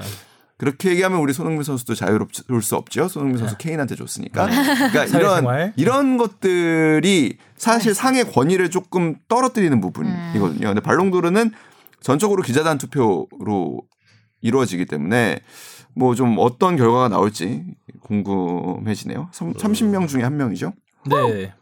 그렇게 0.58 0.90
얘기하면 0.92 1.20
우리 1.20 1.34
손흥민 1.34 1.64
선수도 1.64 1.96
자유로울 1.96 2.62
수 2.62 2.76
없죠. 2.76 3.08
손흥민 3.08 3.38
선수 3.38 3.58
케인한테 3.58 3.96
줬으니까. 3.96 4.48
그러니까 4.92 5.06
이런. 5.18 5.74
이런 5.76 6.18
것들이 6.18 7.38
사실 7.58 7.94
상의 7.94 8.30
권위를 8.30 8.70
조금 8.70 9.16
떨어뜨리는 9.28 9.80
부분이거든요. 9.82 10.68
근데 10.68 10.82
발롱도르는 10.82 11.52
전적으로 12.02 12.44
기자단 12.44 12.78
투표로 12.78 13.82
이루어지기 14.42 14.86
때문에 14.86 15.40
뭐 15.96 16.16
좀 16.16 16.36
어떤 16.40 16.76
결과가 16.76 17.08
나올지 17.10 17.64
궁금해지네요. 18.02 19.30
30명 19.32 20.08
중에 20.08 20.24
한 20.24 20.38
명이죠. 20.38 20.74
네. 21.10 21.54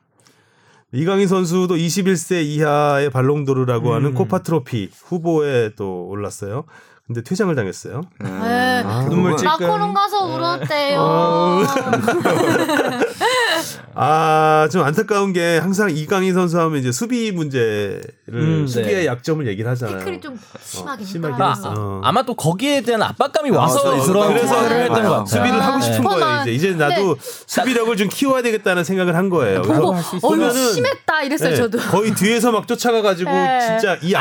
이강인 0.93 1.27
선수도 1.27 1.75
21세 1.75 2.43
이하의 2.43 3.09
발롱도르라고 3.11 3.89
음. 3.89 3.95
하는 3.95 4.13
코파 4.13 4.39
트로피 4.39 4.89
후보에 5.05 5.71
또 5.75 6.07
올랐어요. 6.07 6.65
근데 7.07 7.23
퇴장을 7.23 7.53
당했어요. 7.55 8.01
네. 8.21 8.29
아, 8.29 9.05
눈물 9.09 9.35
찔끔. 9.35 9.67
마코롱 9.67 9.93
가서 9.93 10.25
울었대요. 10.25 10.99
어. 10.99 11.59
아, 13.93 14.67
좀 14.71 14.83
안타까운 14.83 15.33
게 15.33 15.57
항상 15.57 15.89
이강인 15.89 16.33
선수 16.33 16.59
하면 16.59 16.79
이제 16.79 16.91
수비 16.91 17.31
문제를 17.31 18.01
음, 18.29 18.65
수비의 18.67 18.95
네. 18.95 19.05
약점을 19.05 19.45
얘기를 19.47 19.69
하잖아요. 19.71 19.99
태클이 19.99 20.21
좀 20.21 20.39
심하긴 20.61 21.05
했다. 21.25 21.49
했어. 21.49 21.73
어. 21.77 22.01
아마 22.03 22.23
또 22.23 22.33
거기에 22.35 22.81
대한 22.81 23.01
압박감이 23.03 23.49
와서 23.51 23.79
아, 23.79 24.01
그런 24.05 24.33
그래서 24.33 24.61
말을 24.61 24.81
했던 24.83 25.03
것 25.03 25.09
같아요. 25.09 25.25
수비를 25.25 25.61
하고 25.65 25.81
싶은 25.81 25.97
네. 26.01 26.03
거예요. 26.03 26.41
이제 26.43 26.51
이제 26.51 26.71
나도 26.73 27.15
네. 27.15 27.21
수비력을 27.47 27.97
좀 27.97 28.07
키워야 28.09 28.41
되겠다는 28.41 28.83
생각을 28.83 29.15
한 29.15 29.29
거예요. 29.29 29.61
보고 29.61 29.95
보면은 30.21 30.73
심했다 30.73 31.23
이랬어요 31.23 31.49
네, 31.49 31.55
저도. 31.55 31.77
거의 31.79 32.15
뒤에서 32.15 32.51
막 32.51 32.67
쫓아가 32.67 33.01
가지고 33.01 33.31
네. 33.31 33.67
진짜 33.79 33.97
이 34.01 34.11
쫓- 34.11 34.19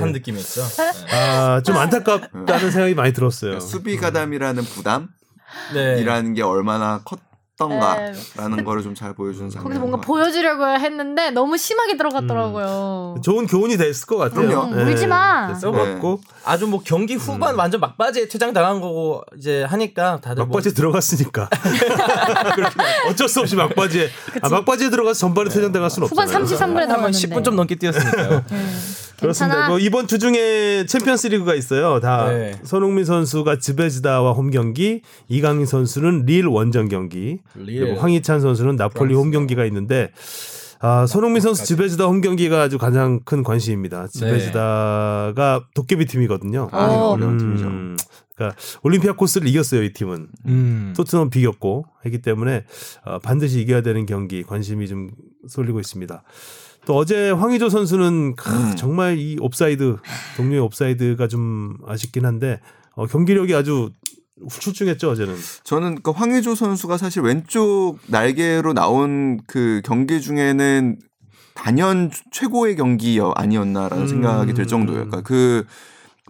한 0.00 0.12
네. 0.12 0.12
느낌이 0.12 0.38
있죠. 0.40 0.62
아, 1.12 1.60
좀 1.64 1.76
안타깝다는 1.76 2.70
생각이 2.70 2.94
많이 2.94 3.12
들었어요. 3.12 3.60
수비 3.60 3.96
가담이라는 3.96 4.62
부담 4.64 5.08
이라는 5.74 6.32
네. 6.32 6.34
게 6.36 6.42
얼마나 6.42 7.00
컸 7.04 7.18
던가라는 7.68 8.64
거를 8.64 8.82
좀 8.82 8.92
잘 8.94 9.14
보여주는 9.14 9.48
장면. 9.50 9.64
거기서 9.64 9.80
뭔가 9.80 10.00
보여주려고 10.00 10.66
했는데 10.66 11.30
너무 11.30 11.56
심하게 11.56 11.96
들어갔더라고요. 11.96 13.16
좋은 13.24 13.46
교훈이 13.46 13.76
됐을 13.78 14.06
것 14.06 14.16
같아요. 14.18 14.46
그럼요. 14.48 14.72
음, 14.74 14.86
울지 14.86 15.06
마. 15.06 15.48
네, 15.48 15.54
써봤고 15.54 16.20
아주 16.44 16.66
뭐 16.66 16.80
경기 16.84 17.14
후반 17.14 17.54
완전 17.56 17.80
막바지에 17.80 18.28
퇴장 18.28 18.52
당한 18.52 18.80
거고 18.80 19.22
이제 19.38 19.62
하니까 19.64 20.18
다들 20.20 20.44
뭐 20.44 20.46
막바지에 20.56 20.72
들어갔으니까 20.72 21.48
어쩔 23.08 23.28
수 23.28 23.40
없이 23.40 23.56
막바지에 23.56 24.08
아, 24.42 24.48
막바지에 24.48 24.90
들어가서 24.90 25.18
전반에 25.18 25.48
퇴장 25.50 25.72
당할 25.72 25.90
수는 25.90 26.08
후반 26.08 26.26
없잖아요. 26.26 26.46
33분에 26.46 26.58
한 26.58 26.88
들어갔는데. 26.88 27.28
10분 27.28 27.44
좀 27.44 27.56
넘게 27.56 27.74
뛰었으니까요. 27.76 28.44
그렇습니다. 29.22 29.68
뭐 29.68 29.78
이번 29.78 30.06
주 30.06 30.18
중에 30.18 30.84
챔피언스 30.86 31.28
리그가 31.28 31.54
있어요. 31.54 32.00
다 32.00 32.28
네. 32.30 32.58
손흥민 32.64 33.04
선수가 33.04 33.58
즈베즈다와 33.58 34.32
홈 34.32 34.50
경기, 34.50 35.02
이강인 35.28 35.66
선수는 35.66 36.26
릴 36.26 36.46
원정 36.46 36.88
경기, 36.88 37.38
릴. 37.54 37.80
그리고 37.80 38.00
황희찬 38.00 38.40
선수는 38.40 38.76
나폴리 38.76 39.14
홈 39.14 39.30
경기가 39.30 39.64
있는데 39.66 40.10
아, 40.84 41.06
손흥민 41.06 41.40
선수 41.40 41.64
즈베즈다 41.64 42.06
홈 42.06 42.20
경기가 42.20 42.60
아주 42.60 42.76
가장 42.76 43.20
큰 43.24 43.44
관심입니다. 43.44 44.08
즈베즈다가 44.08 45.64
도깨비 45.74 46.06
팀이거든요. 46.06 46.68
아, 46.72 46.86
이거 46.86 47.10
어려운 47.10 47.38
팀이죠. 47.38 47.66
음, 47.66 47.96
그러니까 48.34 48.58
올림피아코스를 48.82 49.46
이겼어요, 49.46 49.84
이 49.84 49.92
팀은. 49.92 50.26
음. 50.46 50.92
토트넘 50.96 51.30
비겼고 51.30 51.86
했기 52.04 52.20
때문에 52.20 52.64
어, 53.04 53.20
반드시 53.20 53.60
이겨야 53.60 53.82
되는 53.82 54.06
경기 54.06 54.42
관심이 54.42 54.88
좀 54.88 55.10
쏠리고 55.46 55.78
있습니다. 55.78 56.24
또 56.86 56.96
어제 56.96 57.30
황의조 57.30 57.68
선수는 57.68 58.34
크, 58.36 58.50
음. 58.50 58.76
정말 58.76 59.18
이 59.18 59.36
옵사이드 59.40 59.98
동료의 60.36 60.60
옵사이드가 60.60 61.28
좀 61.28 61.76
아쉽긴 61.86 62.24
한데 62.24 62.60
어, 62.94 63.06
경기력이 63.06 63.54
아주 63.54 63.90
출중했죠 64.48 65.10
어제는. 65.10 65.34
저는 65.64 66.02
그 66.02 66.10
황의조 66.10 66.54
선수가 66.54 66.96
사실 66.98 67.22
왼쪽 67.22 67.98
날개로 68.06 68.72
나온 68.72 69.40
그 69.46 69.80
경기 69.84 70.20
중에는 70.20 70.98
단연 71.54 72.10
최고의 72.32 72.76
경기 72.76 73.20
아니었나라는 73.34 74.04
음. 74.04 74.08
생각이 74.08 74.54
들 74.54 74.66
정도예요. 74.66 75.06
그러니까 75.06 75.20
그 75.22 75.64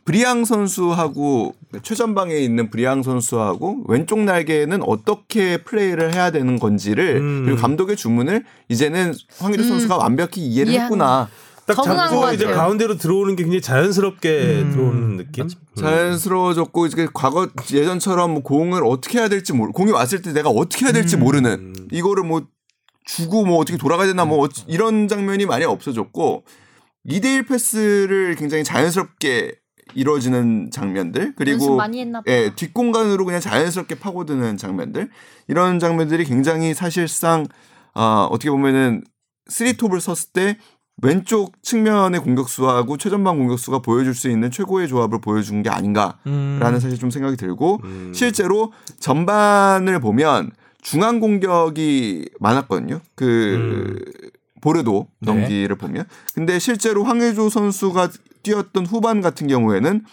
브리앙 0.05 0.45
선수하고 0.45 1.55
최전방에 1.83 2.37
있는 2.37 2.71
브리앙 2.71 3.03
선수하고 3.03 3.85
왼쪽 3.87 4.19
날개는 4.21 4.83
어떻게 4.83 5.59
플레이를 5.63 6.15
해야 6.15 6.31
되는 6.31 6.59
건지를 6.59 7.17
음. 7.19 7.43
그리고 7.45 7.61
감독의 7.61 7.97
주문을 7.97 8.45
이제는 8.69 9.15
황의조 9.39 9.63
음. 9.63 9.69
선수가 9.69 9.97
완벽히 9.97 10.41
이해를 10.45 10.73
이해한 10.73 10.87
했구나. 10.87 11.29
딱 11.65 11.81
잡고 11.85 12.33
이제. 12.33 12.45
가운데로 12.47 12.97
들어오는 12.99 13.37
게 13.37 13.45
굉장히 13.45 13.61
자연스럽게 13.63 14.63
음. 14.65 14.71
들어오는 14.73 15.17
느낌. 15.19 15.45
음. 15.45 15.49
자연스러워졌고 15.77 16.87
이제 16.87 17.07
과거 17.15 17.49
예전처럼 17.73 18.33
뭐 18.33 18.43
공을 18.43 18.83
어떻게 18.85 19.19
해야 19.21 19.29
될지 19.29 19.53
모르 19.53 19.71
공이 19.71 19.93
왔을 19.93 20.21
때 20.23 20.33
내가 20.33 20.49
어떻게 20.51 20.85
해야 20.87 20.93
될지 20.93 21.17
모르는 21.17 21.75
이거를 21.93 22.25
뭐 22.25 22.43
주고 23.05 23.45
뭐 23.45 23.59
어떻게 23.59 23.79
돌아가야 23.79 24.09
되나 24.09 24.25
뭐 24.25 24.39
어찌- 24.41 24.65
이런 24.67 25.07
장면이 25.07 25.47
많이 25.47 25.65
없어졌고 25.65 26.45
2대1 27.09 27.49
패스를 27.49 28.35
굉장히 28.37 28.65
자연스럽게 28.65 29.55
이루어지는 29.95 30.71
장면들 30.71 31.35
그리고. 31.37 31.77
예, 32.29 32.53
뒷공간으로 32.55 33.25
그냥 33.25 33.41
자연스럽게 33.41 33.97
파고드는 33.97 34.57
장면들 34.57 35.11
이런 35.49 35.79
장면들이 35.79 36.25
굉장히 36.25 36.75
사실상 36.75 37.47
아, 37.95 38.27
어떻게 38.31 38.51
보면은 38.51 39.05
쓰리톱을 39.49 40.01
섰을 40.01 40.33
때 40.33 40.59
왼쪽 41.03 41.63
측면의 41.63 42.21
공격수하고 42.21 42.97
최전방 42.97 43.39
공격수가 43.39 43.81
보여줄 43.81 44.15
수 44.15 44.31
있는 44.31 44.51
최고의 44.51 44.89
조합을 44.89 45.21
보여준 45.21 45.63
게 45.63 45.71
아닌가라는 45.71 46.21
음. 46.27 46.81
사실 46.81 46.99
좀 46.99 47.11
생각이 47.11 47.37
들고 47.37 47.81
음. 47.85 48.13
실제로 48.15 48.73
전반을 49.01 50.01
보면 50.01 50.51
중앙 50.81 51.21
공격이 51.21 52.29
많았거든요. 52.41 53.01
그 53.15 53.99
보르도 54.61 55.09
네. 55.21 55.33
경기를 55.33 55.77
보면 55.77 56.05
근데 56.35 56.59
실제로 56.59 57.05
황의조 57.05 57.49
선수가 57.51 58.11
뛰었던 58.43 58.87
후반 58.87 59.21
같은 59.21 59.47
경우에는 59.47 60.05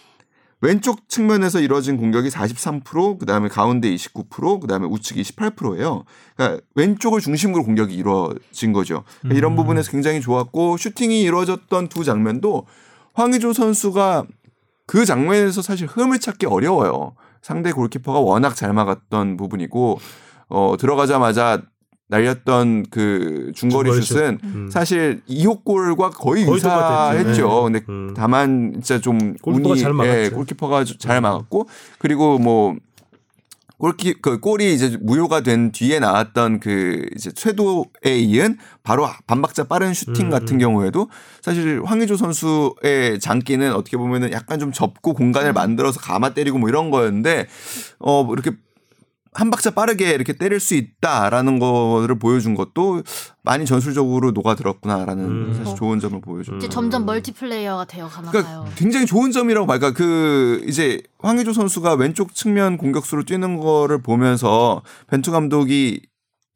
왼쪽 0.61 1.07
측면에서 1.07 1.61
이루어진 1.61 1.95
공격이 1.97 2.29
43%, 2.29 3.17
그 3.17 3.25
다음에 3.25 3.47
가운데 3.47 3.89
29%, 3.93 4.59
그 4.59 4.67
다음에 4.67 4.85
우측 4.87 5.15
28%예요. 5.17 6.03
그러니까 6.35 6.61
왼쪽을 6.75 7.21
중심으로 7.21 7.63
공격이 7.63 7.95
이루어진 7.95 8.73
거죠. 8.73 9.03
그러니까 9.19 9.37
이런 9.37 9.55
부분에서 9.55 9.89
굉장히 9.91 10.19
좋았고 10.19 10.75
슈팅이 10.77 11.21
이루어졌던 11.21 11.87
두 11.87 12.03
장면도 12.03 12.65
황의조 13.13 13.53
선수가 13.53 14.25
그 14.85 15.05
장면에서 15.05 15.61
사실 15.61 15.87
흠을 15.87 16.19
찾기 16.19 16.45
어려워요. 16.45 17.13
상대 17.41 17.71
골키퍼가 17.71 18.19
워낙 18.19 18.55
잘 18.55 18.73
막았던 18.73 19.37
부분이고 19.37 19.99
어 20.49 20.75
들어가자마자 20.77 21.61
날렸던 22.09 22.87
그 22.89 23.51
중거리 23.55 23.91
중거리 23.91 24.01
슛은 24.01 24.39
음. 24.43 24.69
사실 24.71 25.21
2호 25.29 25.63
골과 25.63 26.09
거의, 26.09 26.45
거의. 26.45 26.57
유사했죠. 26.57 27.63
근데 27.63 27.81
음. 27.87 28.13
다만 28.15 28.73
진짜 28.73 28.99
좀 28.99 29.35
골키퍼가 29.37 29.73
운이 29.73 29.81
잘 29.81 29.93
막았죠. 29.93 30.19
예, 30.19 30.29
골키퍼가 30.29 30.85
잘 30.97 31.21
막았고 31.21 31.69
그리고 31.99 32.39
뭐 32.39 32.75
골키 33.77 34.15
그 34.21 34.39
골이 34.39 34.73
이제 34.73 34.97
무효가 34.99 35.41
된 35.41 35.71
뒤에 35.71 35.99
나왔던 35.99 36.59
그 36.59 37.05
이제 37.15 37.31
최도에 37.31 38.17
이은 38.19 38.57
바로 38.83 39.07
반박자 39.25 39.65
빠른 39.65 39.93
슈팅 39.93 40.25
음, 40.25 40.29
같은 40.29 40.55
음. 40.55 40.59
경우에도 40.59 41.09
사실 41.41 41.81
황의조 41.85 42.17
선수의 42.17 43.19
장기는 43.21 43.73
어떻게 43.73 43.95
보면은 43.97 44.31
약간 44.31 44.59
좀 44.59 44.73
접고 44.73 45.13
공간을 45.13 45.53
만들어서 45.53 46.01
감아 46.01 46.33
때리고 46.33 46.57
뭐 46.57 46.67
이런 46.69 46.91
거였는데 46.91 47.47
어 47.99 48.27
이렇게 48.33 48.51
한 49.31 49.49
박자 49.51 49.71
빠르게 49.71 50.09
이렇게 50.11 50.33
때릴 50.33 50.59
수 50.59 50.73
있다라는 50.75 51.59
거를 51.59 52.17
보여준 52.17 52.55
것도 52.55 53.03
많이 53.43 53.65
전술적으로 53.65 54.31
녹아들었구나라는 54.31 55.23
음. 55.25 55.53
사실 55.57 55.75
좋은 55.77 55.99
점을 55.99 56.19
보여줬죠. 56.19 56.57
이제 56.57 56.67
점점 56.69 57.05
멀티플레이어가 57.05 57.85
되어 57.85 58.07
가나 58.07 58.31
그러니까 58.31 58.51
봐요. 58.51 58.67
굉장히 58.75 59.05
좋은 59.05 59.31
점이라고 59.31 59.67
봐요. 59.67 59.79
그러니까 59.79 59.97
그 59.97 60.63
이제 60.67 61.01
황의조 61.19 61.53
선수가 61.53 61.93
왼쪽 61.95 62.33
측면 62.33 62.77
공격수로 62.77 63.23
뛰는 63.23 63.57
거를 63.57 64.01
보면서 64.01 64.81
벤투 65.07 65.31
감독이 65.31 66.01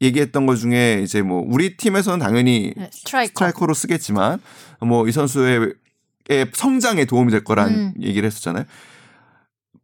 얘기했던 0.02 0.46
것 0.46 0.56
중에 0.56 1.00
이제 1.02 1.22
뭐 1.22 1.44
우리 1.46 1.76
팀에서는 1.76 2.18
당연히 2.18 2.72
네, 2.76 2.90
스트라이커. 2.92 3.28
스트라이커로 3.30 3.74
쓰겠지만 3.74 4.40
뭐 4.80 5.06
이 5.06 5.12
선수의 5.12 5.72
의 6.30 6.46
성장에 6.54 7.04
도움이 7.04 7.30
될 7.30 7.44
거란 7.44 7.68
음. 7.70 7.94
얘기를 8.00 8.26
했었잖아요. 8.26 8.64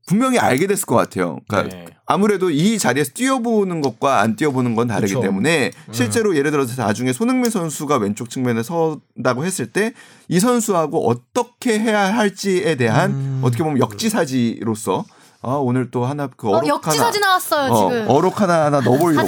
분명히 0.07 0.39
알게 0.39 0.67
됐을 0.67 0.87
것 0.87 0.97
같아요. 0.97 1.39
그러니까 1.49 1.77
네. 1.77 1.85
아무래도 2.07 2.51
이 2.51 2.79
자리에서 2.79 3.13
뛰어보는 3.15 3.81
것과 3.81 4.21
안 4.21 4.35
뛰어보는 4.35 4.75
건 4.75 4.89
다르기 4.89 5.15
그쵸. 5.15 5.23
때문에 5.23 5.71
실제로 5.93 6.35
예를 6.37 6.51
들어서 6.51 6.83
나중에 6.83 7.13
손흥민 7.13 7.51
선수가 7.51 7.99
왼쪽 7.99 8.29
측면에 8.31 8.63
선다고 8.62 9.45
했을 9.45 9.67
때 9.67 9.93
이 10.29 10.39
선수하고 10.39 11.09
어떻게 11.09 11.77
해야 11.79 12.15
할지에 12.17 12.77
대한 12.77 13.11
음. 13.11 13.41
어떻게 13.43 13.65
보면 13.65 13.81
역지사지로서 13.81 15.05
아 15.43 15.49
오늘 15.55 15.91
또 15.91 16.05
하나 16.05 16.29
그 16.29 16.49
어, 16.49 16.53
어록 16.59 16.69
역지사지 16.69 17.19
하나 17.19 17.27
나왔어요 17.27 17.73
어, 17.73 17.91
지금. 17.91 18.05
어록 18.09 18.41
하나 18.41 18.67
하나 18.67 18.81
넣어보려고. 18.81 19.27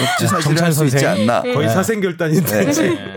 역지사지를 0.00 0.62
할 0.62 0.72
수 0.72 0.84
있지. 0.86 1.06
않나 1.06 1.42
거의 1.42 1.66
네. 1.66 1.68
사생결단인데. 1.68 2.64
네. 2.72 3.16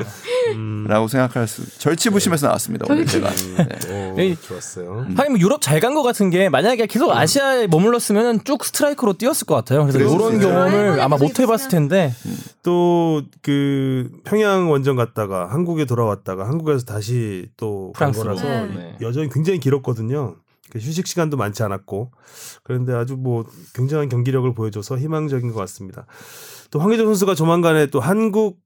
음. 0.54 0.86
라고 0.88 1.08
생각할 1.08 1.48
수 1.48 1.64
절치부심에서 1.80 2.48
나왔습니다 2.48 2.86
오늘 2.90 3.06
제가 3.06 3.30
네. 3.30 4.12
오, 4.16 4.20
에이. 4.20 4.36
좋았어요. 4.42 5.06
하긴 5.16 5.32
뭐 5.34 5.40
유럽 5.40 5.62
잘 5.62 5.80
간 5.80 5.94
것 5.94 6.04
같은 6.04 6.30
게 6.30 6.50
만약에 6.50 6.86
계속 6.88 7.12
아시아에 7.12 7.68
머물렀으면 7.68 8.44
쭉 8.44 8.64
스트라이커로 8.66 9.14
뛰었을 9.14 9.46
것 9.46 9.56
같아요. 9.56 9.86
그래서 9.86 10.00
이런. 10.16 10.40
경험을 10.40 11.00
아마 11.02 11.18
못 11.18 11.40
해봤을 11.40 11.70
텐데 11.70 12.14
또 12.64 13.22
그 13.42 14.10
평양 14.24 14.70
원정 14.72 14.96
갔다가 14.96 15.48
한국에 15.50 15.86
돌아왔다가 15.86 16.48
한국에서 16.48 16.86
다시 16.86 17.48
또간 17.58 18.12
프랑스로. 18.12 18.24
거라서 18.24 18.44
네. 18.74 18.96
여전히 19.02 19.30
굉장히 19.30 19.60
길었거든요. 19.60 20.36
그 20.70 20.80
휴식 20.80 21.06
시간도 21.08 21.36
많지 21.38 21.64
않았고 21.64 22.12
그런데 22.64 22.94
아주 22.94 23.16
뭐 23.18 23.44
굉장한 23.74 24.08
경기력을 24.10 24.54
보여줘서 24.54 24.98
희망적인 24.98 25.52
것 25.52 25.60
같습니다. 25.62 26.06
또 26.70 26.80
황의조 26.80 27.06
선수가 27.06 27.36
조만간에 27.36 27.88
또 27.88 28.00
한국 28.00 28.60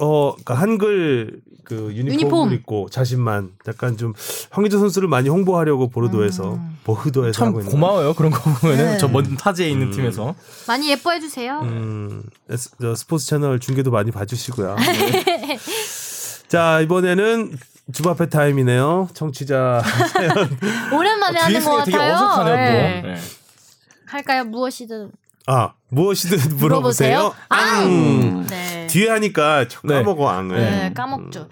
어 0.00 0.32
그러니까 0.32 0.54
한글 0.54 1.40
그 1.64 1.92
유니폼을 1.94 2.12
유니폼. 2.12 2.52
입고 2.52 2.88
자신만 2.90 3.50
약간 3.66 3.96
좀 3.96 4.12
황의조 4.50 4.78
선수를 4.78 5.08
많이 5.08 5.28
홍보하려고 5.28 5.88
보르도에서 5.88 6.54
음. 6.54 6.78
보르도에서 6.84 7.32
참 7.38 7.48
하고 7.48 7.60
있는 7.60 7.72
고마워요. 7.72 8.14
그런 8.14 8.30
거 8.30 8.38
보면은 8.60 8.92
네. 8.92 8.98
저 8.98 9.08
먼 9.08 9.36
타지에 9.36 9.68
있는 9.70 9.88
음. 9.88 9.92
팀에서 9.92 10.34
많이 10.68 10.90
예뻐해 10.90 11.18
주세요. 11.18 11.60
음, 11.62 12.22
에스- 12.50 12.70
저 12.80 12.94
스포츠 12.94 13.26
채널 13.26 13.58
중계도 13.58 13.90
많이 13.90 14.10
봐주시고요. 14.10 14.76
네. 14.76 15.58
자 16.48 16.80
이번에는 16.80 17.56
주바페 17.92 18.28
타임이네요. 18.28 19.08
청취자 19.14 19.82
오랜만에 20.92 21.40
하는 21.40 21.64
것 21.64 21.84
되게 21.84 21.96
같아요. 21.96 22.14
어색하네요. 22.14 22.56
네. 22.56 23.02
또. 23.02 23.08
네. 23.08 23.16
할까요? 24.06 24.44
무엇이든 24.44 25.10
아 25.46 25.72
무엇이든 25.88 26.56
물어보세요. 26.58 27.34
앙. 27.48 28.46
네. 28.46 28.86
뒤에 28.88 29.08
하니까 29.10 29.66
저 29.68 29.80
네. 29.84 29.94
까먹어 29.94 30.28
앙을. 30.28 30.56
네, 30.58 30.92
까먹죠. 30.94 31.48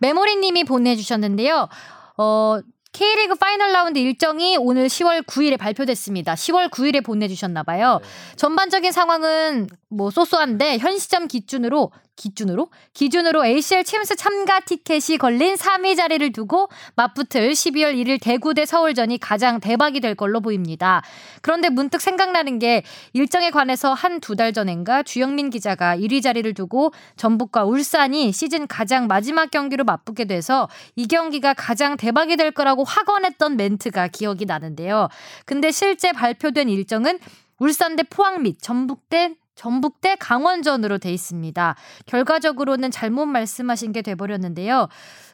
메모리님이 0.00 0.64
보내주셨는데요. 0.64 1.68
어, 2.16 2.58
K리그 2.92 3.34
파이널 3.34 3.72
라운드 3.72 3.98
일정이 3.98 4.56
오늘 4.56 4.86
10월 4.86 5.26
9일에 5.26 5.58
발표됐습니다. 5.58 6.34
10월 6.34 6.70
9일에 6.70 7.04
보내주셨나봐요. 7.04 8.00
전반적인 8.36 8.92
상황은 8.92 9.68
뭐 9.90 10.10
쏘쏘한데 10.10 10.78
현 10.78 10.96
시점 10.98 11.26
기준으로 11.26 11.90
기준으로 12.16 12.68
기준으로 12.94 13.44
ACL 13.44 13.84
챔스 13.84 14.16
참가 14.16 14.60
티켓이 14.60 15.18
걸린 15.18 15.54
3위 15.56 15.96
자리를 15.96 16.32
두고 16.32 16.68
맞붙을 16.96 17.50
12월 17.52 17.94
1일 17.94 18.18
대구 18.20 18.54
대 18.54 18.64
서울전이 18.66 19.18
가장 19.18 19.60
대박이 19.60 20.00
될 20.00 20.14
걸로 20.14 20.40
보입니다. 20.40 21.02
그런데 21.42 21.68
문득 21.68 22.00
생각나는 22.00 22.58
게 22.58 22.82
일정에 23.12 23.50
관해서 23.50 23.92
한 23.92 24.20
두 24.20 24.36
달 24.36 24.52
전인가 24.52 25.02
주영민 25.02 25.50
기자가 25.50 25.96
1위 25.96 26.22
자리를 26.22 26.54
두고 26.54 26.92
전북과 27.16 27.64
울산이 27.64 28.32
시즌 28.32 28.66
가장 28.66 29.06
마지막 29.06 29.50
경기로 29.50 29.84
맞붙게 29.84 30.24
돼서 30.24 30.68
이 30.96 31.06
경기가 31.06 31.52
가장 31.54 31.96
대박이 31.96 32.36
될 32.36 32.52
거라고 32.52 32.84
확언했던 32.84 33.56
멘트가 33.56 34.08
기억이 34.08 34.46
나는데요. 34.46 35.08
근데 35.46 35.70
실제 35.72 36.12
발표된 36.12 36.68
일정은 36.68 37.18
울산 37.58 37.96
대 37.96 38.02
포항 38.02 38.42
및 38.42 38.56
전북 38.60 39.08
대 39.08 39.34
전북 39.54 40.00
대 40.00 40.16
강원전으로 40.16 40.98
돼 40.98 41.12
있습니다. 41.12 41.76
결과적으로는 42.06 42.90
잘못 42.90 43.26
말씀하신 43.26 43.92
게 43.92 44.02
돼버렸는데요. 44.02 44.88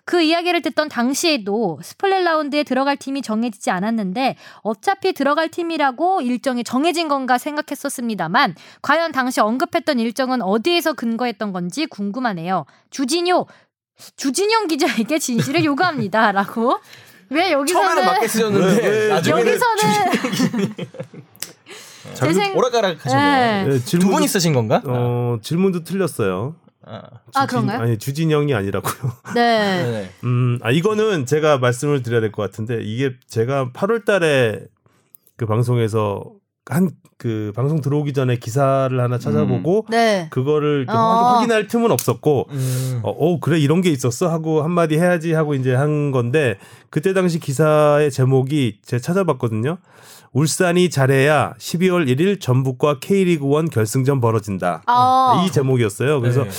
그 0.04 0.20
이야기를 0.22 0.62
듣던 0.62 0.88
당시에도 0.88 1.78
스플릿 1.82 2.24
라운드에 2.24 2.62
들어갈 2.64 2.96
팀이 2.96 3.22
정해지지 3.22 3.70
않았는데 3.70 4.36
어차피 4.62 5.12
들어갈 5.12 5.48
팀이라고 5.48 6.20
일정이 6.22 6.64
정해진 6.64 7.08
건가 7.08 7.38
생각했었습니다만 7.38 8.54
과연 8.82 9.12
당시 9.12 9.40
언급했던 9.40 9.98
일정은 9.98 10.42
어디에서 10.42 10.94
근거했던 10.94 11.52
건지 11.52 11.86
궁금하네요. 11.86 12.66
주진요 12.90 13.46
주진영 14.16 14.66
기자에게 14.66 15.18
진실을 15.18 15.64
요구합니다라고. 15.64 16.78
왜 17.32 17.52
여기서는 17.52 17.86
처음에는 17.86 18.12
맞게 18.12 18.28
쓰셨는데 18.28 19.10
여기서는 19.30 20.74
제 22.14 22.32
생- 22.32 22.56
오락가락 22.56 23.04
하셨네요. 23.04 23.64
네. 23.66 23.72
네, 23.72 23.78
두 23.80 23.98
질문도- 23.98 24.10
분 24.12 24.22
있으신 24.22 24.52
건가? 24.52 24.82
어 24.86 25.38
질문도 25.42 25.84
틀렸어요. 25.84 26.54
아. 26.86 27.02
아 27.34 27.46
주진- 27.46 27.48
그런가요? 27.48 27.80
아니 27.82 27.98
주진영이 27.98 28.54
아니라고요. 28.54 29.12
네. 29.34 29.82
네네. 29.84 30.10
음, 30.24 30.58
아 30.62 30.70
이거는 30.70 31.26
제가 31.26 31.58
말씀을 31.58 32.02
드려야 32.02 32.20
될 32.20 32.32
것 32.32 32.42
같은데 32.42 32.80
이게 32.82 33.12
제가 33.28 33.70
8월달에 33.72 34.66
그 35.36 35.46
방송에서 35.46 36.24
한 36.66 36.90
그 37.20 37.52
방송 37.54 37.82
들어오기 37.82 38.14
전에 38.14 38.36
기사를 38.36 38.98
하나 38.98 39.18
찾아보고 39.18 39.84
네. 39.90 40.28
그거를 40.30 40.86
어. 40.88 40.94
확인, 40.94 41.52
할 41.52 41.66
틈은 41.66 41.90
없었고 41.90 42.46
음. 42.48 43.00
어, 43.02 43.10
어, 43.10 43.38
그래 43.40 43.58
이런 43.58 43.82
게 43.82 43.90
있었어 43.90 44.30
하고 44.30 44.62
한마디 44.62 44.96
해야지 44.96 45.34
하고 45.34 45.52
이제 45.54 45.74
한 45.74 46.12
건데 46.12 46.56
그때 46.88 47.12
당시 47.12 47.38
기사의 47.38 48.10
제목이 48.10 48.78
제가 48.86 49.02
찾아봤거든요. 49.02 49.76
울산이 50.32 50.90
잘해야 50.90 51.54
12월 51.58 52.06
1일 52.06 52.40
전북과 52.40 53.00
K리그 53.00 53.44
1 53.44 53.70
결승전 53.70 54.20
벌어진다. 54.20 54.82
아. 54.86 55.44
이 55.44 55.50
제목이었어요. 55.50 56.20
그래서 56.20 56.44
네. 56.44 56.50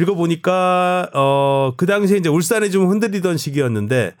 읽어보니까 0.00 1.10
어, 1.14 1.72
그 1.76 1.86
당시에 1.86 2.18
이제 2.18 2.28
울산이 2.28 2.70
좀 2.70 2.88
흔들리던 2.88 3.36
시기였는데 3.36 4.14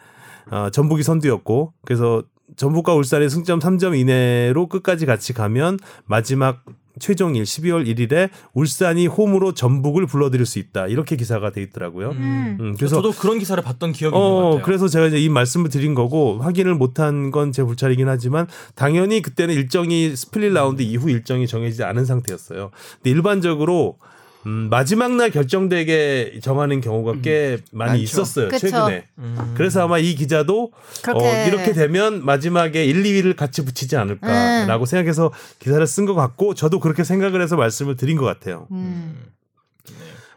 어, 0.50 0.70
전북이 0.70 1.02
선두였고 1.02 1.74
그래서 1.84 2.22
전북과 2.56 2.94
울산의 2.94 3.30
승점 3.30 3.60
3점 3.60 3.98
이내로 3.98 4.68
끝까지 4.68 5.06
같이 5.06 5.32
가면 5.32 5.78
마지막 6.06 6.64
최종일 6.98 7.42
12월 7.42 7.86
1일에 7.86 8.30
울산이 8.54 9.06
홈으로 9.06 9.52
전북을 9.52 10.06
불러들일 10.06 10.46
수 10.46 10.58
있다 10.58 10.86
이렇게 10.86 11.16
기사가 11.16 11.50
돼 11.50 11.60
있더라고요. 11.62 12.10
음. 12.10 12.56
음, 12.60 12.74
그래서 12.78 12.96
저도 12.96 13.12
그런 13.12 13.38
기사를 13.38 13.62
봤던 13.62 13.92
기억이 13.92 14.16
있는 14.16 14.28
것 14.30 14.39
어 14.39 14.44
같아요. 14.50 14.62
그래서 14.64 14.88
제가 14.88 15.06
이제 15.06 15.18
이 15.18 15.28
말씀을 15.28 15.70
드린 15.70 15.94
거고 15.94 16.38
확인을 16.38 16.74
못한 16.74 17.30
건 17.30 17.48
제 17.52 17.62
불찰이긴 17.64 18.08
하지만 18.08 18.46
당연히 18.74 19.22
그때는 19.22 19.54
일정이 19.54 20.14
스플릿 20.14 20.52
라운드 20.52 20.82
이후 20.82 21.10
일정이 21.10 21.46
정해지지 21.46 21.82
않은 21.82 22.04
상태였어요. 22.04 22.70
근데 22.96 23.10
일반적으로 23.10 23.96
음, 24.46 24.68
마지막 24.70 25.12
날 25.12 25.30
결정되게 25.30 26.38
정하는 26.42 26.80
경우가 26.80 27.20
꽤 27.22 27.58
많이 27.72 27.90
많죠. 27.90 28.02
있었어요 28.02 28.48
그쵸. 28.48 28.68
최근에. 28.68 29.06
그래서 29.54 29.82
아마 29.82 29.98
이 29.98 30.14
기자도. 30.14 30.72
어, 31.12 31.46
이렇게 31.46 31.72
되면 31.72 32.24
마지막에 32.24 32.84
1, 32.84 33.02
2위를 33.02 33.36
같이 33.36 33.64
붙이지 33.64 33.96
않을까라고 33.96 34.86
생각해서 34.86 35.32
기사를 35.58 35.84
쓴 35.86 36.06
것 36.06 36.14
같고 36.14 36.54
저도 36.54 36.80
그렇게 36.80 37.04
생각을 37.04 37.42
해서 37.42 37.56
말씀을 37.56 37.96
드린 37.96 38.16
것 38.16 38.24
같아요. 38.24 38.68
음. 38.70 39.18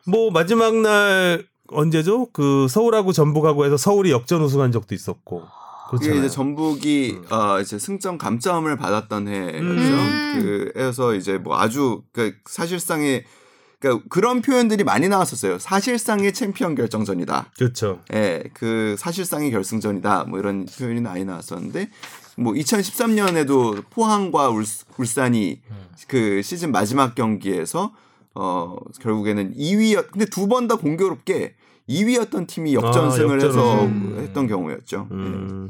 뭐 0.05 0.31
마지막 0.31 0.75
날 0.75 1.45
언제죠? 1.67 2.27
그 2.33 2.67
서울하고 2.69 3.13
전북하고 3.13 3.65
해서 3.65 3.77
서울이 3.77 4.11
역전 4.11 4.41
우승한 4.41 4.71
적도 4.71 4.95
있었고. 4.95 5.43
그게. 5.91 6.15
이제 6.15 6.29
전북이 6.29 7.19
어 7.29 7.59
이제 7.59 7.77
승점 7.77 8.17
감점을 8.17 8.75
받았던 8.77 9.27
해였죠. 9.27 9.59
음. 9.59 10.71
그래서 10.73 11.13
이제 11.13 11.37
뭐 11.37 11.59
아주 11.59 12.01
그 12.13 12.33
사실상의 12.45 13.25
그러니까 13.81 14.05
그런 14.09 14.41
표현들이 14.41 14.83
많이 14.83 15.09
나왔었어요. 15.09 15.57
사실상의 15.59 16.33
챔피언 16.33 16.75
결정전이다. 16.75 17.51
그렇죠. 17.57 17.99
예, 18.13 18.43
그 18.53 18.95
사실상의 18.97 19.49
결승전이다. 19.51 20.25
뭐 20.25 20.39
이런 20.39 20.65
표현이 20.67 21.01
많이 21.01 21.25
나왔었는데 21.25 21.89
뭐 22.37 22.53
2013년에도 22.53 23.83
포항과 23.89 24.49
울, 24.49 24.63
울산이 24.97 25.61
그 26.07 26.41
시즌 26.43 26.71
마지막 26.71 27.15
경기에서 27.15 27.91
어 28.35 28.77
결국에는 29.01 29.55
2위였 29.55 30.11
근데 30.11 30.25
두 30.25 30.47
번 30.47 30.67
다 30.67 30.75
공교롭게 30.75 31.55
2위였던 31.89 32.47
팀이 32.47 32.73
역전승을 32.75 33.41
아, 33.41 33.45
해서. 33.45 33.87
했던 34.21 34.47
경우였죠. 34.47 35.07
음. 35.11 35.69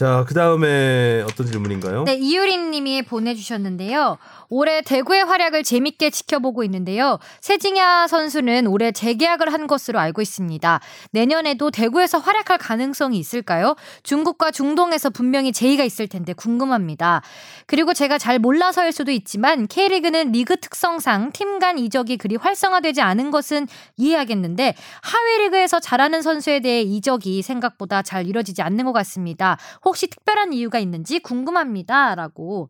자, 0.00 0.24
그 0.26 0.32
다음에 0.32 1.20
어떤 1.28 1.44
질문인가요? 1.46 2.04
네, 2.04 2.14
이유린 2.14 2.70
님이 2.70 3.02
보내주셨는데요. 3.02 4.16
올해 4.48 4.80
대구의 4.80 5.24
활약을 5.26 5.62
재밌게 5.62 6.08
지켜보고 6.08 6.64
있는데요. 6.64 7.18
세징야 7.42 8.06
선수는 8.06 8.66
올해 8.66 8.92
재계약을 8.92 9.52
한 9.52 9.66
것으로 9.66 9.98
알고 9.98 10.22
있습니다. 10.22 10.80
내년에도 11.10 11.70
대구에서 11.70 12.16
활약할 12.18 12.56
가능성이 12.56 13.18
있을까요? 13.18 13.76
중국과 14.02 14.52
중동에서 14.52 15.10
분명히 15.10 15.52
제의가 15.52 15.84
있을 15.84 16.08
텐데 16.08 16.32
궁금합니다. 16.32 17.20
그리고 17.66 17.92
제가 17.92 18.16
잘 18.16 18.38
몰라서일 18.38 18.92
수도 18.92 19.10
있지만 19.12 19.66
K리그는 19.66 20.32
리그 20.32 20.56
특성상 20.56 21.32
팀 21.32 21.60
간 21.60 21.78
이적이 21.78 22.16
그리 22.16 22.36
활성화되지 22.36 23.02
않은 23.02 23.30
것은 23.30 23.68
이해하겠는데 23.98 24.74
하위 25.02 25.38
리그에서 25.42 25.78
잘하는 25.78 26.22
선수에 26.22 26.60
대해 26.60 26.80
이적이 26.80 27.42
생각보다 27.42 28.00
잘 28.00 28.26
이뤄지지 28.26 28.62
않는 28.62 28.86
것 28.86 28.92
같습니다. 28.92 29.58
혹시 29.90 30.06
특별한 30.06 30.52
이유가 30.52 30.78
있는지 30.78 31.18
궁금합니다라고 31.18 32.68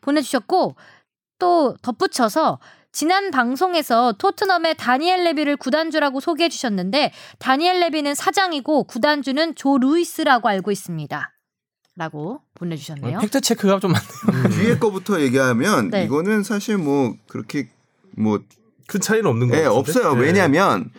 보내주셨고 0.00 0.76
또 1.38 1.76
덧붙여서 1.82 2.58
지난 2.92 3.32
방송에서 3.32 4.12
토트넘의 4.12 4.76
다니엘 4.76 5.24
레비를 5.24 5.56
구단주라고 5.56 6.20
소개해 6.20 6.48
주셨는데 6.48 7.12
다니엘 7.40 7.80
레비는 7.80 8.14
사장이고 8.14 8.84
구단주는 8.84 9.56
조 9.56 9.78
루이스라고 9.78 10.48
알고 10.48 10.70
있습니다. 10.70 11.30
라고 11.96 12.40
보내주셨네요. 12.54 13.18
팩트 13.20 13.40
체크가 13.40 13.78
좀 13.80 13.92
많네요. 13.92 14.48
뒤에 14.50 14.78
거부터 14.78 15.20
얘기하면 15.20 15.90
네. 15.90 16.04
이거는 16.04 16.42
사실 16.44 16.76
뭐 16.78 17.14
그렇게 17.28 17.68
뭐 18.16 18.38
큰 18.86 19.00
차이는 19.00 19.26
없는 19.26 19.48
것 19.48 19.56
예, 19.56 19.62
같은데. 19.62 19.78
없어요. 19.78 20.14
네. 20.14 20.20
왜냐하면 20.20 20.90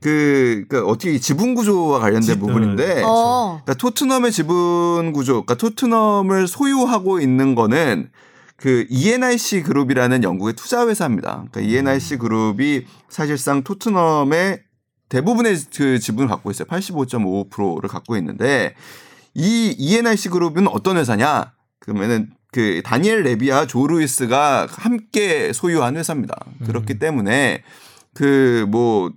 그, 0.00 0.64
그 0.68 0.84
어떻게 0.86 1.18
지분 1.18 1.54
구조와 1.54 1.98
관련된 2.00 2.34
지- 2.34 2.38
부분인데 2.38 3.02
어. 3.04 3.60
그러니까 3.64 3.74
토트넘의 3.74 4.32
지분 4.32 5.12
구조, 5.12 5.44
그러니까 5.44 5.54
토트넘을 5.54 6.46
소유하고 6.48 7.20
있는 7.20 7.54
거는 7.54 8.10
그 8.56 8.86
ENIC 8.88 9.62
그룹이라는 9.62 10.22
영국의 10.22 10.54
투자 10.54 10.86
회사입니다. 10.88 11.44
그러니까 11.50 11.60
ENIC 11.60 12.16
그룹이 12.18 12.84
사실상 13.08 13.62
토트넘의 13.64 14.60
대부분의 15.08 15.56
그 15.76 15.98
지분을 15.98 16.28
갖고 16.28 16.50
있어요. 16.50 16.66
85.55%를 16.68 17.88
갖고 17.88 18.16
있는데 18.16 18.74
이 19.34 19.74
ENIC 19.78 20.28
그룹은 20.30 20.68
어떤 20.68 20.96
회사냐? 20.96 21.52
그러면은 21.80 22.30
그 22.52 22.80
다니엘 22.84 23.22
레비와 23.24 23.66
조 23.66 23.86
루이스가 23.86 24.68
함께 24.70 25.52
소유한 25.52 25.96
회사입니다. 25.96 26.36
그렇기 26.64 26.98
때문에 26.98 27.62
그 28.14 28.64
뭐 28.68 29.10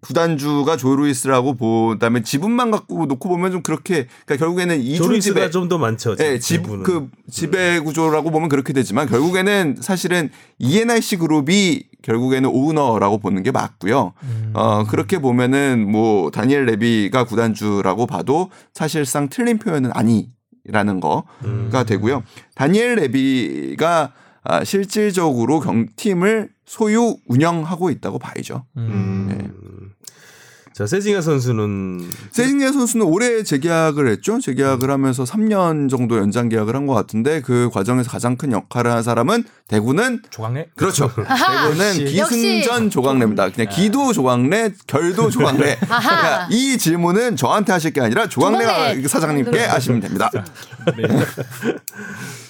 구단주가 0.00 0.76
조 0.76 0.94
루이스라고 0.96 1.54
보다면 1.54 2.24
지분만 2.24 2.70
갖고 2.70 3.06
놓고 3.06 3.28
보면 3.28 3.52
좀 3.52 3.62
그렇게 3.62 4.06
그러니까 4.24 4.44
결국에는 4.44 4.80
이중 4.80 5.20
지배 5.20 5.50
좀 5.50 5.64
더 5.64 5.78
많죠. 5.78 6.16
예, 6.20 6.38
집, 6.38 6.62
지분은. 6.62 6.82
그 6.82 7.08
지배 7.30 7.78
구조라고 7.80 8.30
보면 8.30 8.48
그렇게 8.48 8.72
되지만 8.72 9.08
결국에는 9.08 9.76
사실은 9.80 10.30
ENIC 10.58 11.16
그룹이 11.16 11.84
결국에는 12.02 12.48
오너라고 12.48 13.18
보는 13.18 13.42
게 13.42 13.50
맞고요. 13.50 14.12
어, 14.54 14.84
그렇게 14.84 15.18
보면은 15.18 15.90
뭐 15.90 16.30
다니엘 16.30 16.64
레비가 16.66 17.24
구단주라고 17.24 18.06
봐도 18.06 18.50
사실상 18.72 19.28
틀린 19.28 19.58
표현은 19.58 19.90
아니라는 19.92 21.00
거가 21.00 21.24
음. 21.44 21.70
되고요. 21.86 22.22
다니엘 22.54 22.96
레비가 22.96 24.12
아, 24.44 24.64
실질적으로 24.64 25.60
경 25.60 25.86
팀을 25.96 26.48
소유 26.68 27.16
운영하고 27.26 27.90
있다고 27.90 28.18
봐야죠. 28.18 28.64
음. 28.76 29.26
네. 29.30 29.48
자, 30.74 30.86
세징야 30.86 31.22
선수는 31.22 32.08
세징야 32.30 32.70
선수는 32.70 33.04
올해 33.04 33.42
재계약을 33.42 34.06
했죠. 34.06 34.38
재계약을 34.38 34.92
하면서 34.92 35.24
3년 35.24 35.90
정도 35.90 36.18
연장 36.18 36.48
계약을 36.48 36.76
한 36.76 36.86
것 36.86 36.94
같은데 36.94 37.40
그 37.40 37.68
과정에서 37.72 38.08
가장 38.08 38.36
큰 38.36 38.52
역할을 38.52 38.92
한 38.92 39.02
사람은 39.02 39.42
대구는 39.66 40.22
조강래? 40.30 40.68
그렇죠. 40.76 41.10
대구는 41.16 42.04
기승전 42.04 42.90
조광래입니다. 42.90 43.50
그냥 43.50 43.72
기도 43.74 44.12
조광래, 44.12 44.70
결도 44.86 45.30
조광래. 45.30 45.78
그러니까 45.82 46.46
이 46.52 46.78
질문은 46.78 47.34
저한테 47.34 47.72
하실 47.72 47.92
게 47.92 48.00
아니라 48.00 48.28
조광래 48.28 48.60
조광래. 48.60 49.08
사장님께 49.08 49.58
하시면 49.64 50.00
됩니다. 50.00 50.30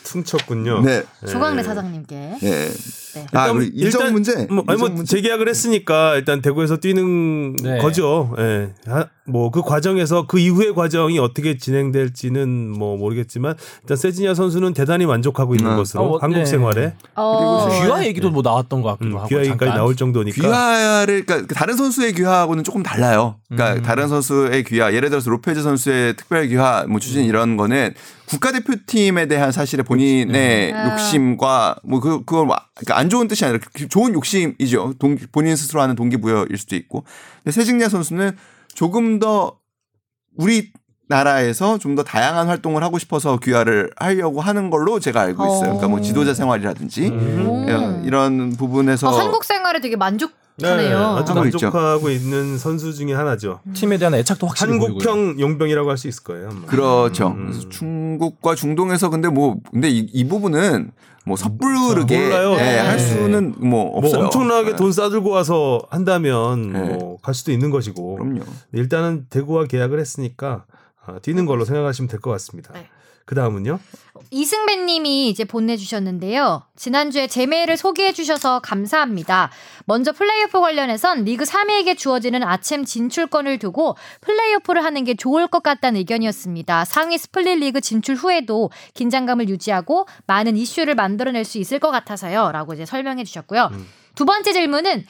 퉁쳤군요. 0.08 0.80
네. 0.82 1.04
조광래 1.26 1.62
사장님께. 1.62 2.38
네. 2.40 2.68
네. 3.14 3.26
아, 3.32 3.50
우리 3.50 3.66
이적 3.68 4.10
문제. 4.12 4.46
뭐, 4.46 4.64
아니 4.66 4.76
이적 4.76 4.88
뭐 4.88 4.96
문제. 4.96 5.16
재계약을 5.16 5.48
했으니까 5.48 6.16
일단 6.16 6.40
대구에서 6.40 6.78
뛰는 6.78 7.56
네. 7.56 7.78
거죠. 7.78 8.34
예. 8.38 8.70
뭐 9.28 9.50
그 9.50 9.62
과정에서 9.62 10.26
그 10.26 10.38
이후의 10.38 10.74
과정이 10.74 11.18
어떻게 11.18 11.56
진행될지는 11.58 12.70
뭐 12.70 12.96
모르겠지만 12.96 13.54
일단 13.82 13.96
세징야 13.96 14.34
선수는 14.34 14.74
대단히 14.74 15.06
만족하고 15.06 15.54
있는 15.54 15.72
음. 15.72 15.76
것으로 15.76 16.02
어, 16.02 16.18
한국 16.18 16.38
네. 16.38 16.44
생활에 16.44 16.94
어. 17.14 17.68
귀화 17.82 18.04
얘기도 18.06 18.30
뭐 18.30 18.42
나왔던 18.42 18.82
것 18.82 18.90
같기도 18.90 19.10
음, 19.10 19.16
하고. 19.16 19.28
귀하기까지 19.28 19.58
잠깐. 19.58 19.76
나올 19.76 19.96
정도니까 19.96 20.40
귀화를 20.40 21.24
그러니까 21.26 21.54
다른 21.54 21.76
선수의 21.76 22.12
귀화하고는 22.12 22.64
조금 22.64 22.82
달라요. 22.82 23.36
그러니까 23.48 23.80
음. 23.80 23.82
다른 23.82 24.08
선수의 24.08 24.64
귀화, 24.64 24.92
예를 24.92 25.10
들어서 25.10 25.30
로페즈 25.30 25.62
선수의 25.62 26.16
특별 26.16 26.46
귀화, 26.48 26.84
뭐 26.88 27.00
추진 27.00 27.24
이런 27.24 27.56
거는 27.56 27.94
국가대표팀에 28.26 29.26
대한 29.26 29.52
사실의 29.52 29.84
본인의 29.84 30.72
음. 30.72 30.90
욕심과 30.92 31.76
뭐 31.84 32.00
그 32.00 32.18
그걸 32.24 32.46
뭐 32.46 32.56
그러니까 32.74 32.98
안 32.98 33.08
좋은 33.08 33.26
뜻이 33.28 33.44
아니라 33.44 33.60
좋은 33.88 34.12
욕심이죠. 34.14 34.94
동기, 34.98 35.26
본인 35.32 35.56
스스로 35.56 35.80
하는 35.80 35.94
동기부여일 35.96 36.56
수도 36.56 36.76
있고. 36.76 37.04
근데 37.42 37.52
세징야 37.52 37.88
선수는 37.88 38.36
조금 38.78 39.18
더 39.18 39.58
우리 40.36 40.70
나라에서 41.08 41.78
좀 41.78 41.96
더 41.96 42.04
다양한 42.04 42.46
활동을 42.46 42.84
하고 42.84 42.98
싶어서 43.00 43.38
귀화를 43.38 43.90
하려고 43.96 44.40
하는 44.40 44.70
걸로 44.70 45.00
제가 45.00 45.22
알고 45.22 45.44
있어요. 45.46 45.60
그러니까 45.62 45.88
뭐 45.88 45.98
어. 45.98 46.00
지도자 46.00 46.32
생활이라든지 46.32 47.08
음. 47.08 47.46
어, 47.68 48.02
이런 48.04 48.52
부분에서 48.56 49.08
어, 49.08 49.18
한국 49.18 49.42
생활에 49.44 49.80
되게 49.80 49.96
만족하네요. 49.96 51.16
아주 51.16 51.32
하고 51.32 51.46
있죠. 51.46 51.58
만족하고 51.70 52.10
있는 52.10 52.56
선수 52.56 52.94
중에 52.94 53.14
하나죠. 53.14 53.58
팀에 53.74 53.98
대한 53.98 54.14
애착도 54.14 54.46
확실히 54.46 54.78
보이고요. 54.78 55.10
한국형 55.10 55.40
용병이라고 55.40 55.90
할 55.90 55.96
수 55.98 56.06
있을 56.06 56.22
거예요. 56.22 56.50
아마. 56.52 56.66
그렇죠. 56.66 57.28
음. 57.28 57.46
그래서 57.50 57.68
중국과 57.70 58.54
중동에서 58.54 59.08
근데 59.10 59.28
뭐 59.28 59.56
근데 59.72 59.88
이, 59.88 60.08
이 60.12 60.28
부분은 60.28 60.92
뭐 61.28 61.36
섣부르게 61.36 62.18
몰라요. 62.18 62.52
예, 62.54 62.56
네. 62.56 62.78
할 62.78 62.98
수는 62.98 63.54
뭐뭐 63.58 63.98
없어요. 63.98 64.24
엄청나게 64.24 64.70
네. 64.70 64.76
돈 64.76 64.92
싸들고 64.92 65.30
와서 65.30 65.82
한다면 65.90 66.72
네. 66.72 66.80
뭐갈 66.96 67.34
수도 67.34 67.52
있는 67.52 67.70
것이고 67.70 68.16
그럼요. 68.16 68.40
일단은 68.72 69.26
대구와 69.30 69.66
계약을 69.66 70.00
했으니까 70.00 70.64
아, 71.06 71.18
뛰는 71.20 71.46
걸로 71.46 71.64
생각하시면 71.64 72.08
될 72.08 72.20
것 72.20 72.30
같습니다. 72.32 72.72
네. 72.72 72.86
그 73.26 73.34
다음은요? 73.34 73.78
이승배 74.30 74.76
님이 74.76 75.28
이제 75.28 75.44
보내주셨는데요. 75.44 76.62
지난주에 76.76 77.26
제 77.26 77.46
메일을 77.46 77.76
소개해주셔서 77.76 78.60
감사합니다. 78.60 79.50
먼저 79.86 80.12
플레이오프 80.12 80.60
관련해선 80.60 81.24
리그 81.24 81.44
3위에게 81.44 81.96
주어지는 81.96 82.42
아침 82.42 82.84
진출권을 82.84 83.58
두고 83.58 83.96
플레이오프를 84.20 84.84
하는 84.84 85.04
게 85.04 85.14
좋을 85.14 85.46
것 85.46 85.62
같다는 85.62 85.98
의견이었습니다. 85.98 86.84
상위 86.84 87.18
스플릿 87.18 87.58
리그 87.58 87.80
진출 87.80 88.14
후에도 88.14 88.70
긴장감을 88.94 89.48
유지하고 89.48 90.06
많은 90.26 90.56
이슈를 90.56 90.94
만들어낼 90.94 91.44
수 91.44 91.58
있을 91.58 91.78
것 91.78 91.90
같아서요. 91.90 92.52
라고 92.52 92.74
이제 92.74 92.84
설명해 92.84 93.24
주셨고요. 93.24 93.70
두 94.14 94.24
번째 94.24 94.52
질문은 94.52 95.06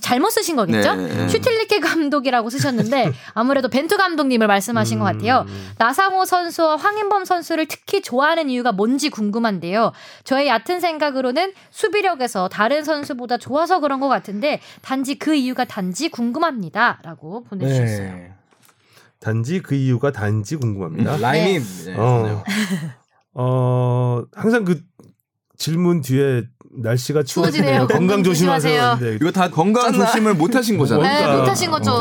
잘못 0.00 0.30
쓰신 0.30 0.56
거겠죠? 0.56 0.96
네. 0.96 1.28
슈틸리케 1.28 1.78
감독이라고 1.78 2.50
쓰셨는데 2.50 3.12
아무래도 3.34 3.68
벤투 3.68 3.96
감독님을 3.96 4.46
말씀하신 4.48 4.98
것 4.98 5.04
같아요. 5.04 5.46
나상호 5.78 6.24
선수와 6.24 6.76
황인범 6.76 7.24
선수를 7.24 7.66
특히 7.66 8.02
좋아하는 8.02 8.50
이유가 8.50 8.72
뭔지 8.72 9.08
궁금한데요. 9.08 9.92
저의 10.24 10.48
얕은 10.48 10.80
생각으로는 10.80 11.52
수비력에서 11.70 12.48
다른 12.48 12.82
선수보다 12.82 13.38
좋아서 13.38 13.78
그런 13.78 14.00
것 14.00 14.08
같은데 14.08 14.60
단지 14.82 15.14
그 15.14 15.34
이유가 15.34 15.64
단지 15.64 16.08
궁금합니다라고 16.08 17.44
보내주셨어요. 17.44 18.14
네. 18.14 18.32
단지 19.20 19.60
그 19.60 19.74
이유가 19.76 20.10
단지 20.10 20.56
궁금합니다. 20.56 21.16
라임이 21.18 21.58
네. 21.60 21.84
네, 21.86 21.94
어. 21.96 22.44
어, 23.32 24.22
항상 24.32 24.64
그 24.64 24.82
질문 25.56 26.00
뒤에 26.00 26.42
날씨가 26.76 27.22
추워지네요. 27.22 27.86
건강 27.88 28.22
조심하세요. 28.22 28.72
조심하세요. 28.80 28.96
근데 28.98 29.16
이거 29.16 29.30
다 29.32 29.48
건강 29.48 29.92
조심을 29.92 30.34
못 30.34 30.54
하신 30.54 30.78
거잖아요. 30.78 31.02
네, 31.02 31.22
뭔가- 31.26 31.40
못하신 31.42 31.70
거죠. 31.70 31.92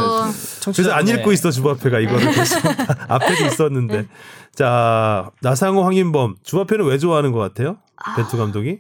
그래서 0.74 0.92
안 0.92 1.08
읽고 1.08 1.32
있어 1.32 1.52
주바페가 1.52 2.00
이거를 2.00 2.32
계속 2.32 2.62
앞에도 3.10 3.46
있었는데 3.46 4.08
자 4.56 5.30
나상호 5.42 5.84
황인범 5.84 6.36
주바페는 6.44 6.86
왜 6.86 6.98
좋아하는 6.98 7.32
것 7.32 7.40
같아요? 7.40 7.78
벤투 8.16 8.38
감독이 8.38 8.80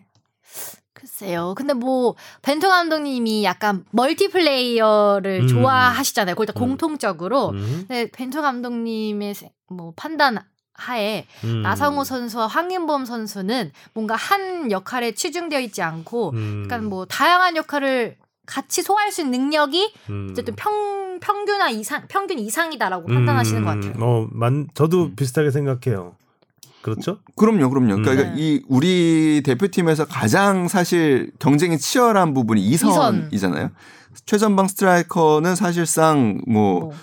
글쎄요. 0.94 1.54
근데 1.56 1.74
뭐 1.74 2.16
벤투 2.42 2.68
감독님이 2.68 3.44
약간 3.44 3.84
멀티플레이어를 3.92 5.42
음. 5.44 5.48
좋아하시잖아요. 5.48 6.36
그걸 6.36 6.46
다 6.48 6.54
음. 6.56 6.60
공통적으로. 6.60 7.50
음, 7.50 7.86
근데 7.88 8.10
벤투 8.12 8.42
감독님의 8.42 9.34
세- 9.36 9.52
뭐 9.70 9.94
판단 9.96 10.40
하에 10.74 11.26
음. 11.44 11.62
나상호 11.62 12.04
선수와 12.04 12.48
황인범 12.48 13.06
선수는 13.06 13.72
뭔가 13.94 14.16
한 14.16 14.72
역할에 14.72 15.14
치중되어 15.14 15.60
있지 15.62 15.82
않고 15.82 16.32
음, 16.32 16.64
약간 16.66 16.86
뭐 16.86 17.06
다양한 17.06 17.56
역할을 17.56 18.18
같이 18.46 18.82
소화할 18.82 19.12
수 19.12 19.22
있는 19.22 19.40
능력이 19.40 19.94
음. 20.10 20.28
어쨌든 20.32 20.56
평 20.56 21.20
평균화 21.22 21.70
이상 21.70 22.04
평균 22.10 22.40
이상이다라고 22.40 23.08
판단하시는 23.08 23.64
것 23.64 23.70
같아요. 23.70 23.94
음, 23.96 24.02
어, 24.02 24.28
만 24.32 24.68
저도 24.74 25.04
음. 25.06 25.16
비슷하게 25.16 25.52
생각해요. 25.52 26.16
그렇죠? 26.82 27.20
그럼요, 27.38 27.70
그럼요. 27.70 27.94
음. 27.96 28.02
그러니까 28.04 28.30
네. 28.30 28.36
이 28.36 28.62
우리 28.68 29.42
대표팀에서 29.46 30.06
가장 30.06 30.68
사실 30.68 31.32
경쟁이 31.40 31.78
치열한 31.78 32.34
부분이 32.34 32.62
이선. 32.62 32.90
이선이잖아요. 33.32 33.70
최전방 34.26 34.68
스트라이커는 34.68 35.56
사실상 35.56 36.42
뭐 36.46 36.80
뭐. 36.82 36.94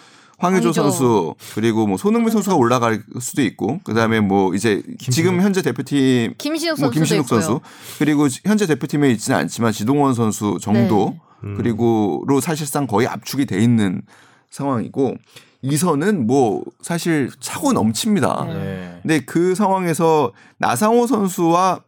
황의조 0.41 0.69
황의조. 0.69 0.73
선수 0.73 1.35
그리고 1.55 1.87
뭐 1.87 1.97
손흥민 1.97 2.31
선수가 2.31 2.57
올라갈 2.57 3.03
수도 3.21 3.43
있고 3.43 3.79
그다음에 3.85 4.21
뭐 4.21 4.55
이제 4.55 4.83
지금 4.99 5.41
현재 5.43 5.63
대표팀 5.63 6.35
김신욱 6.39 6.81
뭐 6.81 6.89
선수도 6.89 6.91
김신욱 6.91 7.27
있고요. 7.27 7.41
선수 7.41 7.61
그리고 7.99 8.27
현재 8.45 8.67
대표팀에 8.67 9.11
있지는 9.11 9.39
않지만 9.39 9.73
지동원 9.73 10.15
선수 10.15 10.59
정도 10.61 11.11
네. 11.15 11.21
음. 11.45 11.57
그리고로 11.57 12.41
사실상 12.41 12.87
거의 12.87 13.07
압축이 13.07 13.47
돼 13.47 13.63
있는 13.63 14.03
상황이고 14.51 15.15
이선은 15.63 16.27
뭐 16.27 16.65
사실 16.81 17.31
차고 17.39 17.75
넘칩니다. 17.75 18.45
네. 18.49 18.55
네. 18.55 18.99
근데 19.03 19.21
그 19.21 19.55
상황에서 19.55 20.33
나상호 20.59 21.07
선수와 21.07 21.83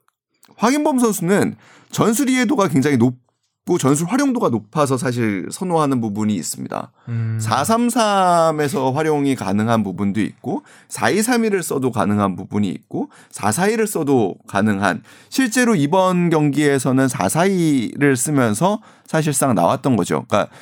황인범 0.57 0.99
선수는 0.99 1.57
전술 1.91 2.29
이해도가 2.29 2.69
굉장히 2.69 2.99
높 2.99 3.17
고 3.65 3.79
전술 3.79 4.09
활용도가 4.09 4.49
높아서 4.49 4.99
사실 4.99 5.47
선호하는 5.53 6.01
부분이 6.01 6.35
있습니다. 6.35 6.91
음. 7.09 7.39
433에서 7.41 8.93
활용이 8.93 9.37
가능한 9.37 9.85
부분도 9.85 10.21
있고 10.21 10.65
4231을 10.89 11.63
써도 11.63 11.93
가능한 11.93 12.35
부분이 12.35 12.69
있고 12.69 13.11
442를 13.31 13.87
써도 13.87 14.35
가능한 14.49 15.05
실제로 15.29 15.77
이번 15.77 16.29
경기에서는 16.29 17.07
442를 17.07 18.17
쓰면서 18.17 18.81
사실상 19.07 19.55
나왔던 19.55 19.95
거죠. 19.95 20.25
그러니까 20.27 20.53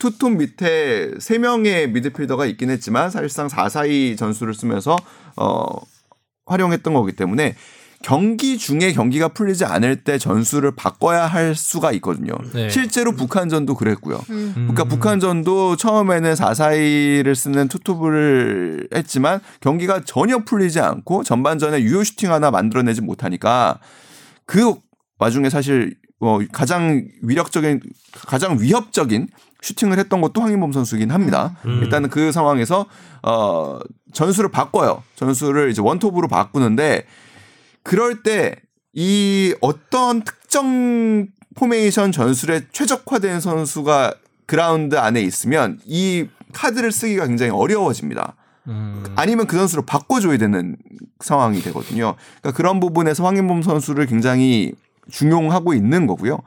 투톱 0.00 0.32
밑에 0.32 1.12
세 1.20 1.38
명의 1.38 1.88
미드필더가 1.88 2.46
있긴 2.46 2.70
했지만 2.70 3.10
사실상 3.10 3.48
442 3.48 4.16
전술을 4.16 4.54
쓰면서 4.54 4.96
어 5.36 5.64
활용했던 6.46 6.92
거기 6.92 7.12
때문에 7.12 7.54
경기 8.02 8.58
중에 8.58 8.92
경기가 8.92 9.28
풀리지 9.28 9.64
않을 9.64 9.96
때 9.96 10.18
전술을 10.18 10.72
바꿔야 10.76 11.26
할 11.26 11.54
수가 11.54 11.92
있거든요. 11.92 12.32
네. 12.54 12.70
실제로 12.70 13.12
북한전도 13.12 13.74
그랬고요. 13.74 14.22
음. 14.30 14.52
그러니까 14.54 14.84
북한전도 14.84 15.76
처음에는 15.76 16.34
442를 16.34 17.34
쓰는 17.34 17.66
투톱을 17.68 18.88
했지만 18.94 19.40
경기가 19.60 20.02
전혀 20.04 20.38
풀리지 20.38 20.80
않고 20.80 21.24
전반전에 21.24 21.82
유효 21.82 22.04
슈팅 22.04 22.32
하나 22.32 22.50
만들어내지 22.50 23.00
못하니까 23.00 23.78
그 24.46 24.74
와중에 25.18 25.50
사실 25.50 25.96
어 26.20 26.38
가장 26.52 27.04
위력적인 27.22 27.80
가장 28.12 28.58
위협적인 28.60 29.28
슈팅을 29.60 29.98
했던 29.98 30.20
것도 30.20 30.40
황인범 30.40 30.72
선수긴 30.72 31.10
합니다. 31.10 31.56
음. 31.64 31.80
일단은 31.82 32.10
그 32.10 32.30
상황에서 32.30 32.86
어 33.22 33.78
전술을 34.12 34.50
바꿔요. 34.50 35.02
전술을 35.16 35.70
이제 35.70 35.82
원톱으로 35.82 36.28
바꾸는데 36.28 37.04
그럴 37.88 38.22
때 38.22 38.56
이 39.00 39.54
어떤 39.60 40.22
특정 40.22 41.28
포메이션 41.54 42.10
전술에 42.10 42.62
최적화된 42.72 43.40
선수가 43.40 44.14
그라운드 44.46 44.96
안에 44.96 45.20
있으면 45.20 45.78
이 45.84 46.26
카드를 46.52 46.90
쓰기가 46.90 47.26
굉장히 47.28 47.52
어려워집니다. 47.52 48.34
음. 48.66 49.04
아니면 49.14 49.46
그 49.46 49.56
선수를 49.56 49.84
바꿔줘야 49.86 50.36
되는 50.36 50.76
상황이 51.20 51.60
되거든요. 51.60 52.16
그러니까 52.40 52.56
그런 52.56 52.80
부분에서 52.80 53.24
황인범 53.24 53.62
선수를 53.62 54.06
굉장히 54.06 54.72
중용하고 55.10 55.74
있는 55.74 56.08
거고요. 56.08 56.40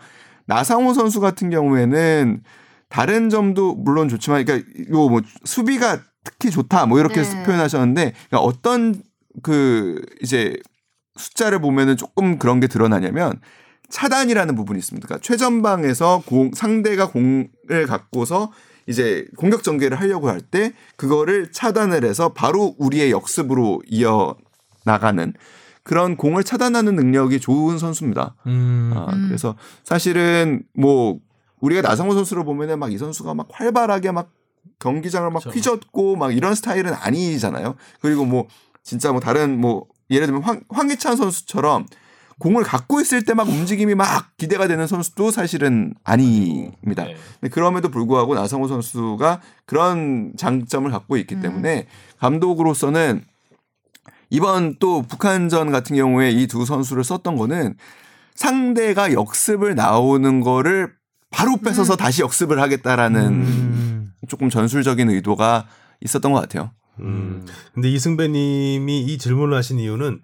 나상호 0.45 0.93
선수 0.93 1.22
같은 1.22 1.49
경우에는 1.49 2.43
다른 2.89 3.30
점도 3.30 3.76
물론 3.76 4.09
좋지만, 4.09 4.43
그러니까 4.43 4.68
요 4.91 5.07
뭐 5.07 5.22
수비가 5.45 6.01
특히 6.26 6.51
좋다 6.51 6.85
뭐 6.85 6.99
이렇게 6.99 7.22
네. 7.22 7.43
표현하셨는데 7.45 8.13
그러니까 8.30 8.39
어떤 8.39 9.01
그 9.41 10.01
이제 10.22 10.57
숫자를 11.15 11.59
보면은 11.59 11.97
조금 11.97 12.38
그런 12.39 12.59
게 12.59 12.67
드러나냐면 12.67 13.39
차단이라는 13.89 14.55
부분이 14.55 14.79
있습니다. 14.79 15.05
그러니까 15.07 15.25
최전방에서 15.25 16.23
공, 16.25 16.51
상대가 16.53 17.09
공을 17.09 17.85
갖고서 17.88 18.51
이제 18.88 19.27
공격 19.38 19.63
전개를 19.63 19.99
하려고 19.99 20.29
할 20.29 20.39
때 20.41 20.73
그거를 20.95 21.51
차단을 21.51 22.03
해서 22.05 22.29
바로 22.33 22.75
우리의 22.77 23.11
역습으로 23.11 23.81
이어 23.88 24.35
나가는 24.85 25.33
그런 25.83 26.15
공을 26.15 26.43
차단하는 26.43 26.95
능력이 26.95 27.39
좋은 27.39 27.77
선수입니다. 27.77 28.35
음. 28.47 28.91
아, 28.95 29.07
음. 29.13 29.25
그래서 29.27 29.55
사실은 29.83 30.63
뭐 30.73 31.19
우리가 31.59 31.81
나성호 31.81 32.13
선수를 32.13 32.43
보면은 32.43 32.79
막 32.79 32.91
이 32.91 32.97
선수가 32.97 33.33
막 33.33 33.47
활발하게 33.51 34.11
막 34.11 34.31
경기장을 34.79 35.29
막 35.29 35.39
그렇죠. 35.41 35.55
휘젓고 35.55 36.15
막 36.15 36.35
이런 36.35 36.55
스타일은 36.55 36.93
아니잖아요. 36.93 37.75
그리고 38.01 38.25
뭐 38.25 38.47
진짜 38.83 39.11
뭐 39.11 39.19
다른 39.21 39.59
뭐 39.59 39.85
예를 40.11 40.27
들면 40.27 40.43
황, 40.43 40.61
황희찬 40.69 41.15
선수처럼 41.15 41.85
공을 42.39 42.63
갖고 42.63 42.99
있을 43.01 43.23
때 43.23 43.33
막 43.35 43.47
움직임이 43.47 43.93
막 43.95 44.35
기대가 44.38 44.67
되는 44.67 44.88
선수도 44.88 45.29
사실은 45.31 45.93
아닙니다. 46.03 47.03
네. 47.05 47.15
근데 47.39 47.53
그럼에도 47.53 47.89
불구하고 47.89 48.33
나성호 48.35 48.67
선수가 48.67 49.41
그런 49.65 50.33
장점을 50.38 50.89
갖고 50.91 51.17
있기 51.17 51.35
음. 51.35 51.41
때문에 51.41 51.88
감독으로서는 52.19 53.23
이번 54.31 54.75
또 54.79 55.01
북한전 55.03 55.71
같은 55.71 55.95
경우에 55.95 56.31
이 56.31 56.47
두 56.47 56.65
선수를 56.65 57.03
썼던 57.03 57.35
거는 57.35 57.75
상대가 58.33 59.11
역습을 59.13 59.75
나오는 59.75 60.39
거를 60.39 60.93
바로 61.29 61.57
뺏어서 61.57 61.95
다시 61.95 62.21
역습을 62.23 62.59
하겠다라는 62.61 63.21
음. 63.27 64.13
조금 64.27 64.49
전술적인 64.49 65.09
의도가 65.09 65.67
있었던 66.01 66.31
것 66.31 66.39
같아요. 66.41 66.71
음. 66.99 67.45
근데 67.73 67.89
이승배님이 67.89 69.01
이 69.01 69.18
질문을 69.18 69.57
하신 69.57 69.80
이유는 69.80 70.22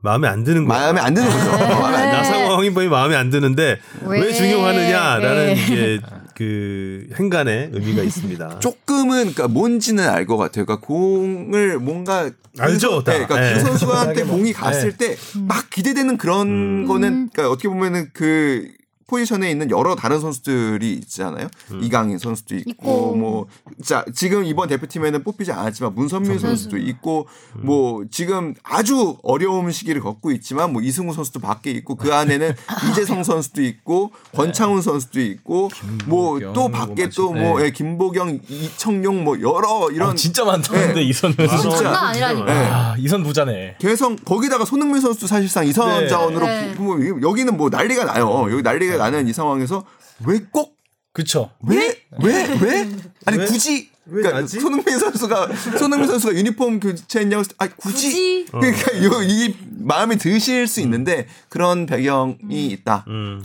마음에 0.00 0.28
안 0.28 0.44
드는 0.44 0.66
거야. 0.66 0.78
마음에 0.78 1.00
안 1.00 1.14
드는 1.14 1.28
거죠. 1.28 1.56
네. 1.56 1.68
마음에 1.68 1.96
안 1.96 2.02
드는 2.02 2.12
나상호 2.12 2.54
황인범이 2.54 2.88
마음에 2.88 3.16
안 3.16 3.30
드는데 3.30 3.78
왜, 4.04 4.20
왜? 4.20 4.32
중용하느냐라는 4.32 5.46
네. 5.46 5.52
이게 5.54 6.00
그 6.34 7.08
행간의 7.18 7.70
의미가 7.72 8.02
있습니다. 8.02 8.58
조금은 8.60 9.32
그러니까 9.32 9.48
뭔지는 9.48 10.08
알 10.08 10.26
것 10.26 10.36
같아요. 10.36 10.64
그러니까 10.64 10.86
공을 10.86 11.78
뭔가 11.80 12.30
알죠, 12.58 12.98
그, 12.98 13.04
다. 13.04 13.12
네, 13.18 13.26
그러니까 13.26 13.40
네. 13.40 13.54
그 13.54 13.60
선수한테 13.60 14.24
뭐, 14.24 14.36
공이 14.36 14.52
갔을 14.52 14.96
때 14.96 15.16
막 15.48 15.68
기대되는 15.70 16.18
그런 16.18 16.46
음. 16.48 16.86
거는 16.86 17.30
그러니까 17.32 17.50
어떻게 17.50 17.68
보면은 17.68 18.08
그 18.12 18.68
포지션에 19.06 19.50
있는 19.50 19.70
여러 19.70 19.94
다른 19.94 20.20
선수들이 20.20 20.92
있잖아요. 20.94 21.46
음. 21.70 21.80
이강인 21.82 22.18
선수도 22.18 22.56
있고, 22.56 22.70
있고. 22.70 23.14
뭐, 23.16 23.46
자, 23.84 24.04
지금 24.12 24.44
이번 24.44 24.68
대표팀에는 24.68 25.22
뽑히지 25.22 25.52
않았지만 25.52 25.94
문선민 25.94 26.38
선수도 26.40 26.76
있고, 26.76 27.28
음. 27.56 27.60
뭐, 27.64 28.04
지금 28.10 28.54
아주 28.64 29.16
어려운 29.22 29.70
시기를 29.70 30.00
겪고 30.02 30.32
있지만, 30.32 30.72
뭐, 30.72 30.82
이승우 30.82 31.12
선수도 31.12 31.38
밖에 31.38 31.70
있고, 31.70 31.94
그 31.94 32.12
안에는 32.12 32.52
이재성 32.90 33.22
선수도 33.22 33.62
있고, 33.62 34.10
권창훈 34.34 34.82
선수도 34.82 35.20
있고, 35.20 35.70
뭐, 36.06 36.40
또 36.40 36.68
김보경, 36.68 36.72
밖에 36.72 37.02
뭐또 37.04 37.32
뭐, 37.32 37.58
네. 37.60 37.66
예, 37.66 37.70
김보경, 37.70 38.40
이청용 38.48 39.22
뭐, 39.22 39.40
여러 39.40 39.88
이런. 39.92 40.10
아, 40.10 40.14
진짜 40.14 40.44
많다는데 40.44 40.94
네. 40.94 41.02
이선은 41.02 41.36
아, 41.48 41.56
진짜. 41.56 41.90
아니라니까. 42.08 42.44
네. 42.46 42.52
아, 42.72 42.94
이선 42.98 43.22
부자네. 43.22 43.76
개성 43.78 44.16
거기다가 44.16 44.64
손흥민 44.64 45.00
선수도 45.00 45.26
사실상 45.28 45.64
이선 45.66 46.00
네. 46.02 46.08
자원으로 46.08 46.44
네. 46.46 46.74
부- 46.74 46.82
뭐 46.82 46.98
여기는 47.22 47.56
뭐 47.56 47.68
난리가 47.68 48.04
나요. 48.04 48.46
여기 48.50 48.62
난리가 48.62 48.95
나는 48.96 49.28
이 49.28 49.32
상황에서 49.32 49.84
왜 50.26 50.40
꼭 50.50 50.76
그쵸. 51.12 51.50
왜? 51.66 52.02
왜? 52.22 52.46
왜? 52.60 52.90
아니 53.24 53.38
왜? 53.38 53.46
굳이 53.46 53.88
왜 54.04 54.20
그러니까 54.22 54.40
나지? 54.42 54.60
손흥민 54.60 54.98
선수가 54.98 55.48
손흥민 55.78 56.06
선수가 56.08 56.34
유니폼 56.34 56.78
교체했냐고 56.78 57.42
아, 57.58 57.66
굳이, 57.68 58.44
굳이? 58.44 58.46
그러니까 58.52 59.02
요, 59.02 59.22
이 59.22 59.56
마음이 59.78 60.16
드실 60.18 60.66
수 60.66 60.80
있는데 60.82 61.26
그런 61.48 61.86
배경이 61.86 62.66
있다. 62.66 63.04
음. 63.08 63.42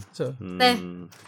네. 0.60 0.78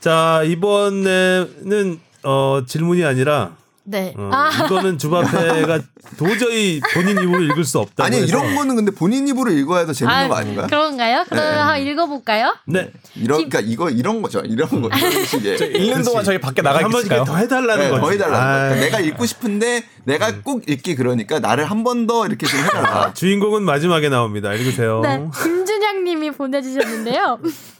자 0.02 0.44
이번에는 0.46 2.00
어, 2.24 2.64
질문이 2.68 3.04
아니라 3.06 3.56
네. 3.86 4.14
어, 4.18 4.30
아, 4.32 4.50
이거는 4.66 4.98
주바페가 4.98 5.80
도저히 6.18 6.80
본인 6.94 7.18
입으로 7.22 7.42
읽을 7.44 7.66
수 7.66 7.80
없다. 7.80 8.06
아니 8.06 8.20
이런 8.20 8.56
거는 8.56 8.76
근데 8.78 8.92
본인 8.92 9.28
입으로 9.28 9.52
읽어야 9.52 9.86
더 9.86 9.92
재밌는 9.94 10.30
거 10.30 10.36
아닌가요? 10.36 10.68
그런가요? 10.68 11.26
그럼 11.28 11.44
네. 11.44 11.50
한번 11.58 11.82
읽어볼까요? 11.82 12.56
네. 12.66 12.92
이런 13.16 13.50
그러니까 13.50 13.60
이거 13.60 13.90
이런 13.90 14.22
거죠. 14.22 14.40
이런 14.46 14.70
거 14.82 14.88
이런 14.96 15.26
식의 15.26 15.58
읽는 15.76 16.04
동안 16.04 16.24
저희 16.24 16.40
밖에 16.40 16.62
나가 16.62 16.82
있을까요? 16.88 17.26
더 17.26 17.36
해달라는 17.36 17.84
네, 17.86 17.90
거지. 17.90 18.02
더 18.02 18.12
해달라는 18.12 18.40
거. 18.40 18.76
그러니까 18.76 18.76
내가 18.86 19.00
읽고 19.02 19.26
싶은데 19.26 19.84
내가 20.06 20.42
꼭 20.42 20.64
읽기 20.70 20.96
그러니까 20.96 21.40
나를 21.40 21.66
한 21.66 21.84
번 21.84 22.08
더 22.08 22.26
이렇게 22.26 22.46
좀 22.48 22.60
해달라. 22.62 23.04
아, 23.08 23.14
주인공은 23.14 23.64
마지막에 23.64 24.08
나옵니다. 24.10 24.54
읽으세요. 24.54 25.02
네. 25.04 25.26
김준양님이 25.44 26.32
보내주셨는데요. 26.32 27.40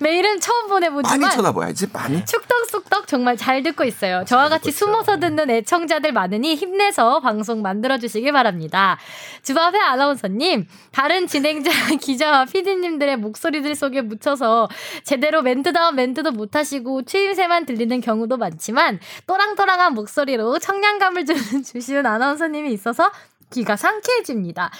메일은 0.00 0.40
처음 0.40 0.68
보내보지만 0.68 1.20
많이 1.20 1.34
쳐다봐야지 1.34 1.88
많이. 1.92 2.24
축덕숙덕 2.24 3.06
정말 3.06 3.36
잘 3.36 3.62
듣고 3.62 3.84
있어요. 3.84 4.24
저와 4.26 4.48
같이 4.48 4.70
숨어서 4.70 5.18
듣는 5.18 5.50
애청자들 5.50 6.12
많으니 6.12 6.54
힘내서 6.54 7.20
방송 7.20 7.62
만들어주시길 7.62 8.32
바랍니다. 8.32 8.98
주바페 9.42 9.78
아나운서님, 9.78 10.66
다른 10.92 11.26
진행자, 11.26 11.70
기자와 12.00 12.46
피디님들의 12.46 13.16
목소리들 13.16 13.74
속에 13.74 14.02
묻혀서 14.02 14.68
제대로 15.04 15.42
멘트다운 15.42 15.94
멘트도 15.96 16.32
못하시고 16.32 17.04
추임새만 17.04 17.66
들리는 17.66 18.00
경우도 18.00 18.36
많지만 18.36 19.00
또랑또랑한 19.26 19.94
목소리로 19.94 20.58
청량감을 20.58 21.24
주는 21.24 21.62
주시는 21.62 22.06
아나운서님이 22.06 22.72
있어서 22.72 23.10
귀가 23.50 23.76
상쾌해집니다. 23.76 24.70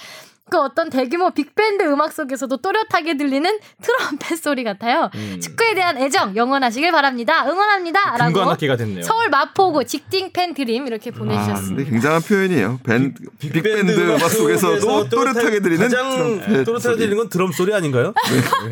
그 0.47 0.59
어떤 0.59 0.91
대규모 0.91 1.31
빅밴드 1.31 1.83
음악 1.83 2.13
속에서도 2.13 2.57
또렷하게 2.57 3.17
들리는 3.17 3.59
트럼펫 3.81 4.37
소리 4.37 4.63
같아요. 4.63 5.09
축구에 5.41 5.73
대한 5.73 5.97
애정 5.97 6.35
영원하시길 6.35 6.91
바랍니다. 6.91 7.45
응원합니다. 7.49 8.13
근거 8.27 8.55
라고. 8.55 9.01
서울 9.01 9.29
마포구 9.29 9.85
직딩 9.85 10.31
팬 10.33 10.53
드림 10.53 10.85
이렇게 10.85 11.09
아, 11.09 11.17
보내주셨습니다. 11.17 11.75
근데 11.77 11.89
굉장한 11.89 12.21
표현이에요. 12.21 12.79
밴 12.83 13.15
빅밴드 13.39 13.99
음악 13.99 14.29
속에서도 14.29 15.09
또렷하게 15.09 15.61
들리는 15.61 15.77
가장 15.89 16.09
트럼펫 16.11 16.65
또렷하게 16.65 16.79
소리. 16.79 16.97
들리는 16.97 17.17
건 17.17 17.29
드럼 17.29 17.51
소리 17.51 17.73
아닌가요? 17.73 18.13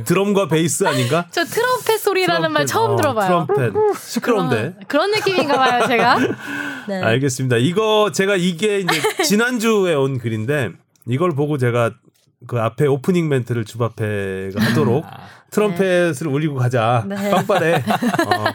드럼과 0.06 0.48
베이스 0.50 0.86
아닌가? 0.86 1.26
저 1.32 1.44
트럼펫 1.44 2.00
소리라는 2.00 2.52
말 2.52 2.68
처음 2.68 2.92
어, 2.92 2.96
들어봐요. 2.98 3.48
트럼펫 3.48 3.98
시끄러운데. 3.98 4.56
그런, 4.56 4.88
그런 4.88 5.12
느낌인가 5.12 5.58
봐요, 5.58 5.88
제가. 5.88 6.20
네. 6.88 7.02
알겠습니다. 7.02 7.58
이거 7.58 8.12
제가 8.14 8.36
이게 8.36 8.80
이제 8.80 9.24
지난주에 9.24 9.96
온 9.96 10.20
글인데 10.20 10.72
이걸 11.08 11.32
보고 11.32 11.58
제가 11.58 11.92
그 12.46 12.60
앞에 12.60 12.88
오프닝 12.88 13.30
멘트를 13.30 13.64
주바페가 13.64 14.62
하도록 14.62 15.06
트럼펫을 15.52 16.28
울리고 16.28 16.56
가자. 16.56 17.06
네. 17.08 17.30
빵빠레. 17.30 17.76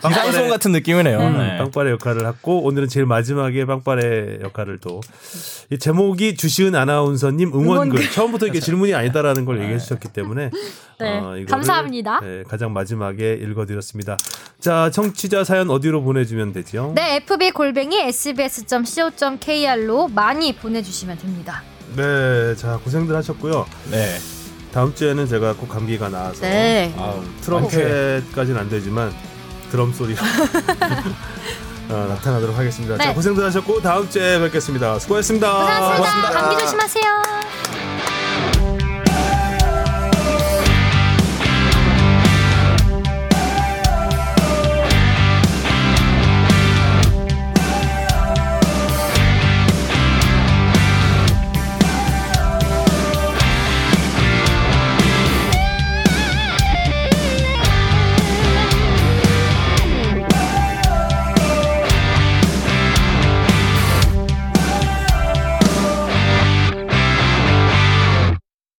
어, 0.03 0.09
기상송 0.09 0.49
같은 0.49 0.73
느낌이네요. 0.73 1.19
음, 1.19 1.39
네. 1.39 1.59
빵빠레 1.59 1.93
역할을 1.93 2.27
하고 2.27 2.63
오늘은 2.65 2.89
제일 2.89 3.07
마지막에 3.07 3.65
빵빠레 3.65 4.41
역할을 4.43 4.79
또 4.79 5.01
이 5.71 5.79
제목이 5.79 6.35
주시은 6.35 6.75
아나운서님 6.75 7.49
응원글 7.49 7.75
응원글. 7.75 8.11
처음부터 8.11 8.47
이게 8.47 8.59
질문이 8.59 8.95
아니다라는 8.95 9.45
걸 9.45 9.61
얘기해 9.61 9.79
주셨기 9.79 10.09
때문에 10.09 10.51
네, 10.99 11.19
어, 11.19 11.37
감사합니다. 11.47 12.21
네, 12.21 12.43
가장 12.49 12.73
마지막에 12.73 13.35
읽어드렸습니다. 13.35 14.17
자 14.61 14.91
청취자 14.91 15.45
사연 15.45 15.69
어디로 15.69 16.03
보내주면 16.03 16.55
되죠? 16.55 16.93
네, 16.97 17.17
fb 17.17 17.51
골뱅이 17.51 17.99
sbs.co.kr로 19.09 20.09
많이 20.09 20.57
보내주시면 20.57 21.19
됩니다. 21.19 21.63
네, 21.97 22.55
자 22.57 22.79
고생들 22.85 23.15
하셨고요. 23.17 23.67
네. 23.91 24.19
다음 24.73 24.95
주에는 24.95 25.27
제가 25.27 25.55
꼭 25.55 25.69
감기가 25.69 26.09
나와서 26.09 26.41
네. 26.43 26.95
아우, 26.99 27.23
트럼펫까지는 27.43 28.61
안 28.61 28.69
되지만 28.69 29.13
드럼 29.71 29.93
소리가 29.93 30.23
어, 31.89 32.07
나타나도록 32.11 32.57
하겠습니다. 32.57 32.97
네. 32.99 33.05
자 33.05 33.15
고생들 33.15 33.45
하셨고 33.45 33.81
다음 33.81 34.09
주에 34.09 34.39
뵙겠습니다. 34.41 34.99
수고하셨습니다. 34.99 35.51
고생하셨습니다. 35.51 35.97
고맙습니다. 35.97 36.31
감기 36.41 36.59
조심하세요. 36.59 38.78